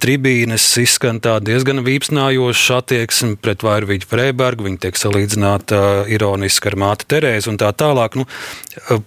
[0.00, 4.66] tribīnes izskan tā diezgan vīpsnājoša attieksme pret Vairvīģu Freibergu.
[4.66, 8.18] Viņa tiek salīdzināta uh, ironiski ar māti Terēzi un tā tālāk.
[8.20, 9.06] Nu, uh,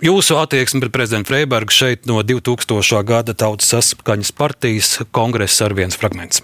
[0.00, 3.02] Jūsu attieksme pret prezidentu Freibergu šeit no 2000.
[3.04, 6.40] gada Tautas saskaņas partijas kongresa ar viens fragments.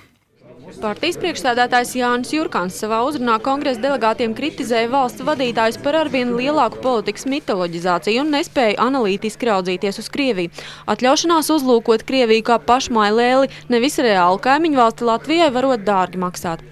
[0.77, 7.24] Partijas priekšsēdētājs Jānis Jurkāns savā uzrunā kongresa delegātiem kritizēja valsts vadītājus par arvien lielāku politikas
[7.32, 10.53] mitoloģizāciju un nespēju analītiski raudzīties uz Krieviju.
[10.93, 16.65] Atļaušanās uzlūkot Krieviju kā pašmāju lēli nevis reāli kaimiņu valsti Latvijai varot dārgi maksāt.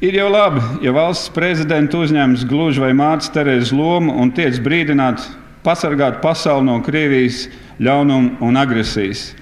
[0.00, 5.24] Ir jau labi, ja valsts prezidents uzņems gluži vai mātes Terēzes lomu un tiek brīdināt
[5.66, 7.46] pasargāt pasauli no Krievijas
[7.80, 9.34] ļaunuma un agresijas.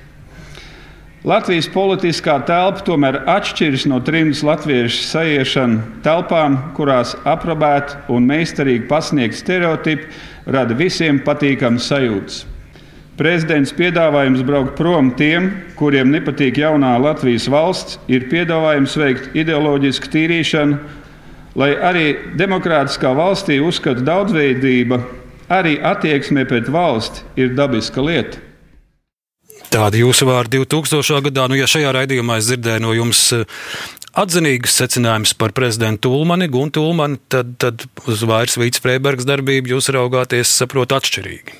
[1.24, 9.40] Latvijas politiskā telpa tomēr atšķiras no trimdas latviešu sajiešanu telpām, kurās aprobēti un meistarīgi pasniegti
[9.40, 10.10] stereotipi
[10.52, 12.42] rada visiem patīkamas sajūtas.
[13.16, 15.48] Prezidents piedāvājums braukt prom tiem,
[15.80, 20.80] kuriem nepatīk jaunā Latvijas valsts, ir piedāvājums veikt ideoloģisku tīrīšanu,
[21.56, 25.00] lai arī demokrātiskā valstī uzskata daudzveidība,
[25.48, 28.43] arī attieksme pret valsti ir dabiska lieta.
[29.74, 31.16] Tādi jūsu vārdi 2000.
[31.26, 33.40] gadā, nu, ja šajā raidījumā es dzirdēju no jums eh,
[34.22, 39.90] atzinīgus secinājumus par prezidentu Ulmani, Guntu Ulmani, tad, tad uz vairs Vīts Freibergs darbību jūs
[39.96, 41.58] raugāties, saprot, atšķirīgi.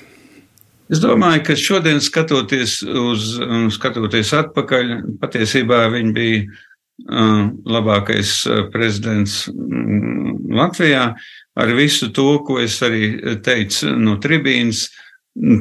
[0.95, 3.35] Es domāju, ka šodien skatoties, uz,
[3.75, 8.37] skatoties atpakaļ, patiesībā viņi bija uh, labākais
[8.71, 11.09] prezidents um, Latvijā
[11.59, 14.87] ar visu to, ko es arī teicu no tribīnas.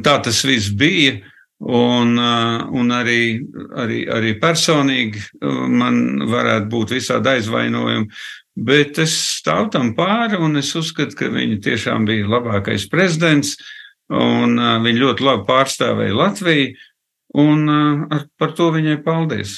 [0.07, 1.17] Tā tas viss bija.
[1.63, 3.39] Un, uh, un arī,
[3.79, 8.11] arī, arī personīgi uh, man varētu būt visādi aizvainojumi,
[8.67, 13.55] bet es stāvu tam pāri un es uzskatu, ka viņa tiešām bija labākais prezidents
[14.11, 16.75] un uh, viņa ļoti labi pārstāvēja Latviju
[17.45, 17.65] un
[18.39, 19.57] par to viņai paldies.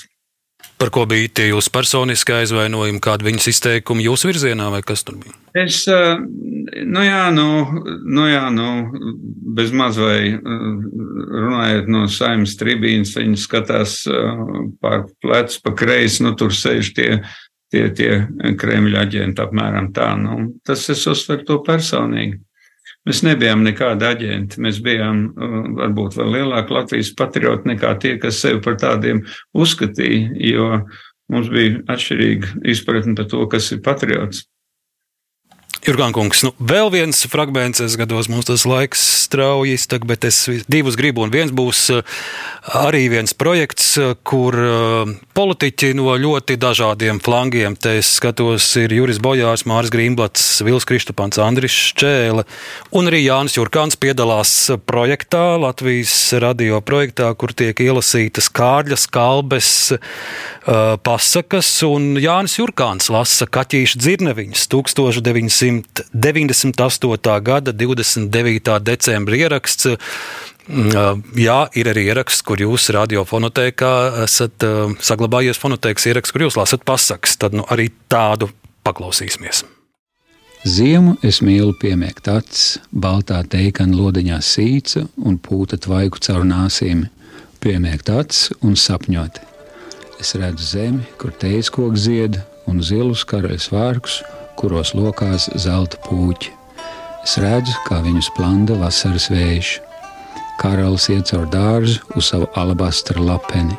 [0.77, 5.17] Par ko bija tie jūsu personiskie aizvainojumi, kāda viņas izteikuma jūsu virzienā, vai kas tur
[5.23, 5.33] bija?
[5.57, 7.47] Es, nu jā, nu,
[8.05, 8.69] nu jā, nu,
[9.57, 14.03] bez maz vai runājot no saimnes tribīnas, viņi skatās
[14.83, 17.09] pār plecu pa kreisi, nu, tur sēž tie,
[17.73, 18.11] tie, tie
[18.61, 20.11] Kremļa aģenti apmēram tā.
[20.21, 22.43] Nu, tas es uztveru to personīgi.
[23.07, 24.61] Mēs nebijām nekādi aģenti.
[24.63, 29.23] Mēs bijām uh, varbūt vēl lielāki Latvijas patrioti nekā tie, kas sevi par tādiem
[29.55, 30.71] uzskatīja, jo
[31.33, 34.45] mums bija atšķirīga izpratne par to, kas ir patriots.
[35.87, 40.41] Jurgān kungs, nu, vēl viens fragments, es gados mums tas laiks strauji iztek, bet es
[40.67, 42.17] divus gribu, un viens būs eh,
[42.75, 48.97] arī viens projekts, eh, kur eh, politiķi no ļoti dažādiem flangiem, te es skatos, ir
[48.97, 52.43] Juris Bojārs, Māris Grīmblats, Vils Kristupans, Andris Šķēle,
[52.99, 54.57] un arī Jānis Jurkāns piedalās
[54.91, 59.71] projektā, Latvijas radio projektā, kur tiek ielasītas kārļas, kalbes,
[61.07, 65.76] pasakas, un Jānis Jurkāns lasa Kaķīša dzirneviņas 1900.
[65.85, 67.37] 1998.
[67.45, 68.79] gada 29.
[68.83, 69.95] decembra ieraksts.
[70.67, 73.93] Mm, jā, ir arī ieraksts, kur jūs radiofonotēkā
[74.25, 74.67] esat
[74.99, 77.39] saglabājies fonotēkas ieraksts, kur jūs lasat pasakas.
[77.39, 78.51] Tad nu, arī tādu
[78.87, 79.63] paklausīsimies.
[80.67, 87.05] Ziemu es mīlu piemiegt acis, baltā teikana lodiņā sīca un pūta tvaiku caur nāsīm,
[87.63, 89.39] piemiegt acis un sapņot.
[90.19, 94.19] Es redzu zemi, kur teijas koks zied un zilus karaļs vārkus,
[94.57, 96.53] kuros lokās zelta puķi.
[97.27, 99.77] Es redzu, kā viņus planda vasaras vējš.
[100.61, 103.77] Karalis iet caur dārzu uz savu alabastra lapeni.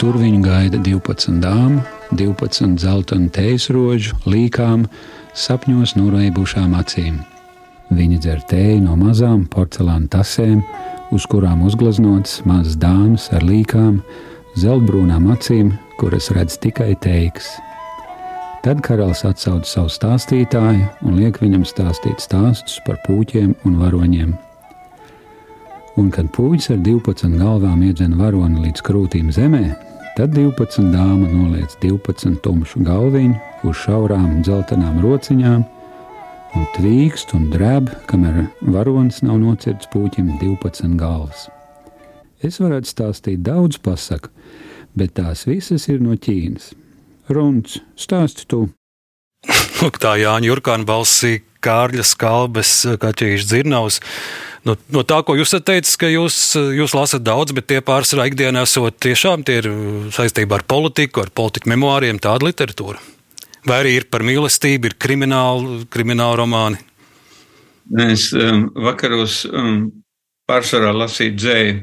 [0.00, 1.84] Tur viņu gaida 12 dāmas,
[2.16, 4.86] 12 zeltainu teisroģu, līkām,
[5.36, 7.20] sapņos noraibušām acīm.
[7.94, 10.60] Viņi dzer tēju no mazām porcelāna tasēm,
[11.14, 14.00] uz kurām uzgleznotas mazas dāmas ar līkām,
[14.58, 17.58] zeltbrūnām acīm, kuras redz tikai teiks.
[18.60, 24.34] Tad karalis atsauc savu stāstītāju un liek viņam stāstīt stāstus par puķiem un varoņiem.
[25.96, 29.62] Un kad puķis ar 12 galvām iedzen varoni līdz krūtīm zemē,
[30.18, 35.64] tad 12 dāma noliec 12 tumšu galviņu uz šaurām dzeltenām rociņām
[36.60, 41.48] un tvīkst un drēb, kamēr varonis nav nocirts puķim 12 galvas.
[42.44, 44.28] Es varētu stāstīt daudz pasaku,
[44.92, 46.74] bet tās visas ir no Ķīnas.
[47.30, 48.64] Runs, stāsti tu.
[49.80, 54.00] Lūk, tā Jāņa Jurkāna balsī, Kārļa Skalbes, Kaķīša Dzirnavs.
[54.66, 56.36] No, no tā, ko jūs teicat, ka jūs,
[56.76, 59.70] jūs lasat daudz, bet tie pārsvarā ikdienā esot tiešām tie ir
[60.12, 63.00] saistībā ar politiku, ar politiku memoāriem, tāda literatūra.
[63.68, 66.80] Vai arī ir par mīlestību, ir krimināli, krimināli romāni?
[68.10, 69.88] Es um, vakaros um,
[70.48, 71.80] pārsvarā lasīju dzēju,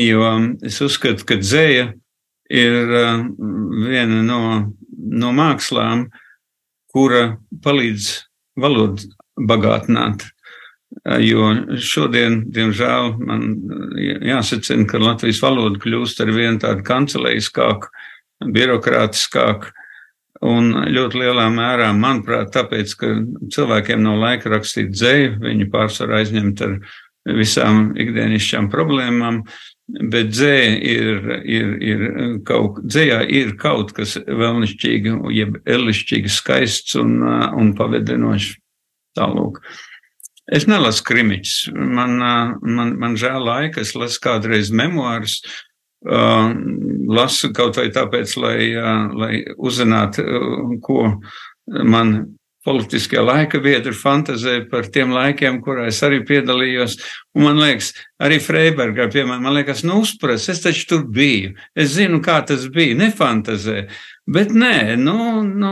[0.00, 1.90] jo um, es uzskatu, ka dzēja
[2.50, 3.22] ir uh,
[3.86, 4.42] viena no,
[4.90, 6.08] no mākslām,
[6.90, 8.10] kura palīdz
[8.60, 9.10] valodu
[9.48, 10.26] bagātināt.
[11.06, 13.44] Uh, jo šodien, diemžēl, man
[14.26, 17.92] jāsacina, ka Latvijas valoda kļūst ar vien tādu kancelējiskāku,
[18.56, 19.76] birokrātiskāku.
[20.40, 23.08] Un ļoti lielā mērā, manuprāt, tāpēc, ka
[23.52, 26.78] cilvēkiem nav laika rakstīt dzēju, viņi pārsvarā aizņemt ar
[27.36, 29.42] visām ikdienišķām problēmām,
[29.90, 32.02] Bet dzēja ir, ir, ir
[32.46, 38.54] kaut, dzējā ir kaut kas vēlnišķīgi, jeb elišķīgi skaists un, un pavedinošs.
[39.18, 39.58] Tālūk.
[40.54, 41.56] Es nelasu krimiķus.
[41.74, 45.40] Man, man, man žēl laika, es lasu kādreiz memoārus,
[46.06, 46.52] uh,
[47.10, 51.08] lasu kaut vai tāpēc, lai, uh, lai uzzinātu, uh, ko
[51.66, 52.14] man
[52.64, 56.98] politiskie laika biedri fantazē par tiem laikiem, kurā es arī piedalījos.
[57.38, 61.54] Un man liekas, arī Freibergā, piemēram, man liekas, nu uzpras, es taču tur biju.
[61.74, 63.86] Es zinu, kā tas bija, nefantazē.
[64.30, 65.70] Bet nē, nu, nu,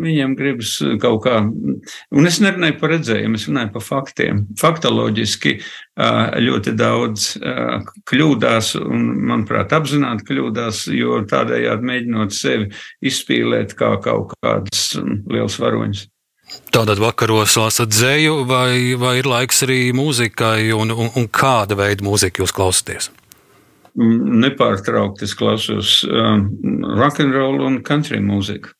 [0.00, 0.70] viņam gribas
[1.02, 4.46] kaut kā, un es nerunāju par redzējumu, es runāju par faktiem.
[4.60, 5.58] Faktoloģiski
[6.46, 7.26] ļoti daudz
[8.08, 12.70] kļūdās, un, manuprāt, apzināti kļūdās, jo tādējādi mēģinot sevi
[13.04, 14.94] izspīlēt kā kaut kādas
[15.28, 16.06] liels varoņas.
[16.72, 22.04] Tātad vakaros lasat dzēju, vai, vai ir laiks arī mūzikai, un, un, un kāda veida
[22.04, 23.12] mūziku jūs klausāties?
[23.96, 26.46] Nepārtraukti es klausos um,
[26.96, 28.72] rock'n'roll un country mūziku.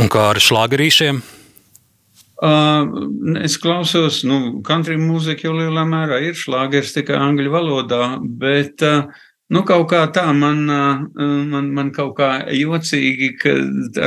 [0.00, 1.20] Un kā ar šlāgerīšiem?
[2.40, 2.86] Uh,
[3.44, 8.04] es klausos, nu, country mūzika jau lielā mērā ir šlāgers tikai angļu valodā,
[8.40, 9.10] bet uh,
[9.50, 13.54] Nu, kaut kā tā man, man, man kaut kā jocīgi, ka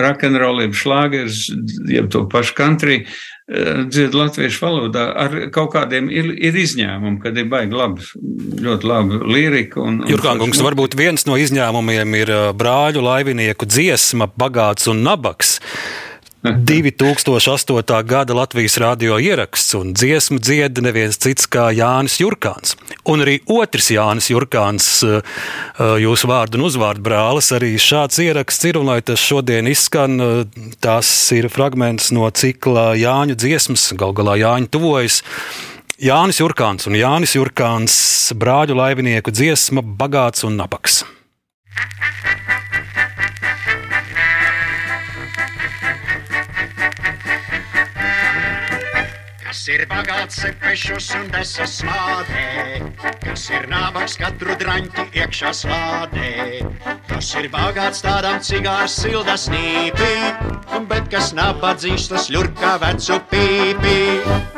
[0.05, 1.49] rokenrola ir šlāgers,
[1.91, 3.01] jeb to pašu country,
[3.43, 8.05] dzied latviešu valodā ar kaut kādiem ir, ir izņēmumi, kad ir baigi labi,
[8.63, 9.81] ļoti labi lirika.
[9.83, 15.57] Un, un Jurkānkungs, varbūt viens no izņēmumiem ir brāļu laivinieku dziesma Bagāts un Nabaks.
[16.43, 18.03] 2008.
[18.03, 22.75] gada Latvijas radio ieraksts un dziesmu dzieda neviens cits kā Jānis Jurkāns.
[23.07, 25.21] Un arī otrs Jānis Jurkāns, eh,
[25.79, 28.77] eh, jūsu vārdu un uzvārdu brālis, arī šāds ieraksts ir.
[28.77, 34.35] Un, lai tas šodien izskan, eh, tas ir fragments no cikla Jāņu dziesmas, gal galā
[34.35, 35.23] Jāņu tuvojas.
[35.97, 41.05] Jānis Jurkāns un Jānis Jurkāns brāļu laivinieku dziesma Bagāts un Nabaks.
[49.63, 52.81] Kas ir bagāts sepešus un desas slādē,
[53.23, 56.31] kas ir nabaks katru draņķi iekšā slādē.
[57.07, 60.11] Tas ir bagāts tādam cigārs silda snīpī,
[60.91, 63.95] bet kas nabadzīgs tas ļurkā vecu pīpī.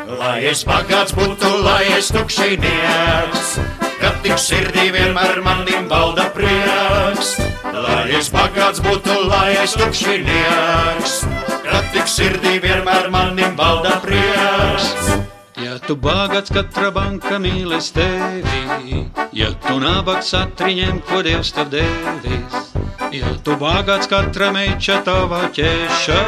[0.10, 3.56] Lai es bagāts būtu, lai es tukšinieks,
[4.02, 7.36] kad tik sirdī vienmēr manim valda prieks.
[7.61, 11.22] Lai es bagāts būtu, lai es tukšinieks,
[11.70, 15.16] kad tik sirdī vienmēr manim valda prieks.
[15.62, 19.06] Ja tu bagāts, katra banka mīlēs tevi,
[19.36, 22.74] ja tu nabaks atriņem, ko Dievs tev devis.
[23.16, 26.22] Ja tu bagāts, katra meiča tava ķeša,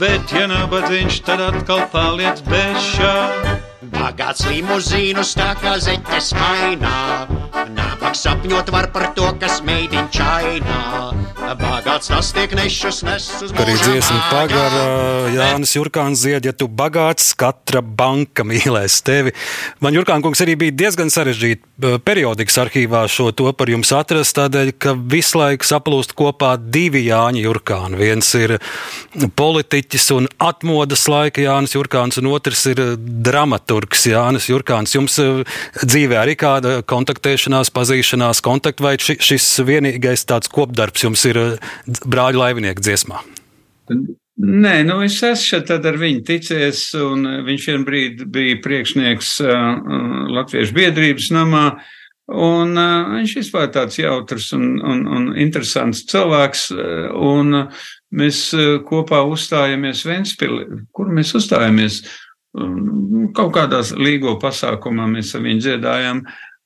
[0.00, 3.16] bet ja nabadzīgs, tad atkal paliec bešā.
[3.76, 7.26] Bagāts limuzīnu stākā zeķes mainā,
[7.76, 11.12] nabaks sapņot var par to, kas meidin čainā.
[11.60, 17.28] Bagāts tas tiek nešus nes uz Arī dziesma pagara Jānis Jurkāns zied, ja tu bagāts,
[17.38, 19.34] katra banka mīlēs tevi.
[19.84, 24.72] Man Jurkān kungs arī bija diezgan sarežģīti periodikas arhīvā šo to par jums atrast, tādēļ,
[24.80, 28.00] ka visu laiku saplūst kopā divi Jāņi Jurkāni.
[28.00, 28.56] Viens ir
[29.36, 32.82] politiķis un atmodas laika Jānis Jurkāns, un otrs ir
[33.76, 34.94] dramaturgs Jānis Jurkāns.
[34.94, 35.18] Jums
[35.84, 41.58] dzīvē arī kāda kontaktēšanās, pazīšanās, kontakti vai šis vienīgais tāds kopdarbs jums ir ir
[42.06, 43.20] brāļu laivinieku dziesmā?
[44.36, 49.78] Nē, nu es esmu tad ar viņu ticies, un viņš vien brīdi bija priekšnieks uh,
[50.28, 51.78] Latviešu biedrības namā,
[52.28, 56.68] un uh, viņš vispār tāds jautrs un, un, un interesants cilvēks,
[57.16, 57.62] un
[58.16, 58.42] mēs
[58.86, 62.02] kopā uzstājamies Ventspili, kur mēs uzstājamies,
[63.36, 66.22] kaut kādās līgo pasākumā mēs ar viņu dziedājām,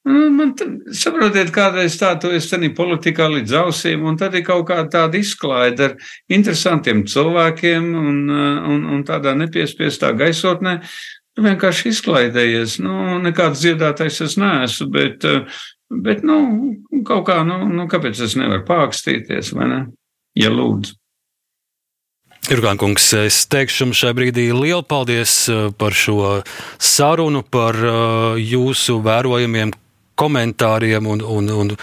[0.09, 0.55] Nu, man
[0.97, 5.21] saprotiet, kādreiz tā, tu esi tādā politikā līdz ausīm, un tad ir kaut kāda tāda
[5.21, 5.97] izklaide ar
[6.33, 10.79] interesantiem cilvēkiem un, un, un tādā nepiespiestā gaisotnē.
[11.37, 12.79] Tu vienkārši izklaidējies.
[12.83, 15.29] Nu, nekāds dziedātais es neesmu, bet,
[16.09, 16.39] bet nu,
[17.07, 19.83] kaut kā, nu, nu, kāpēc es nevaru pākstīties, vai ne?
[20.39, 20.97] Ja lūdzu.
[22.49, 25.35] Jurgān kungs, es teikšu jums šajā brīdī lielu paldies
[25.79, 26.41] par šo
[26.81, 27.77] sarunu, par
[28.41, 29.75] jūsu vērojumiem,
[30.21, 31.75] komentāriem un, un, un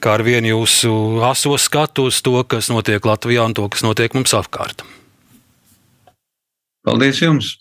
[0.00, 0.92] kā ar vienu jūsu
[1.26, 4.84] aso skatu uz to, kas notiek Latvijā un to, kas notiek mums apkārt.
[6.86, 7.56] Paldies jums!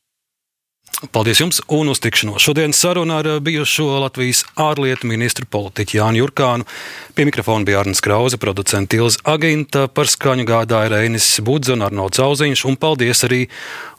[1.12, 2.40] Paldies jums un uz tikšanos.
[2.44, 6.68] Šodienas saruna ar bijušo Latvijas ārlietu ministru politiķu Jānu Jurkānu.
[7.16, 12.22] Pie mikrofona bija Arnēs Krause, producents Ilza Aginta, par skaņu gādāja Reinis Budze un Arnolds
[12.22, 13.46] Zauziņš, un paldies arī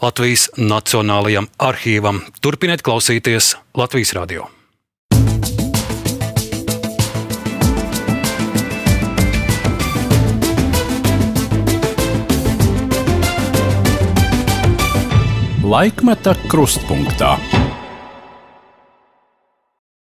[0.02, 2.24] Latvijas Nacionālajam arhīvam.
[2.40, 4.55] Turpiniet klausīties Latvijas radio!
[15.66, 17.55] Laikmeta krustpunktā.